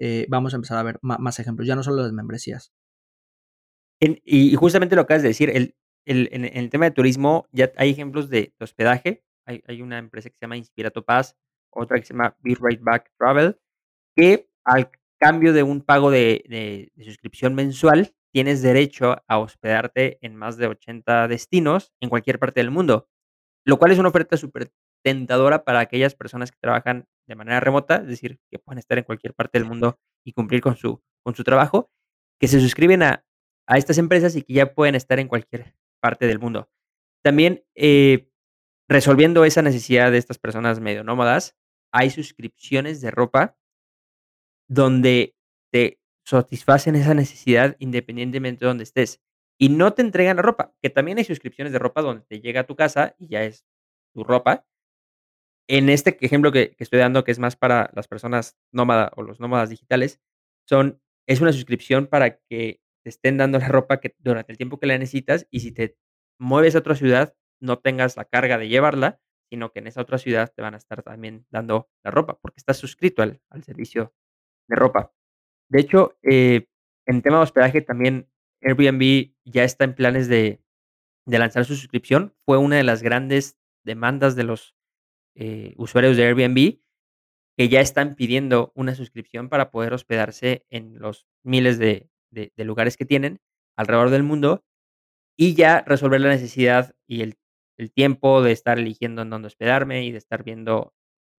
eh, 0.00 0.26
vamos 0.28 0.52
a 0.54 0.56
empezar 0.56 0.78
a 0.78 0.82
ver 0.82 0.98
más, 1.02 1.38
ejemplos, 1.38 1.68
ya 1.68 1.76
no 1.76 1.82
solo 1.82 2.02
las 2.02 2.12
membresías. 2.12 2.72
Y 4.00 4.54
justamente 4.56 4.96
lo 4.96 5.02
acabas 5.02 5.22
de 5.22 5.28
decir, 5.28 5.50
el, 5.50 5.76
el, 6.06 6.30
en, 6.32 6.44
el 6.44 6.70
tema 6.70 6.86
de 6.86 6.90
turismo 6.90 7.46
ya 7.52 7.70
hay 7.76 7.90
ejemplos 7.90 8.30
de, 8.30 8.54
hospedaje, 8.58 9.24
hay, 9.46 9.62
hay, 9.66 9.82
una 9.82 9.98
empresa 9.98 10.30
que 10.30 10.36
se 10.36 10.40
llama 10.40 10.56
Inspirato 10.56 11.04
Pass, 11.04 11.36
otra 11.70 11.98
que 11.98 12.06
se 12.06 12.14
llama 12.14 12.34
Be 12.40 12.56
Right 12.58 12.80
Back 12.80 13.12
Travel, 13.18 13.58
que 14.16 14.48
al 14.64 14.90
cambio 15.20 15.52
de 15.52 15.62
un 15.62 15.82
pago 15.82 16.10
de, 16.10 16.44
de, 16.48 16.90
de 16.94 17.04
suscripción 17.04 17.54
mensual, 17.54 18.14
tienes 18.32 18.62
derecho 18.62 19.16
a 19.26 19.38
hospedarte 19.38 20.18
en 20.22 20.36
más 20.36 20.56
de 20.56 20.68
80 20.68 21.28
destinos 21.28 21.92
en 22.00 22.08
cualquier 22.08 22.38
parte 22.38 22.60
del 22.60 22.70
mundo, 22.70 23.08
lo 23.66 23.78
cual 23.78 23.92
es 23.92 23.98
una 23.98 24.08
oferta 24.08 24.36
súper 24.36 24.72
tentadora 25.02 25.64
para 25.64 25.80
aquellas 25.80 26.14
personas 26.14 26.50
que 26.50 26.58
trabajan 26.60 27.06
de 27.30 27.36
manera 27.36 27.60
remota, 27.60 27.96
es 27.96 28.08
decir, 28.08 28.38
que 28.50 28.58
pueden 28.58 28.78
estar 28.78 28.98
en 28.98 29.04
cualquier 29.04 29.34
parte 29.34 29.58
del 29.58 29.68
mundo 29.68 29.98
y 30.24 30.32
cumplir 30.32 30.60
con 30.60 30.76
su, 30.76 31.02
con 31.22 31.34
su 31.34 31.44
trabajo, 31.44 31.90
que 32.38 32.48
se 32.48 32.60
suscriben 32.60 33.02
a, 33.02 33.24
a 33.66 33.78
estas 33.78 33.98
empresas 33.98 34.34
y 34.36 34.42
que 34.42 34.54
ya 34.54 34.74
pueden 34.74 34.94
estar 34.96 35.18
en 35.20 35.28
cualquier 35.28 35.74
parte 36.00 36.26
del 36.26 36.38
mundo. 36.38 36.68
También 37.22 37.64
eh, 37.74 38.28
resolviendo 38.88 39.44
esa 39.44 39.62
necesidad 39.62 40.10
de 40.10 40.18
estas 40.18 40.38
personas 40.38 40.80
medio 40.80 41.04
nómadas, 41.04 41.56
hay 41.92 42.10
suscripciones 42.10 43.00
de 43.00 43.10
ropa 43.10 43.56
donde 44.68 45.36
te 45.70 46.00
satisfacen 46.24 46.96
esa 46.96 47.14
necesidad 47.14 47.76
independientemente 47.78 48.64
de 48.64 48.68
donde 48.68 48.84
estés. 48.84 49.20
Y 49.58 49.68
no 49.68 49.92
te 49.92 50.02
entregan 50.02 50.36
la 50.36 50.42
ropa, 50.42 50.74
que 50.80 50.90
también 50.90 51.18
hay 51.18 51.24
suscripciones 51.24 51.72
de 51.72 51.78
ropa 51.78 52.02
donde 52.02 52.24
te 52.24 52.40
llega 52.40 52.62
a 52.62 52.66
tu 52.66 52.76
casa 52.76 53.14
y 53.18 53.28
ya 53.28 53.44
es 53.44 53.66
tu 54.14 54.24
ropa, 54.24 54.64
en 55.70 55.88
este 55.88 56.18
ejemplo 56.20 56.50
que, 56.50 56.74
estoy 56.78 56.98
dando, 56.98 57.22
que 57.22 57.30
es 57.30 57.38
más 57.38 57.54
para 57.54 57.90
las 57.94 58.08
personas 58.08 58.58
nómadas 58.72 59.12
o 59.14 59.22
los 59.22 59.38
nómadas 59.38 59.70
digitales, 59.70 60.20
son, 60.68 61.00
es 61.28 61.40
una 61.40 61.52
suscripción 61.52 62.08
para 62.08 62.38
que 62.38 62.80
te 63.04 63.08
estén 63.08 63.36
dando 63.36 63.60
la 63.60 63.68
ropa 63.68 64.00
que, 64.00 64.16
durante 64.18 64.50
el 64.50 64.58
tiempo 64.58 64.80
que 64.80 64.88
la 64.88 64.98
necesitas 64.98 65.46
y 65.48 65.60
si 65.60 65.70
te 65.70 65.96
mueves 66.40 66.74
a 66.74 66.80
otra 66.80 66.96
ciudad, 66.96 67.36
no 67.60 67.78
tengas 67.78 68.16
la 68.16 68.24
carga 68.24 68.58
de 68.58 68.68
llevarla, 68.68 69.20
sino 69.48 69.70
que 69.70 69.78
en 69.78 69.86
esa 69.86 70.00
otra 70.00 70.18
ciudad 70.18 70.52
te 70.52 70.60
van 70.60 70.74
a 70.74 70.76
estar 70.76 71.04
también 71.04 71.46
dando 71.50 71.88
la 72.02 72.10
ropa, 72.10 72.36
porque 72.40 72.58
estás 72.58 72.78
suscrito 72.78 73.22
al, 73.22 73.40
servicio 73.62 74.12
de 74.66 74.74
ropa. 74.74 75.12
De 75.68 75.80
hecho, 75.80 76.18
eh, 76.22 76.66
en 77.06 77.22
tema 77.22 77.36
de 77.36 77.42
hospedaje 77.44 77.80
también 77.80 78.28
Airbnb 78.60 79.34
ya 79.44 79.62
está 79.62 79.84
en 79.84 79.94
planes 79.94 80.26
de 80.26 80.60
lanzar 81.26 81.64
su 81.64 81.76
suscripción. 81.76 82.34
Fue 82.44 82.58
una 82.58 82.76
de 82.76 82.84
las 82.84 83.04
grandes 83.04 83.56
demandas 83.84 84.34
de 84.34 84.42
los 84.44 84.74
eh, 85.34 85.74
usuarios 85.76 86.16
de 86.16 86.24
Airbnb 86.24 86.80
que 87.56 87.68
ya 87.68 87.80
están 87.80 88.14
pidiendo 88.14 88.72
una 88.74 88.94
suscripción 88.94 89.48
para 89.48 89.70
poder 89.70 89.92
hospedarse 89.92 90.64
en 90.70 90.98
los 90.98 91.26
miles 91.42 91.78
de, 91.78 92.08
de, 92.30 92.52
de, 92.56 92.64
lugares 92.64 92.96
que 92.96 93.04
tienen 93.04 93.40
alrededor 93.76 94.10
del 94.10 94.22
mundo 94.22 94.64
y 95.36 95.54
ya 95.54 95.82
resolver 95.86 96.20
la 96.20 96.28
necesidad 96.28 96.94
y 97.06 97.22
el, 97.22 97.38
el, 97.76 97.92
tiempo 97.92 98.42
de 98.42 98.52
estar 98.52 98.78
eligiendo 98.78 99.22
en 99.22 99.30
dónde 99.30 99.48
hospedarme 99.48 100.04
y 100.04 100.12
de 100.12 100.18
estar 100.18 100.44
viendo, 100.44 100.94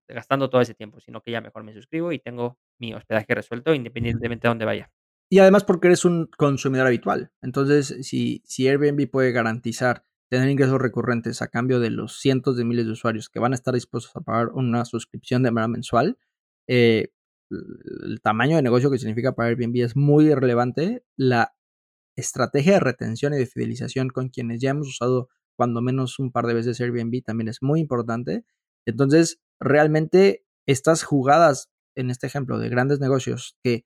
gastando 0.08 0.50
todo 0.50 0.62
ese 0.62 0.76
tiempo, 0.76 1.00
sino 1.00 1.22
que 1.22 1.32
ya 1.32 1.42
mejor 1.42 1.64
me 1.64 1.74
suscribo 1.74 2.12
y 2.12 2.20
tengo 2.20 2.60
mi 2.80 2.94
hospedaje 2.94 3.34
resuelto 3.34 3.74
independientemente 3.74 4.48
de 4.48 4.50
dónde 4.50 4.66
vaya. 4.66 4.92
Y 5.30 5.40
además 5.40 5.64
porque 5.64 5.88
eres 5.88 6.04
un 6.04 6.28
consumidor 6.38 6.88
habitual. 6.88 7.32
Entonces, 7.42 7.98
si, 8.02 8.44
si 8.46 8.68
Airbnb 8.68 9.10
puede 9.10 9.32
garantizar 9.32 10.04
tener 10.32 10.50
ingresos 10.50 10.80
recurrentes 10.80 11.42
a 11.42 11.50
cambio 11.50 11.82
de 11.82 11.90
los 11.90 12.22
cientos 12.22 12.56
de 12.56 12.64
miles 12.64 12.86
de 12.86 12.94
usuarios 12.94 13.28
que 13.28 13.42
van 13.42 13.52
a 13.52 13.56
estar 13.56 13.74
dispuestos 13.74 14.16
a 14.16 14.22
pagar 14.22 14.48
una 14.54 14.86
suscripción 14.86 15.44
de 15.44 15.52
manera 15.52 15.68
mensual, 15.68 16.18
eh, 16.70 17.10
el 17.50 18.22
tamaño 18.22 18.56
de 18.56 18.62
negocio 18.62 18.90
que 18.90 18.98
significa 18.98 19.34
para 19.34 19.50
Airbnb 19.50 19.84
es 19.84 19.98
muy 19.98 20.34
relevante. 20.34 21.04
La 21.18 21.54
estrategia 22.16 22.76
de 22.76 22.80
retención 22.80 23.34
y 23.34 23.40
de 23.40 23.46
fidelización 23.46 24.08
con 24.08 24.30
quienes 24.30 24.62
ya 24.62 24.70
hemos 24.70 24.88
usado 24.88 25.28
cuando 25.58 25.82
menos 25.82 26.18
un 26.18 26.32
par 26.32 26.46
de 26.48 26.54
veces 26.54 26.80
Airbnb 26.80 27.22
también 27.26 27.50
es 27.50 27.62
muy 27.62 27.82
importante. 27.82 28.46
Entonces, 28.86 29.42
realmente 29.60 30.46
estas 30.66 31.04
jugadas, 31.04 31.70
en 31.94 32.10
este 32.10 32.28
ejemplo 32.28 32.58
de 32.58 32.70
grandes 32.70 33.02
negocios 33.02 33.58
que 33.62 33.86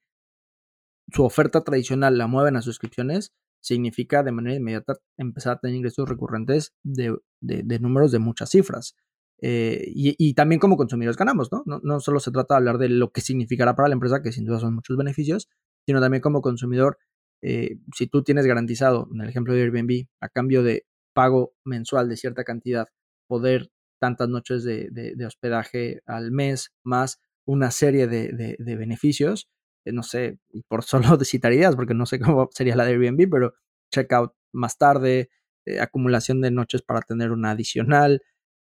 su 1.11 1.23
oferta 1.23 1.63
tradicional 1.63 2.19
la 2.19 2.27
mueven 2.27 2.55
a 2.55 2.61
suscripciones, 2.61 3.33
significa 3.65 4.21
de 4.21 4.31
manera 4.31 4.55
inmediata 4.55 4.97
empezar 5.17 5.53
a 5.53 5.59
tener 5.59 5.75
ingresos 5.75 6.07
recurrentes 6.07 6.73
de, 6.83 7.17
de, 7.41 7.63
de 7.63 7.79
números 7.79 8.11
de 8.11 8.19
muchas 8.19 8.51
cifras. 8.51 8.95
Eh, 9.41 9.83
y, 9.87 10.15
y, 10.17 10.33
también 10.33 10.59
como 10.59 10.77
consumidores 10.77 11.17
ganamos, 11.17 11.51
¿no? 11.51 11.63
¿no? 11.65 11.81
¿no? 11.83 11.99
solo 11.99 12.19
se 12.19 12.31
trata 12.31 12.53
de 12.53 12.57
hablar 12.59 12.77
de 12.77 12.89
lo 12.89 13.11
que 13.11 13.21
significará 13.21 13.75
para 13.75 13.89
la 13.89 13.93
empresa, 13.93 14.21
que 14.21 14.31
sin 14.31 14.45
duda 14.45 14.59
son 14.59 14.75
muchos 14.75 14.95
beneficios, 14.97 15.49
sino 15.85 15.99
también 15.99 16.21
como 16.21 16.41
consumidor, 16.41 16.99
eh, 17.41 17.79
si 17.93 18.07
tú 18.07 18.23
tienes 18.23 18.45
garantizado, 18.45 19.09
en 19.13 19.21
el 19.21 19.29
ejemplo 19.29 19.53
de 19.53 19.63
Airbnb, 19.63 20.07
a 20.21 20.29
cambio 20.29 20.63
de 20.63 20.85
pago 21.13 21.53
mensual 21.65 22.07
de 22.07 22.17
cierta 22.17 22.43
cantidad, 22.43 22.87
poder 23.27 23.71
tantas 23.99 24.29
noches 24.29 24.63
de, 24.63 24.89
de, 24.91 25.15
de 25.15 25.25
hospedaje 25.25 26.01
al 26.05 26.31
mes, 26.31 26.71
más 26.83 27.19
una 27.45 27.71
serie 27.71 28.07
de, 28.07 28.55
beneficios, 28.59 29.47
eh, 29.47 29.49
no 29.93 30.03
sé, 30.03 30.39
por 30.67 30.83
solo 31.17 31.17
citar 31.23 31.53
ideas, 31.53 31.75
porque 31.75 31.93
no 31.93 32.05
sé 32.05 32.19
cómo 32.19 32.49
sería 32.51 32.75
la 32.75 32.85
de 32.85 32.91
Airbnb, 32.93 33.29
pero 33.29 33.53
checkout 33.91 34.33
más 34.53 34.77
tarde, 34.77 35.29
eh, 35.65 35.79
acumulación 35.79 36.41
de 36.41 36.51
noches 36.51 36.81
para 36.81 37.01
tener 37.01 37.31
una 37.31 37.51
adicional, 37.51 38.21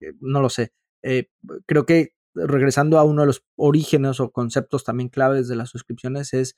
eh, 0.01 0.12
no 0.21 0.41
lo 0.41 0.49
sé. 0.49 0.73
creo 1.67 1.87
que 1.87 2.15
regresando 2.35 2.99
a 2.99 3.05
uno 3.05 3.23
de 3.23 3.27
los 3.29 3.45
orígenes 3.57 4.21
o 4.21 4.33
conceptos 4.33 4.85
también 4.85 5.09
claves 5.09 5.49
de 5.49 5.57
las 5.57 5.71
suscripciones 5.71 6.35
es 6.35 6.57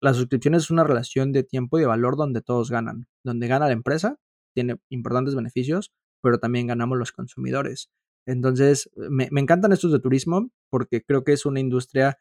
la 0.00 0.14
suscripción 0.14 0.54
es 0.54 0.70
una 0.70 0.84
relación 0.84 1.32
de 1.32 1.42
tiempo 1.42 1.78
y 1.78 1.80
de 1.82 1.86
valor 1.86 2.16
donde 2.16 2.40
todos 2.40 2.70
ganan, 2.70 3.08
donde 3.24 3.48
gana 3.48 3.66
la 3.66 3.72
empresa, 3.72 4.18
tiene 4.54 4.76
importantes 4.90 5.34
beneficios, 5.34 5.92
pero 6.22 6.38
también 6.38 6.66
ganamos 6.66 6.98
los 6.98 7.12
consumidores. 7.12 7.90
Entonces, 8.26 8.90
me, 8.96 9.28
encantan 9.32 9.72
estos 9.72 9.92
de 9.92 10.00
turismo 10.00 10.50
porque 10.70 11.02
creo 11.02 11.24
que 11.24 11.32
es 11.32 11.46
una 11.46 11.60
industria 11.60 12.18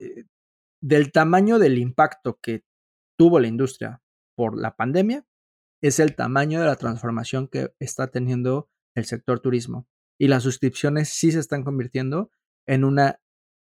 eh, 0.00 0.24
del 0.80 1.12
tamaño 1.12 1.58
del 1.58 1.78
impacto 1.78 2.38
que 2.40 2.64
tuvo 3.16 3.40
la 3.40 3.48
industria 3.48 4.02
por 4.36 4.56
la 4.56 4.76
pandemia, 4.76 5.26
es 5.82 6.00
el 6.00 6.14
tamaño 6.14 6.60
de 6.60 6.66
la 6.66 6.76
transformación 6.76 7.48
que 7.48 7.72
está 7.78 8.08
teniendo 8.08 8.68
el 8.94 9.04
sector 9.04 9.40
turismo. 9.40 9.88
Y 10.18 10.28
las 10.28 10.42
suscripciones 10.42 11.08
sí 11.08 11.30
se 11.32 11.38
están 11.38 11.62
convirtiendo 11.62 12.30
en 12.66 12.84
una 12.84 13.20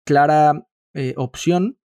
clara 0.05 0.67
eh, 0.93 1.13
opción 1.17 1.79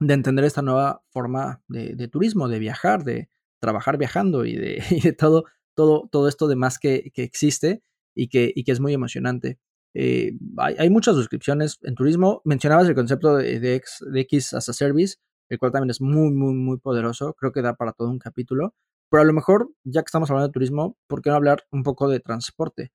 de 0.00 0.14
entender 0.14 0.44
esta 0.44 0.62
nueva 0.62 1.02
forma 1.10 1.62
de, 1.68 2.08
turismo, 2.08 2.48
de 2.48 2.58
viajar, 2.58 3.04
de 3.04 3.30
trabajar 3.60 3.96
viajando 3.96 4.44
y 4.44 4.56
de, 4.56 5.14
todo, 5.18 5.44
todo, 5.74 6.08
todo 6.10 6.28
esto 6.28 6.46
demás 6.46 6.78
que, 6.78 7.10
que 7.14 7.22
existe 7.22 7.82
y 8.14 8.28
que, 8.28 8.52
y 8.54 8.64
que 8.64 8.72
es 8.72 8.80
muy 8.80 8.92
emocionante. 8.92 9.58
Eh, 9.94 10.32
hay, 10.56 10.90
muchas 10.90 11.14
suscripciones 11.14 11.78
en 11.82 11.94
turismo. 11.94 12.42
Mencionabas 12.44 12.88
el 12.88 12.94
concepto 12.94 13.36
de, 13.36 13.76
X, 13.76 14.04
de 14.10 14.20
X 14.22 14.52
as 14.54 14.68
a 14.68 14.72
Service, 14.72 15.16
el 15.48 15.58
cual 15.58 15.72
también 15.72 15.90
es 15.90 16.00
muy, 16.00 16.32
muy, 16.32 16.54
muy 16.54 16.78
poderoso. 16.78 17.34
Creo 17.34 17.52
que 17.52 17.62
da 17.62 17.74
para 17.74 17.92
todo 17.92 18.10
un 18.10 18.18
capítulo. 18.18 18.74
Pero 19.10 19.22
a 19.22 19.26
lo 19.26 19.32
mejor, 19.32 19.70
ya 19.84 20.02
que 20.02 20.06
estamos 20.06 20.30
hablando 20.30 20.48
de 20.48 20.52
turismo, 20.52 20.98
¿por 21.06 21.22
qué 21.22 21.30
no 21.30 21.36
hablar 21.36 21.64
un 21.70 21.84
poco 21.84 22.08
de 22.08 22.18
transporte? 22.18 22.92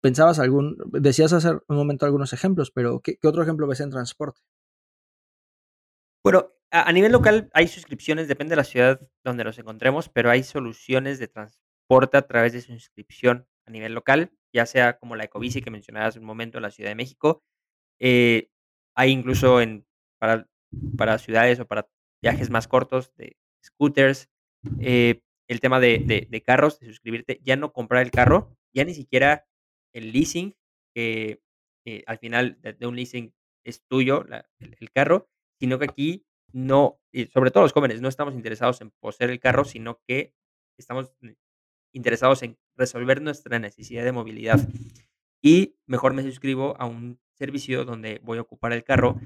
Pensabas 0.00 0.38
algún, 0.38 0.78
decías 0.92 1.32
hace 1.32 1.50
un 1.50 1.76
momento 1.76 2.06
algunos 2.06 2.32
ejemplos, 2.32 2.70
pero 2.74 3.00
¿qué, 3.00 3.18
otro 3.22 3.42
ejemplo 3.42 3.66
ves 3.66 3.80
en 3.80 3.90
transporte? 3.90 4.40
Bueno, 6.24 6.52
a, 6.70 6.88
a, 6.88 6.92
nivel 6.92 7.12
local 7.12 7.50
hay 7.52 7.68
suscripciones, 7.68 8.28
depende 8.28 8.52
de 8.52 8.56
la 8.56 8.64
ciudad 8.64 9.00
donde 9.22 9.44
nos 9.44 9.58
encontremos, 9.58 10.08
pero 10.08 10.30
hay 10.30 10.42
soluciones 10.42 11.18
de 11.18 11.28
transporte 11.28 12.16
a 12.16 12.26
través 12.26 12.52
de 12.52 12.62
su 12.62 12.72
inscripción 12.72 13.46
a 13.66 13.70
nivel 13.70 13.94
local 13.94 14.32
ya 14.52 14.66
sea 14.66 14.98
como 14.98 15.16
la 15.16 15.24
Ecobici 15.24 15.62
que 15.62 15.70
mencionabas 15.70 16.10
hace 16.10 16.18
un 16.18 16.26
momento 16.26 16.58
en 16.58 16.62
la 16.62 16.70
Ciudad 16.70 16.90
de 16.90 16.96
México. 16.96 17.42
Eh, 17.98 18.48
hay 18.94 19.10
incluso 19.10 19.60
en, 19.60 19.86
para, 20.18 21.18
ciudades 21.18 21.60
o 21.60 21.66
para 21.66 21.88
viajes 22.22 22.50
más 22.50 22.68
cortos 22.68 23.14
de 23.16 23.36
scooters. 23.64 24.28
Eh, 24.80 25.22
el 25.48 25.60
tema 25.60 25.80
de, 25.80 26.42
carros, 26.44 26.78
de 26.80 26.86
suscribirte, 26.86 27.40
ya 27.42 27.56
no 27.56 27.72
comprar 27.72 28.02
el 28.02 28.10
carro, 28.10 28.56
ya 28.74 28.84
ni 28.84 28.94
siquiera 28.94 29.46
el 29.92 30.12
leasing, 30.12 30.56
que 30.94 31.42
eh, 31.84 32.04
al 32.06 32.18
final 32.18 32.58
de, 32.60 32.86
un 32.86 32.96
leasing 32.96 33.34
es 33.64 33.82
tuyo 33.86 34.24
el, 34.58 34.90
carro, 34.92 35.28
sino 35.58 35.78
que 35.78 35.84
aquí 35.84 36.26
no, 36.52 37.00
y 37.12 37.26
sobre 37.26 37.50
todo 37.50 37.64
los 37.64 37.72
jóvenes, 37.72 38.00
no 38.00 38.08
estamos 38.08 38.34
interesados 38.34 38.80
en 38.80 38.90
poseer 39.00 39.30
el 39.30 39.40
carro, 39.40 39.64
sino 39.64 40.00
que 40.06 40.34
estamos 40.78 41.12
interesados 41.92 42.42
en 42.42 42.58
resolver 42.76 43.22
nuestra 43.22 43.58
necesidad 43.58 44.04
de 44.04 44.12
movilidad. 44.12 44.60
Y 45.42 45.76
mejor 45.86 46.14
me 46.14 46.22
suscribo 46.22 46.76
a 46.78 46.86
un 46.86 47.20
servicio 47.34 47.84
donde 47.84 48.20
voy 48.22 48.38
a 48.38 48.42
ocupar 48.42 48.72
el 48.72 48.84
carro 48.84 49.20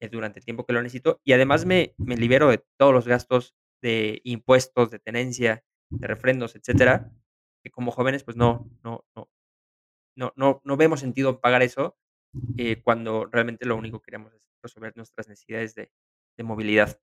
eh, 0.00 0.08
durante 0.08 0.40
el 0.40 0.44
tiempo 0.44 0.66
que 0.66 0.72
lo 0.72 0.82
necesito 0.82 1.20
y 1.24 1.32
además 1.32 1.64
me, 1.64 1.94
me 1.96 2.16
libero 2.16 2.50
de 2.50 2.62
todos 2.76 2.92
los 2.92 3.06
gastos 3.06 3.54
de 3.80 4.20
impuestos, 4.24 4.90
de 4.90 4.98
tenencia, 4.98 5.64
de 5.90 6.06
refrendos, 6.06 6.56
etcétera, 6.56 7.10
que 7.62 7.70
como 7.70 7.90
jóvenes 7.92 8.24
pues 8.24 8.36
no, 8.36 8.68
no, 8.82 9.04
no, 9.14 9.30
no, 10.16 10.32
no, 10.36 10.60
no 10.64 10.76
vemos 10.76 11.00
sentido 11.00 11.30
en 11.30 11.40
pagar 11.40 11.62
eso 11.62 11.96
eh, 12.58 12.82
cuando 12.82 13.26
realmente 13.26 13.66
lo 13.66 13.76
único 13.76 14.00
que 14.00 14.06
queremos 14.06 14.34
es 14.34 14.48
resolver 14.62 14.92
nuestras 14.96 15.28
necesidades 15.28 15.74
de, 15.74 15.90
de 16.36 16.44
movilidad. 16.44 17.00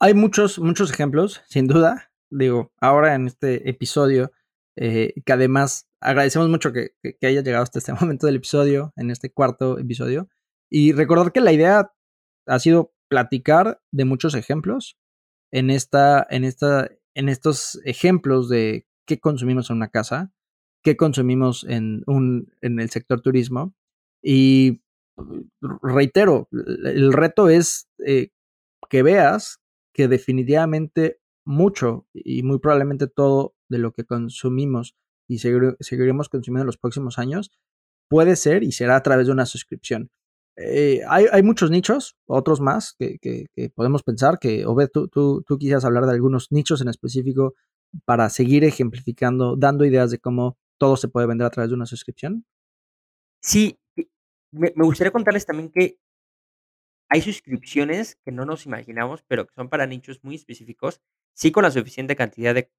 Hay 0.00 0.14
muchos, 0.14 0.58
muchos 0.58 0.92
ejemplos, 0.92 1.42
sin 1.48 1.66
duda. 1.66 2.07
Digo, 2.30 2.72
ahora 2.80 3.14
en 3.14 3.26
este 3.26 3.68
episodio, 3.68 4.32
eh, 4.76 5.14
que 5.24 5.32
además 5.32 5.88
agradecemos 6.00 6.48
mucho 6.48 6.72
que, 6.72 6.92
haya 7.22 7.42
llegado 7.42 7.62
hasta 7.62 7.78
este 7.78 7.92
momento 8.00 8.26
del 8.26 8.36
episodio, 8.36 8.92
en 8.96 9.10
este 9.10 9.32
cuarto 9.32 9.78
episodio. 9.78 10.28
Y 10.70 10.92
recordar 10.92 11.32
que 11.32 11.40
la 11.40 11.52
idea 11.52 11.92
ha 12.46 12.58
sido 12.58 12.92
platicar 13.08 13.80
de 13.90 14.04
muchos 14.04 14.34
ejemplos 14.34 14.98
en, 15.50 15.70
esta, 15.70 16.26
en, 16.30 16.44
esta, 16.44 16.90
en 17.14 17.28
estos 17.28 17.80
ejemplos 17.84 18.48
de 18.48 18.86
qué 19.06 19.18
consumimos 19.18 19.70
en 19.70 19.76
una 19.76 19.88
casa, 19.88 20.32
qué 20.82 20.96
consumimos 20.96 21.64
en, 21.64 22.02
un, 22.06 22.52
en 22.60 22.80
el 22.80 22.90
sector 22.90 23.20
turismo. 23.22 23.74
Y 24.22 24.82
reitero, 25.82 26.48
el 26.52 27.12
reto 27.12 27.48
es 27.48 27.88
eh, 28.06 28.30
que 28.88 29.02
veas 29.02 29.60
que 29.92 30.08
definitivamente 30.08 31.20
mucho 31.48 32.06
y 32.12 32.42
muy 32.42 32.58
probablemente 32.58 33.06
todo 33.06 33.54
de 33.70 33.78
lo 33.78 33.92
que 33.92 34.04
consumimos 34.04 34.94
y 35.26 35.38
seguiremos 35.38 36.28
consumiendo 36.28 36.62
en 36.62 36.66
los 36.66 36.76
próximos 36.76 37.18
años 37.18 37.50
puede 38.08 38.36
ser 38.36 38.62
y 38.62 38.72
será 38.72 38.96
a 38.96 39.02
través 39.02 39.26
de 39.26 39.32
una 39.32 39.46
suscripción. 39.46 40.10
Eh, 40.56 41.00
hay, 41.08 41.42
muchos 41.42 41.70
nichos, 41.70 42.16
otros 42.26 42.60
más 42.60 42.94
que, 42.98 43.46
podemos 43.74 44.02
pensar, 44.02 44.38
que 44.38 44.66
Obed, 44.66 44.88
tú, 44.92 45.08
tú, 45.08 45.42
tú 45.46 45.56
quisieras 45.56 45.84
hablar 45.84 46.04
de 46.04 46.12
algunos 46.12 46.50
nichos 46.50 46.82
en 46.82 46.88
específico 46.88 47.54
para 48.04 48.28
seguir 48.28 48.64
ejemplificando, 48.64 49.56
dando 49.56 49.86
ideas 49.86 50.10
de 50.10 50.18
cómo 50.18 50.58
todo 50.78 50.96
se 50.96 51.08
puede 51.08 51.26
vender 51.26 51.46
a 51.46 51.50
través 51.50 51.70
de 51.70 51.76
una 51.76 51.86
suscripción. 51.86 52.44
Sí, 53.40 53.78
me 54.50 54.72
gustaría 54.76 55.12
contarles 55.12 55.46
también 55.46 55.70
que 55.70 55.98
hay 57.08 57.22
suscripciones 57.22 58.16
que 58.24 58.32
no 58.32 58.44
nos 58.44 58.66
imaginamos, 58.66 59.22
pero 59.26 59.46
que 59.46 59.54
son 59.54 59.68
para 59.68 59.86
nichos 59.86 60.22
muy 60.22 60.34
específicos, 60.34 61.00
sí 61.34 61.52
con 61.52 61.62
la 61.62 61.70
suficiente 61.70 62.16
cantidad 62.16 62.54
de, 62.54 62.70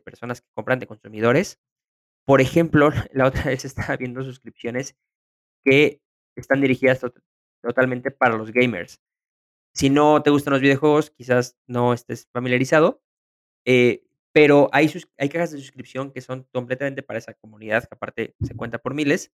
personas 0.00 0.40
que 0.40 0.48
compran, 0.54 0.78
de 0.78 0.86
consumidores. 0.86 1.60
Por 2.24 2.40
ejemplo, 2.40 2.90
la 3.12 3.26
otra 3.26 3.44
vez 3.44 3.64
estaba 3.64 3.96
viendo 3.96 4.22
suscripciones 4.22 4.96
que 5.64 6.00
están 6.36 6.60
dirigidas 6.60 7.00
totalmente 7.62 8.10
para 8.10 8.36
los 8.36 8.52
gamers. 8.52 9.00
Si 9.74 9.90
no 9.90 10.22
te 10.22 10.30
gustan 10.30 10.52
los 10.52 10.62
videojuegos, 10.62 11.10
quizás 11.10 11.56
no 11.66 11.92
estés 11.92 12.28
familiarizado, 12.32 13.02
eh, 13.66 14.06
pero 14.32 14.68
hay, 14.72 14.88
cajas 15.30 15.50
de 15.50 15.58
suscripción 15.58 16.12
que 16.12 16.20
son 16.20 16.44
completamente 16.52 17.02
para 17.02 17.18
esa 17.18 17.34
comunidad, 17.34 17.84
que 17.84 17.94
aparte 17.94 18.34
se 18.42 18.54
cuenta 18.54 18.78
por 18.78 18.94
miles, 18.94 19.32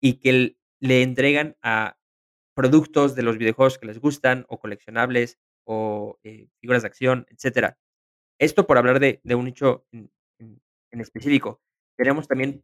y 0.00 0.20
que 0.20 0.56
le 0.80 1.02
entregan 1.02 1.56
a 1.62 1.98
productos 2.54 3.14
de 3.14 3.22
los 3.22 3.36
videojuegos 3.36 3.78
que 3.78 3.86
les 3.86 3.98
gustan, 3.98 4.46
o 4.48 4.58
coleccionables, 4.58 5.38
o 5.64 6.18
eh, 6.22 6.48
figuras 6.60 6.82
de 6.82 6.88
acción, 6.88 7.26
etcétera. 7.30 7.78
Esto 8.44 8.66
por 8.66 8.76
hablar 8.76 9.00
de, 9.00 9.20
un 9.34 9.46
nicho 9.46 9.86
en, 9.90 10.10
específico. 10.90 11.62
Tenemos 11.96 12.28
también 12.28 12.62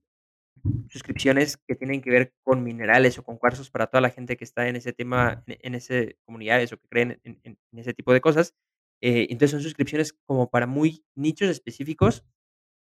suscripciones 0.90 1.56
que 1.56 1.74
tienen 1.74 2.02
que 2.02 2.10
ver 2.10 2.34
con 2.42 2.62
minerales 2.62 3.18
o 3.18 3.22
con 3.22 3.38
cuarzos 3.38 3.70
para 3.70 3.86
toda 3.86 4.02
la 4.02 4.10
gente 4.10 4.36
que 4.36 4.44
está 4.44 4.68
en 4.68 4.76
ese 4.76 4.92
tema, 4.92 5.42
en, 5.46 5.74
ese 5.74 6.18
comunidades 6.26 6.74
o 6.74 6.78
que 6.78 6.86
creen 6.86 7.20
en, 7.24 7.58
ese 7.72 7.94
tipo 7.94 8.12
de 8.12 8.20
cosas. 8.20 8.54
Eh, 9.00 9.28
entonces 9.30 9.52
son 9.52 9.62
suscripciones 9.62 10.12
como 10.26 10.50
para 10.50 10.66
muy 10.66 11.02
nichos 11.14 11.48
específicos 11.48 12.26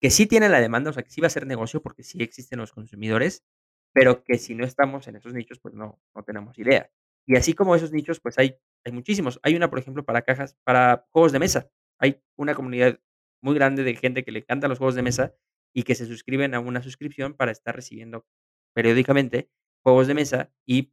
que 0.01 0.09
sí 0.09 0.25
tienen 0.27 0.51
la 0.51 0.63
demanda, 0.63 0.89
o 0.89 0.95
sea, 0.95 1.03
que 1.03 1.11
sí 1.11 1.21
va 1.21 1.27
a 1.27 1.31
ser 1.31 1.47
negocio 1.47 1.83
porque 1.83 2.03
sí 2.03 2.23
existen 2.23 2.61
los 2.61 2.73
consumidores, 2.73 3.45
pero 3.93 4.25
que 4.25 4.39
si 4.39 4.55
no 4.55 4.65
estamos 4.65 5.07
en 5.07 5.17
esos 5.17 5.35
nichos, 5.35 5.59
pues 5.59 5.75
no, 5.75 6.01
no 6.15 6.23
tenemos 6.25 6.59
idea. 6.59 6.91
Y 7.27 7.37
así 7.37 7.53
como 7.53 7.77
esos 7.77 7.93
nichos, 7.93 8.21
pues 8.21 8.39
hay, 8.39 8.57
hay 8.87 8.93
muchísimos. 8.93 9.39
Hay 9.43 9.55
una, 9.55 9.69
por 9.69 9.79
ejemplo, 9.79 10.03
para 10.03 10.23
cajas, 10.23 10.57
para 10.65 11.07
juegos 11.11 11.33
de 11.33 11.39
mesa. 11.41 11.71
Hay 12.01 12.23
una 12.37 12.55
comunidad 12.55 12.99
muy 13.43 13.55
grande 13.55 13.85
de 13.85 13.95
gente 13.95 14.25
que 14.25 14.33
le 14.33 14.41
encantan 14.41 14.71
los 14.71 14.79
juegos 14.79 14.95
de 14.95 15.03
mesa 15.03 15.35
y 15.75 15.85
que 15.85 15.95
se 15.95 16.07
suscriben 16.07 16.55
a 16.55 16.61
una 16.61 16.83
suscripción 16.83 17.35
para 17.35 17.53
estar 17.53 17.75
recibiendo 17.75 18.27
periódicamente 18.75 19.51
juegos 19.83 20.07
de 20.07 20.15
mesa 20.15 20.53
y 20.67 20.93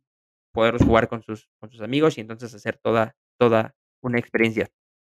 poderlos 0.53 0.83
jugar 0.83 1.07
con 1.07 1.21
sus, 1.21 1.49
con 1.59 1.71
sus 1.71 1.81
amigos 1.81 2.17
y 2.17 2.21
entonces 2.21 2.53
hacer 2.53 2.77
toda, 2.77 3.15
toda 3.39 3.75
una 4.01 4.19
experiencia. 4.19 4.69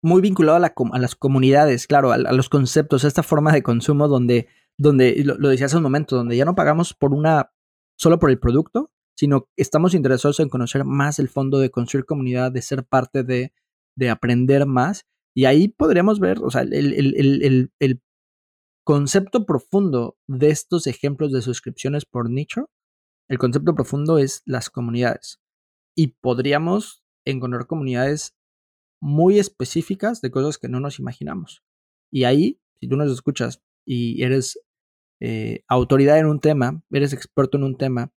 Muy 0.03 0.21
vinculado 0.21 0.57
a, 0.57 0.61
la, 0.61 0.75
a 0.93 0.99
las 0.99 1.17
comunidades, 1.17 1.87
claro, 1.87 2.13
a, 2.13 2.17
a, 2.17 2.33
los 2.33 2.49
conceptos, 2.49 3.05
a 3.05 3.09
esta 3.09 3.23
forma 3.23 3.53
de 3.53 3.63
consumo 3.63 4.09
donde, 4.09 4.49
donde 4.79 5.23
lo, 5.25 5.37
lo 5.37 5.49
decía 5.49 5.67
hace 5.67 5.77
un 5.77 5.83
momento, 5.83 6.17
donde 6.17 6.37
ya 6.37 6.45
no 6.45 6.55
pagamos 6.55 6.95
por 6.95 7.13
una 7.13 7.53
solo 7.99 8.19
por 8.19 8.31
el 8.31 8.39
producto, 8.39 8.93
sino 9.17 9.49
estamos 9.57 9.95
interesados 9.95 10.39
en 10.39 10.49
conocer 10.49 10.85
más 10.85 11.19
el 11.19 11.29
fondo 11.29 11.59
de 11.59 11.71
construir 11.71 12.07
comunidad, 12.07 12.53
de 12.53 12.63
ser 12.63 12.85
parte 12.85 13.25
de, 13.25 13.53
de 13.97 14.11
aprender 14.11 14.65
más. 14.67 15.07
Y 15.39 15.45
ahí 15.45 15.69
podríamos 15.69 16.19
ver, 16.19 16.41
o 16.43 16.51
sea, 16.51 16.63
el, 16.63 16.75
el, 16.75 17.71
el, 17.79 18.03
concepto 18.85 19.47
profundo 19.47 20.19
de 20.27 20.49
estos 20.49 20.89
ejemplos 20.89 21.33
de 21.33 21.43
suscripciones 21.43 22.05
por 22.05 22.29
nicho, 22.29 22.71
el 23.29 23.39
concepto 23.39 23.73
profundo 23.77 24.19
es 24.19 24.43
las 24.47 24.69
comunidades. 24.69 25.41
y 25.95 26.17
podríamos 26.21 27.05
encontrar 27.25 27.69
comunidades 27.69 28.35
muy 29.01 29.39
específicas 29.39 30.21
de 30.23 30.33
cosas 30.33 30.59
que 30.59 30.69
no 30.69 30.81
nos 30.81 30.99
imaginamos. 30.99 31.63
Y 32.11 32.25
ahí, 32.25 32.61
si 32.81 32.89
tú 32.89 32.97
nos 32.97 33.13
escuchas 33.13 33.63
y 33.87 34.25
eres 34.25 34.59
eh, 35.21 35.63
autoridad 35.69 36.19
en 36.19 36.27
un 36.27 36.41
tema, 36.41 36.83
eres 36.91 37.13
experto 37.13 37.59
en 37.59 37.63
un 37.63 37.77
tema 37.77 38.13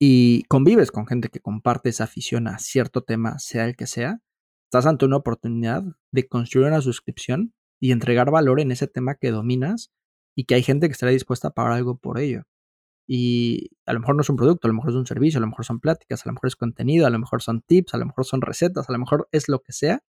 y 0.00 0.44
convives 0.44 0.90
con 0.90 1.06
gente 1.06 1.28
que 1.28 1.40
comparte 1.40 1.90
esa 1.90 2.04
afición 2.04 2.48
a 2.48 2.58
cierto 2.58 3.02
tema, 3.02 3.38
sea 3.38 3.66
el 3.66 3.76
que 3.76 3.86
sea, 3.86 4.22
estás 4.70 4.86
ante 4.86 5.04
una 5.04 5.16
oportunidad 5.16 5.82
de 6.12 6.28
construir 6.28 6.68
una 6.68 6.80
suscripción 6.80 7.52
y 7.80 7.90
entregar 7.90 8.30
valor 8.30 8.60
en 8.60 8.70
ese 8.70 8.86
tema 8.86 9.16
que 9.16 9.32
dominas 9.32 9.90
y 10.36 10.44
que 10.44 10.54
hay 10.54 10.62
gente 10.62 10.86
que 10.86 10.92
estará 10.92 11.10
dispuesta 11.10 11.48
a 11.48 11.50
pagar 11.50 11.72
algo 11.72 11.96
por 11.96 12.20
ello. 12.20 12.44
Y 13.04 13.70
a 13.84 13.92
lo 13.92 13.98
mejor 13.98 14.14
no 14.14 14.20
es 14.20 14.30
un 14.30 14.36
producto, 14.36 14.68
a 14.68 14.70
lo 14.70 14.74
mejor 14.74 14.90
es 14.90 14.96
un 14.96 15.06
servicio, 15.06 15.38
a 15.38 15.40
lo 15.40 15.48
mejor 15.48 15.64
son 15.64 15.80
pláticas, 15.80 16.24
a 16.24 16.28
lo 16.28 16.34
mejor 16.34 16.46
es 16.46 16.54
contenido, 16.54 17.04
a 17.08 17.10
lo 17.10 17.18
mejor 17.18 17.42
son 17.42 17.62
tips, 17.62 17.94
a 17.94 17.98
lo 17.98 18.06
mejor 18.06 18.24
son 18.24 18.42
recetas, 18.42 18.88
a 18.88 18.92
lo 18.92 19.00
mejor 19.00 19.28
es 19.32 19.48
lo 19.48 19.60
que 19.60 19.72
sea. 19.72 20.04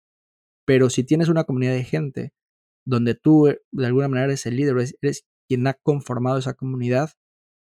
Pero 0.66 0.90
si 0.90 1.04
tienes 1.04 1.30
una 1.30 1.44
comunidad 1.44 1.72
de 1.72 1.84
gente 1.84 2.34
donde 2.84 3.14
tú 3.14 3.48
eh, 3.48 3.62
de 3.72 3.86
alguna 3.86 4.08
manera 4.08 4.26
eres 4.26 4.44
el 4.44 4.56
líder, 4.56 4.76
eres, 5.00 5.24
quien 5.48 5.66
ha 5.68 5.72
conformado 5.72 6.36
esa 6.36 6.52
comunidad, 6.52 7.12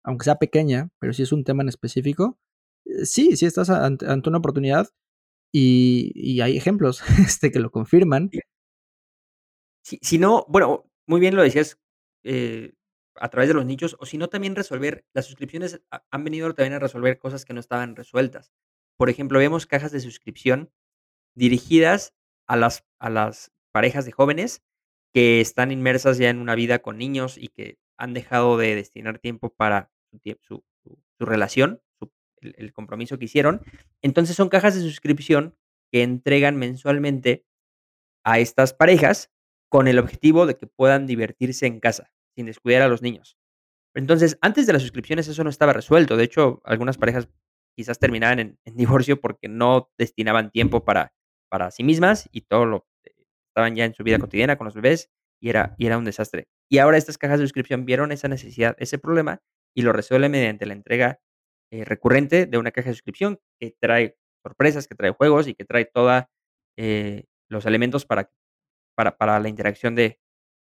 aunque 0.03 0.25
sea 0.25 0.37
pequeña, 0.37 0.89
pero 0.99 1.13
si 1.13 1.25
es 1.25 1.33
un 1.33 1.45
tema 1.45 1.63
en 1.63 1.69
específico, 1.69 2.39
eh, 2.87 3.05
sí, 3.05 3.37
sí 3.37 3.45
estás 3.45 3.69
ante, 3.69 4.07
una 4.27 4.39
oportunidad 4.39 4.89
y, 5.53 6.41
hay 6.41 6.57
ejemplos 6.57 7.03
este, 7.19 7.51
que 7.51 7.61
lo 7.61 7.71
confirman. 7.71 8.31
Si, 9.83 10.19
no, 10.19 10.45
bueno, 10.49 10.91
muy 11.07 11.21
bien 11.21 11.35
lo 11.35 11.43
decías, 11.43 11.81
eh, 12.23 12.75
a 13.17 13.29
través 13.29 13.49
de 13.49 13.55
los 13.55 13.67
nichos, 13.67 13.97
o 13.99 14.07
si 14.07 14.19
no, 14.19 14.29
también 14.29 14.55
resolver, 14.55 15.05
las 15.13 15.27
suscripciones 15.27 15.83
han 16.11 16.25
venido 16.25 16.55
también 16.55 16.75
a 16.75 16.79
resolver 16.79 17.19
cosas 17.19 17.45
que 17.45 17.55
no 17.55 17.61
estaban 17.61 17.97
resueltas. 17.97 18.53
Por 18.97 19.11
ejemplo, 19.11 19.39
vemos 19.39 19.67
cajas 19.67 19.93
de 19.93 20.01
suscripción 20.01 20.71
dirigidas 21.35 22.15
a 22.47 22.57
las, 22.57 22.85
a 22.99 23.11
las 23.11 23.53
parejas 23.73 24.05
de 24.05 24.13
jóvenes 24.13 24.63
que 25.13 25.41
están 25.41 25.73
inmersas 25.73 26.19
ya 26.19 26.31
en 26.31 26.39
una 26.39 26.55
vida 26.55 26.81
con 26.81 26.99
niños 26.99 27.37
y 27.39 27.49
que 27.49 27.79
han 27.97 28.15
dejado 28.15 28.57
de 28.57 28.75
destinar 28.75 29.19
tiempo 29.19 29.51
para 29.51 29.91
su, 30.41 30.65
su, 30.83 31.27
relación, 31.27 31.83
el, 32.41 32.73
compromiso 32.73 33.19
que 33.19 33.27
hicieron. 33.27 33.63
Entonces 34.03 34.37
son 34.37 34.49
cajas 34.49 34.75
de 34.75 34.81
suscripción 34.81 35.57
que 35.93 36.03
entregan 36.03 36.57
mensualmente 36.57 37.45
a 38.25 38.39
estas 38.39 38.73
parejas 38.73 39.31
con 39.69 39.89
el 39.89 39.99
objetivo 39.99 40.47
de 40.47 40.57
que 40.57 40.67
puedan 40.67 41.07
divertirse 41.07 41.67
en 41.67 41.81
casa 41.81 42.13
sin 42.35 42.47
descuidar 42.47 42.83
a 42.83 42.89
los 42.89 43.03
niños. 43.03 43.37
Entonces, 43.95 44.39
antes 44.41 44.67
de 44.67 44.73
las 44.73 44.83
suscripciones 44.83 45.29
eso 45.29 45.43
no 45.43 45.51
estaba 45.51 45.73
resuelto. 45.73 46.17
De 46.17 46.25
hecho, 46.25 46.61
algunas 46.65 46.97
parejas 46.97 47.29
quizás 47.77 47.99
terminaban 47.99 48.39
en, 48.39 48.59
divorcio 48.65 49.21
porque 49.21 49.49
no 49.49 49.91
destinaban 49.99 50.51
tiempo 50.51 50.85
para, 50.85 51.13
para 51.49 51.71
sí 51.71 51.83
mismas 51.83 52.29
y 52.33 52.43
todo 52.43 52.67
lo 52.67 52.87
eh, 53.05 53.15
estaban 53.49 53.75
ya 53.75 53.85
en 53.85 53.95
su 53.95 54.05
vida 54.05 54.19
cotidiana 54.19 54.57
con 54.57 54.67
los 54.67 54.75
bebés 54.75 55.11
y 55.41 55.49
era, 55.49 55.75
y 55.79 55.87
era 55.87 55.99
un 55.99 56.05
desastre. 56.05 56.49
Y 56.69 56.79
ahora 56.79 56.99
estas 56.99 57.19
cajas 57.19 57.41
de 57.41 57.47
suscripción 57.47 57.85
vieron 57.85 58.13
esa 58.13 58.29
necesidad, 58.29 58.77
ese 58.79 58.99
problema 58.99 59.43
y 59.75 59.83
lo 59.83 59.93
resuelve 59.93 60.29
mediante 60.29 60.67
la 60.67 60.75
entrega 60.75 61.21
eh, 61.71 61.85
recurrente 61.85 62.47
de 62.47 62.59
una 62.59 62.73
caja 62.73 62.89
de 62.89 62.95
suscripción 62.95 63.41
que 63.59 63.77
trae 63.81 64.19
sorpresas, 64.43 64.89
que 64.89 64.95
trae 64.95 65.13
juegos 65.13 65.49
y 65.49 65.55
que 65.55 65.65
trae 65.65 65.85
todos 65.85 66.25
eh, 66.77 67.25
los 67.49 67.67
elementos 67.67 68.07
para, 68.07 68.31
para, 68.97 69.17
para 69.17 69.39
la 69.41 69.49
interacción 69.49 69.95
de, 69.95 70.21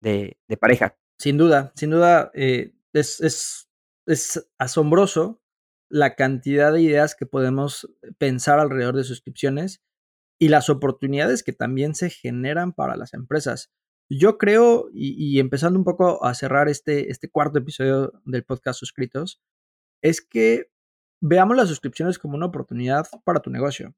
de, 0.01 0.37
pareja. 0.61 0.97
Sin 1.19 1.39
duda, 1.39 1.73
sin 1.77 1.91
duda, 1.91 2.31
eh, 2.35 2.75
es, 2.93 3.21
es, 3.21 3.69
es 4.07 4.51
asombroso 4.59 5.41
la 5.89 6.15
cantidad 6.15 6.73
de 6.73 6.83
ideas 6.83 7.15
que 7.15 7.27
podemos 7.27 7.89
pensar 8.19 8.59
alrededor 8.59 8.97
de 8.97 9.05
suscripciones 9.05 9.83
y 10.41 10.49
las 10.49 10.69
oportunidades 10.69 11.43
que 11.43 11.53
también 11.53 11.95
se 11.95 12.11
generan 12.11 12.73
para 12.73 12.97
las 12.97 13.15
empresas. 13.15 13.73
Yo 14.11 14.37
creo, 14.37 14.89
y, 14.93 15.39
empezando 15.41 15.79
un 15.79 15.85
poco 15.85 16.25
a 16.25 16.35
cerrar 16.35 16.69
este, 16.69 17.11
este 17.11 17.31
cuarto 17.31 17.59
episodio 17.59 18.13
del 18.25 18.45
podcast 18.45 18.79
suscritos, 18.79 19.41
es 20.03 20.21
que 20.21 20.71
veamos 21.27 21.57
las 21.57 21.69
suscripciones 21.69 22.19
como 22.19 22.37
una 22.37 22.47
oportunidad 22.47 23.07
para 23.25 23.41
tu 23.41 23.49
negocio. 23.49 23.95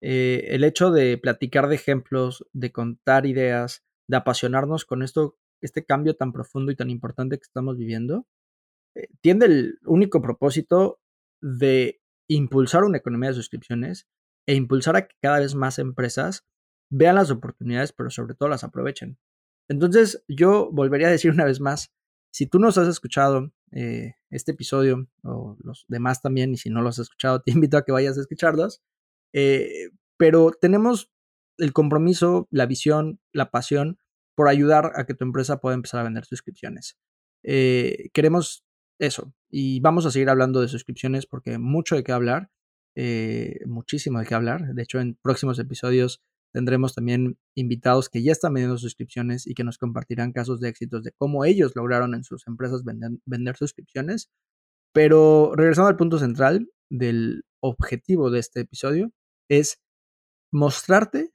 Eh, 0.00 0.46
el 0.50 0.62
hecho 0.62 0.92
de 0.92 1.18
platicar 1.18 1.66
de 1.66 1.74
ejemplos, 1.74 2.46
de 2.52 2.70
contar 2.70 3.26
ideas, 3.26 3.82
de 4.08 4.16
apasionarnos 4.16 4.84
con 4.84 5.02
esto 5.02 5.36
este 5.60 5.84
cambio 5.84 6.14
tan 6.14 6.32
profundo 6.32 6.70
y 6.70 6.76
tan 6.76 6.88
importante 6.88 7.36
que 7.36 7.42
estamos 7.42 7.76
viviendo, 7.78 8.26
eh, 8.94 9.08
tiene 9.20 9.46
el 9.46 9.78
único 9.86 10.22
propósito 10.22 11.00
de 11.40 12.00
impulsar 12.28 12.84
una 12.84 12.98
economía 12.98 13.30
de 13.30 13.36
suscripciones 13.36 14.06
e 14.46 14.54
impulsar 14.54 14.96
a 14.96 15.08
que 15.08 15.16
cada 15.20 15.40
vez 15.40 15.56
más 15.56 15.80
empresas 15.80 16.46
vean 16.90 17.16
las 17.16 17.32
oportunidades, 17.32 17.92
pero 17.92 18.10
sobre 18.10 18.34
todo 18.34 18.48
las 18.48 18.62
aprovechen. 18.62 19.18
Entonces, 19.68 20.24
yo 20.28 20.70
volvería 20.70 21.08
a 21.08 21.12
decir 21.12 21.32
una 21.32 21.44
vez 21.44 21.60
más, 21.60 21.92
si 22.32 22.46
tú 22.46 22.58
nos 22.58 22.78
has 22.78 22.88
escuchado 22.88 23.52
eh, 23.72 24.14
este 24.30 24.52
episodio 24.52 25.06
o 25.22 25.56
los 25.62 25.84
demás 25.88 26.22
también, 26.22 26.52
y 26.54 26.56
si 26.56 26.70
no 26.70 26.80
los 26.82 26.98
has 26.98 27.04
escuchado, 27.04 27.40
te 27.44 27.52
invito 27.52 27.76
a 27.76 27.84
que 27.84 27.92
vayas 27.92 28.18
a 28.18 28.22
escucharlos, 28.22 28.82
eh, 29.32 29.90
pero 30.16 30.50
tenemos 30.60 31.10
el 31.58 31.72
compromiso, 31.72 32.48
la 32.50 32.66
visión, 32.66 33.20
la 33.32 33.50
pasión 33.50 33.98
por 34.34 34.48
ayudar 34.48 34.92
a 34.96 35.04
que 35.04 35.14
tu 35.14 35.24
empresa 35.24 35.60
pueda 35.60 35.74
empezar 35.74 36.00
a 36.00 36.04
vender 36.04 36.24
suscripciones. 36.24 36.96
Eh, 37.44 38.08
queremos 38.14 38.64
eso 38.98 39.34
y 39.50 39.80
vamos 39.80 40.06
a 40.06 40.10
seguir 40.10 40.30
hablando 40.30 40.60
de 40.60 40.68
suscripciones 40.68 41.26
porque 41.26 41.58
mucho 41.58 41.96
de 41.96 42.04
qué 42.04 42.12
hablar, 42.12 42.50
muchísimo 43.66 44.20
de 44.20 44.26
qué 44.26 44.34
hablar. 44.34 44.74
De 44.74 44.82
hecho, 44.82 45.00
en 45.00 45.18
próximos 45.22 45.58
episodios 45.58 46.22
tendremos 46.52 46.94
también 46.94 47.38
invitados 47.54 48.08
que 48.08 48.22
ya 48.22 48.32
están 48.32 48.54
vendiendo 48.54 48.78
suscripciones 48.78 49.46
y 49.46 49.54
que 49.54 49.64
nos 49.64 49.78
compartirán 49.78 50.32
casos 50.32 50.60
de 50.60 50.68
éxitos 50.68 51.02
de 51.02 51.12
cómo 51.12 51.44
ellos 51.44 51.72
lograron 51.74 52.14
en 52.14 52.24
sus 52.24 52.46
empresas 52.46 52.82
vender, 52.84 53.56
suscripciones. 53.56 54.30
Pero 54.92 55.52
regresando 55.56 55.88
al 55.88 55.96
punto 55.96 56.18
central 56.18 56.70
del 56.90 57.44
objetivo 57.60 58.30
de 58.30 58.40
este 58.40 58.60
episodio, 58.60 59.12
es 59.48 59.80
mostrarte 60.52 61.32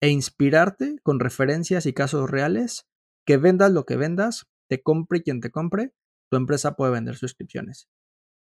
e 0.00 0.10
inspirarte 0.10 0.96
con 1.02 1.18
referencias 1.18 1.86
y 1.86 1.92
casos 1.92 2.30
reales, 2.30 2.86
que 3.26 3.36
vendas 3.36 3.72
lo 3.72 3.84
que 3.84 3.96
vendas, 3.96 4.46
te 4.68 4.80
compre 4.80 5.22
quien 5.22 5.40
te 5.40 5.50
compre, 5.50 5.92
tu 6.30 6.36
empresa 6.36 6.76
puede 6.76 6.92
vender 6.92 7.16
suscripciones. 7.16 7.88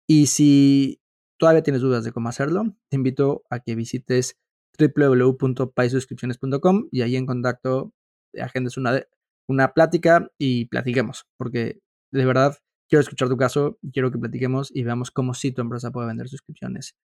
Y 0.06 0.26
si 0.26 1.00
todavía 1.38 1.62
tienes 1.62 1.82
dudas 1.82 2.04
de 2.04 2.12
cómo 2.12 2.28
hacerlo, 2.28 2.76
te 2.90 2.96
invito 2.96 3.44
a 3.48 3.60
que 3.60 3.74
visites 3.74 4.38
www.paisuscripciones.com 4.76 6.88
y 6.90 7.02
ahí 7.02 7.16
en 7.16 7.26
contacto 7.26 7.92
agendes 8.40 8.76
una, 8.76 9.02
una 9.48 9.72
plática 9.72 10.30
y 10.38 10.66
platiquemos, 10.66 11.26
porque 11.36 11.80
de 12.12 12.26
verdad 12.26 12.56
quiero 12.88 13.00
escuchar 13.00 13.28
tu 13.28 13.36
caso, 13.36 13.78
quiero 13.92 14.10
que 14.10 14.18
platiquemos 14.18 14.70
y 14.74 14.84
veamos 14.84 15.10
cómo 15.10 15.34
sí 15.34 15.52
tu 15.52 15.62
empresa 15.62 15.90
puede 15.90 16.06
vender 16.06 16.28
suscripciones. 16.28 16.94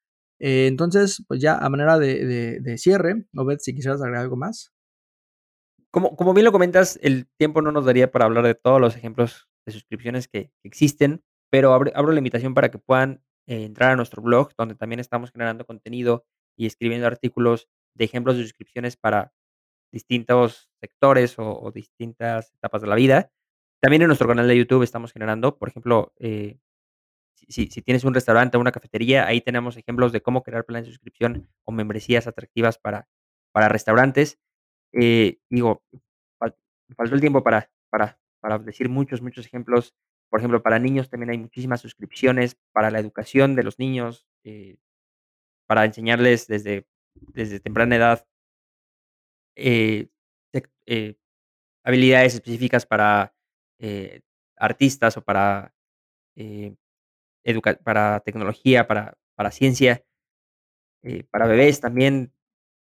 Eh, 0.40 0.66
entonces, 0.66 1.24
pues 1.28 1.40
ya 1.40 1.56
a 1.56 1.68
manera 1.68 1.98
de, 1.98 2.60
de, 2.60 2.78
cierre, 2.78 3.26
Obed, 3.36 3.58
si 3.60 3.74
quisieras 3.74 4.00
agregar 4.00 4.22
algo 4.22 4.36
más. 4.36 4.72
Como, 5.90 6.16
como 6.16 6.34
bien 6.34 6.44
lo 6.44 6.52
comentas, 6.52 6.98
el 7.02 7.28
tiempo 7.38 7.62
no 7.62 7.70
nos 7.70 7.84
daría 7.84 8.10
para 8.10 8.24
hablar 8.24 8.44
de 8.44 8.54
todos 8.54 8.80
los 8.80 8.96
ejemplos 8.96 9.48
de 9.66 9.72
suscripciones 9.72 10.26
que, 10.26 10.50
existen, 10.64 11.22
pero 11.50 11.74
abro, 11.74 12.12
la 12.12 12.18
invitación 12.18 12.54
para 12.54 12.70
que 12.70 12.78
puedan 12.78 13.22
eh, 13.46 13.64
entrar 13.64 13.92
a 13.92 13.96
nuestro 13.96 14.22
blog, 14.22 14.52
donde 14.56 14.74
también 14.74 15.00
estamos 15.00 15.30
generando 15.30 15.66
contenido 15.66 16.24
y 16.56 16.66
escribiendo 16.66 17.06
artículos 17.06 17.68
de 17.94 18.04
ejemplos 18.04 18.36
de 18.36 18.42
suscripciones 18.42 18.96
para 18.96 19.32
distintos 19.92 20.70
sectores 20.80 21.34
o, 21.38 21.70
distintas 21.72 22.52
etapas 22.54 22.82
de 22.82 22.88
la 22.88 22.94
vida. 22.94 23.30
También 23.80 24.02
en 24.02 24.08
nuestro 24.08 24.28
canal 24.28 24.48
de 24.48 24.56
YouTube 24.56 24.82
estamos 24.82 25.12
generando, 25.12 25.58
por 25.58 25.68
ejemplo, 25.68 26.14
eh, 26.18 26.58
si, 27.48 27.66
tienes 27.66 28.04
un 28.04 28.14
restaurante 28.14 28.56
o 28.56 28.60
una 28.60 28.72
cafetería, 28.72 29.26
ahí 29.26 29.40
tenemos 29.40 29.76
ejemplos 29.76 30.12
de 30.12 30.22
cómo 30.22 30.42
crear 30.42 30.64
planes 30.64 30.86
de 30.86 30.92
suscripción 30.92 31.48
o 31.64 31.72
membresías 31.72 32.26
atractivas 32.26 32.78
para, 32.78 33.08
para 33.52 33.68
restaurantes. 33.68 34.38
Eh, 34.92 35.38
digo, 35.50 35.82
faltó 36.96 37.14
el 37.14 37.20
tiempo 37.20 37.42
para, 37.42 37.70
para, 37.90 38.18
para 38.40 38.58
decir 38.58 38.88
muchos, 38.88 39.22
muchos 39.22 39.46
ejemplos. 39.46 39.94
Por 40.30 40.40
ejemplo, 40.40 40.62
para 40.62 40.78
niños 40.78 41.10
también 41.10 41.30
hay 41.30 41.38
muchísimas 41.38 41.80
suscripciones 41.80 42.56
para 42.72 42.90
la 42.90 42.98
educación 42.98 43.54
de 43.54 43.62
los 43.64 43.78
niños, 43.78 44.26
eh, 44.44 44.78
para 45.72 45.86
enseñarles 45.86 46.46
desde, 46.46 46.86
desde 47.14 47.58
temprana 47.60 47.96
edad 47.96 48.26
eh, 49.56 50.10
habilidades 51.82 52.34
específicas 52.34 52.84
para 52.84 53.34
artistas 54.58 55.16
o 55.16 55.22
para 55.22 55.72
para 57.82 58.20
tecnología, 58.20 58.86
para, 58.86 59.16
para 59.34 59.50
ciencia, 59.50 60.04
eh, 61.02 61.24
para 61.30 61.46
bebés 61.46 61.80
también, 61.80 62.32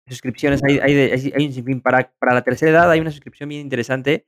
suscripciones, 0.07 0.61
hay, 0.63 0.79
hay, 0.79 1.31
hay, 1.33 1.45
un 1.45 1.53
sinfín. 1.53 1.81
Para, 1.81 2.13
para 2.19 2.33
la 2.33 2.43
tercera 2.43 2.71
edad 2.71 2.91
hay 2.91 2.99
una 2.99 3.11
suscripción 3.11 3.49
bien 3.49 3.61
interesante 3.61 4.27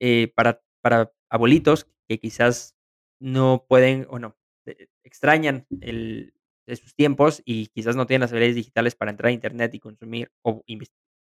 eh, 0.00 0.32
para, 0.34 0.62
para 0.82 1.12
abuelitos 1.30 1.88
que 2.08 2.18
quizás 2.18 2.76
no 3.20 3.64
pueden 3.68 4.06
o 4.10 4.18
no, 4.18 4.36
eh, 4.66 4.88
extrañan 5.04 5.66
el, 5.80 6.34
de 6.66 6.76
sus 6.76 6.94
tiempos 6.94 7.42
y 7.44 7.68
quizás 7.68 7.96
no 7.96 8.06
tienen 8.06 8.22
las 8.22 8.32
habilidades 8.32 8.56
digitales 8.56 8.94
para 8.94 9.10
entrar 9.10 9.30
a 9.30 9.32
internet 9.32 9.74
y 9.74 9.80
consumir 9.80 10.30
o 10.42 10.62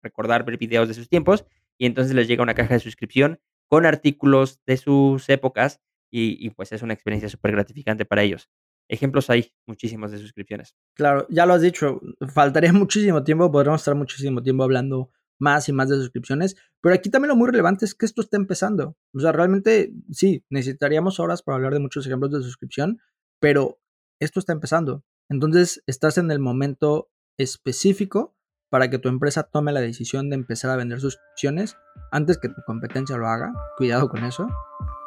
recordar, 0.01 0.45
ver 0.45 0.57
videos 0.57 0.87
de 0.87 0.93
sus 0.93 1.09
tiempos, 1.09 1.45
y 1.77 1.85
entonces 1.85 2.13
les 2.15 2.27
llega 2.27 2.43
una 2.43 2.55
caja 2.55 2.73
de 2.73 2.79
suscripción 2.79 3.39
con 3.69 3.85
artículos 3.85 4.59
de 4.65 4.77
sus 4.77 5.29
épocas 5.29 5.79
y, 6.11 6.49
pues 6.51 6.71
es 6.71 6.81
una 6.81 6.93
experiencia 6.93 7.29
súper 7.29 7.51
gratificante 7.51 8.03
para 8.03 8.23
ellos. 8.23 8.49
Ejemplos 8.87 9.29
hay 9.29 9.53
muchísimos 9.67 10.11
de 10.11 10.17
suscripciones. 10.17 10.75
Claro, 10.95 11.27
ya 11.29 11.45
lo 11.45 11.53
has 11.53 11.61
dicho, 11.61 12.01
faltaría 12.33 12.73
muchísimo 12.73 13.23
tiempo, 13.23 13.51
podríamos 13.51 13.81
estar 13.81 13.95
muchísimo 13.95 14.41
tiempo 14.41 14.63
hablando 14.63 15.11
más 15.37 15.69
y 15.69 15.73
más 15.73 15.87
de 15.87 15.95
suscripciones, 15.95 16.55
pero 16.81 16.95
aquí 16.95 17.09
también 17.09 17.29
lo 17.29 17.35
muy 17.35 17.49
relevante 17.49 17.85
es 17.85 17.95
que 17.95 18.05
esto 18.05 18.21
está 18.21 18.37
empezando. 18.37 18.97
O 19.13 19.19
sea, 19.19 19.31
realmente 19.31 19.93
sí, 20.11 20.43
necesitaríamos 20.49 21.19
horas 21.19 21.43
para 21.43 21.55
hablar 21.55 21.73
de 21.73 21.79
muchos 21.79 22.05
ejemplos 22.05 22.31
de 22.31 22.41
suscripción, 22.41 22.99
pero 23.39 23.79
esto 24.19 24.39
está 24.39 24.51
empezando. 24.51 25.03
Entonces, 25.29 25.83
estás 25.85 26.17
en 26.17 26.31
el 26.31 26.39
momento 26.39 27.09
específico 27.37 28.35
para 28.69 28.89
que 28.89 28.99
tu 28.99 29.09
empresa 29.09 29.43
tome 29.43 29.71
la 29.71 29.81
decisión 29.81 30.29
de 30.29 30.35
empezar 30.35 30.71
a 30.71 30.75
vender 30.75 30.99
suscripciones 30.99 31.75
antes 32.11 32.37
que 32.37 32.49
tu 32.49 32.61
competencia 32.65 33.17
lo 33.17 33.27
haga. 33.27 33.53
Cuidado 33.77 34.09
con 34.09 34.23
eso. 34.23 34.47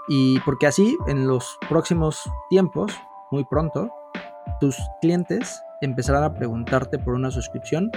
Y 0.08 0.40
porque 0.40 0.66
así, 0.66 0.96
en 1.06 1.26
los 1.26 1.58
próximos 1.68 2.20
tiempos, 2.50 2.92
muy 3.30 3.44
pronto, 3.44 3.90
tus 4.60 4.76
clientes 5.00 5.60
empezarán 5.80 6.24
a 6.24 6.34
preguntarte 6.34 6.98
por 6.98 7.14
una 7.14 7.30
suscripción 7.30 7.90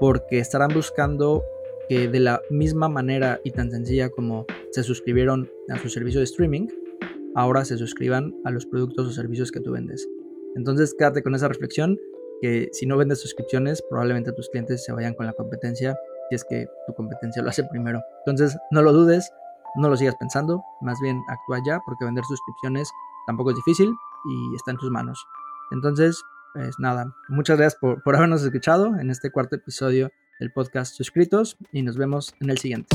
porque 0.00 0.38
estarán 0.38 0.72
buscando 0.74 1.42
que 1.88 2.08
de 2.08 2.20
la 2.20 2.40
misma 2.50 2.88
manera 2.88 3.40
y 3.44 3.50
tan 3.50 3.70
sencilla 3.70 4.10
como 4.10 4.46
se 4.70 4.82
suscribieron 4.82 5.50
a 5.68 5.78
su 5.78 5.88
servicio 5.88 6.20
de 6.20 6.24
streaming, 6.24 6.68
ahora 7.34 7.64
se 7.64 7.76
suscriban 7.78 8.34
a 8.44 8.50
los 8.50 8.66
productos 8.66 9.06
o 9.06 9.10
servicios 9.12 9.52
que 9.52 9.60
tú 9.60 9.72
vendes. 9.72 10.06
Entonces, 10.56 10.94
quédate 10.98 11.22
con 11.22 11.34
esa 11.34 11.48
reflexión 11.48 11.98
que 12.40 12.68
si 12.72 12.86
no 12.86 12.96
vendes 12.96 13.20
suscripciones, 13.20 13.82
probablemente 13.88 14.32
tus 14.32 14.48
clientes 14.48 14.84
se 14.84 14.92
vayan 14.92 15.14
con 15.14 15.26
la 15.26 15.32
competencia 15.32 15.96
si 16.28 16.34
es 16.34 16.44
que 16.44 16.66
tu 16.86 16.94
competencia 16.94 17.42
lo 17.42 17.50
hace 17.50 17.64
primero. 17.64 18.00
Entonces, 18.26 18.56
no 18.70 18.82
lo 18.82 18.92
dudes, 18.92 19.30
no 19.76 19.88
lo 19.88 19.96
sigas 19.96 20.16
pensando, 20.18 20.62
más 20.80 20.98
bien 21.00 21.22
actúa 21.28 21.60
ya 21.64 21.80
porque 21.86 22.04
vender 22.04 22.24
suscripciones 22.24 22.90
tampoco 23.26 23.50
es 23.50 23.56
difícil 23.56 23.88
y 23.90 24.56
está 24.56 24.72
en 24.72 24.76
tus 24.78 24.90
manos. 24.90 25.24
Entonces, 25.70 26.22
pues 26.52 26.74
nada, 26.78 27.14
muchas 27.28 27.56
gracias 27.56 27.80
por, 27.80 28.02
por 28.02 28.16
habernos 28.16 28.42
escuchado 28.42 28.96
en 28.98 29.10
este 29.10 29.30
cuarto 29.30 29.56
episodio 29.56 30.10
del 30.40 30.52
podcast 30.52 30.94
Suscritos 30.94 31.56
y 31.72 31.82
nos 31.82 31.96
vemos 31.96 32.34
en 32.40 32.50
el 32.50 32.58
siguiente. 32.58 32.88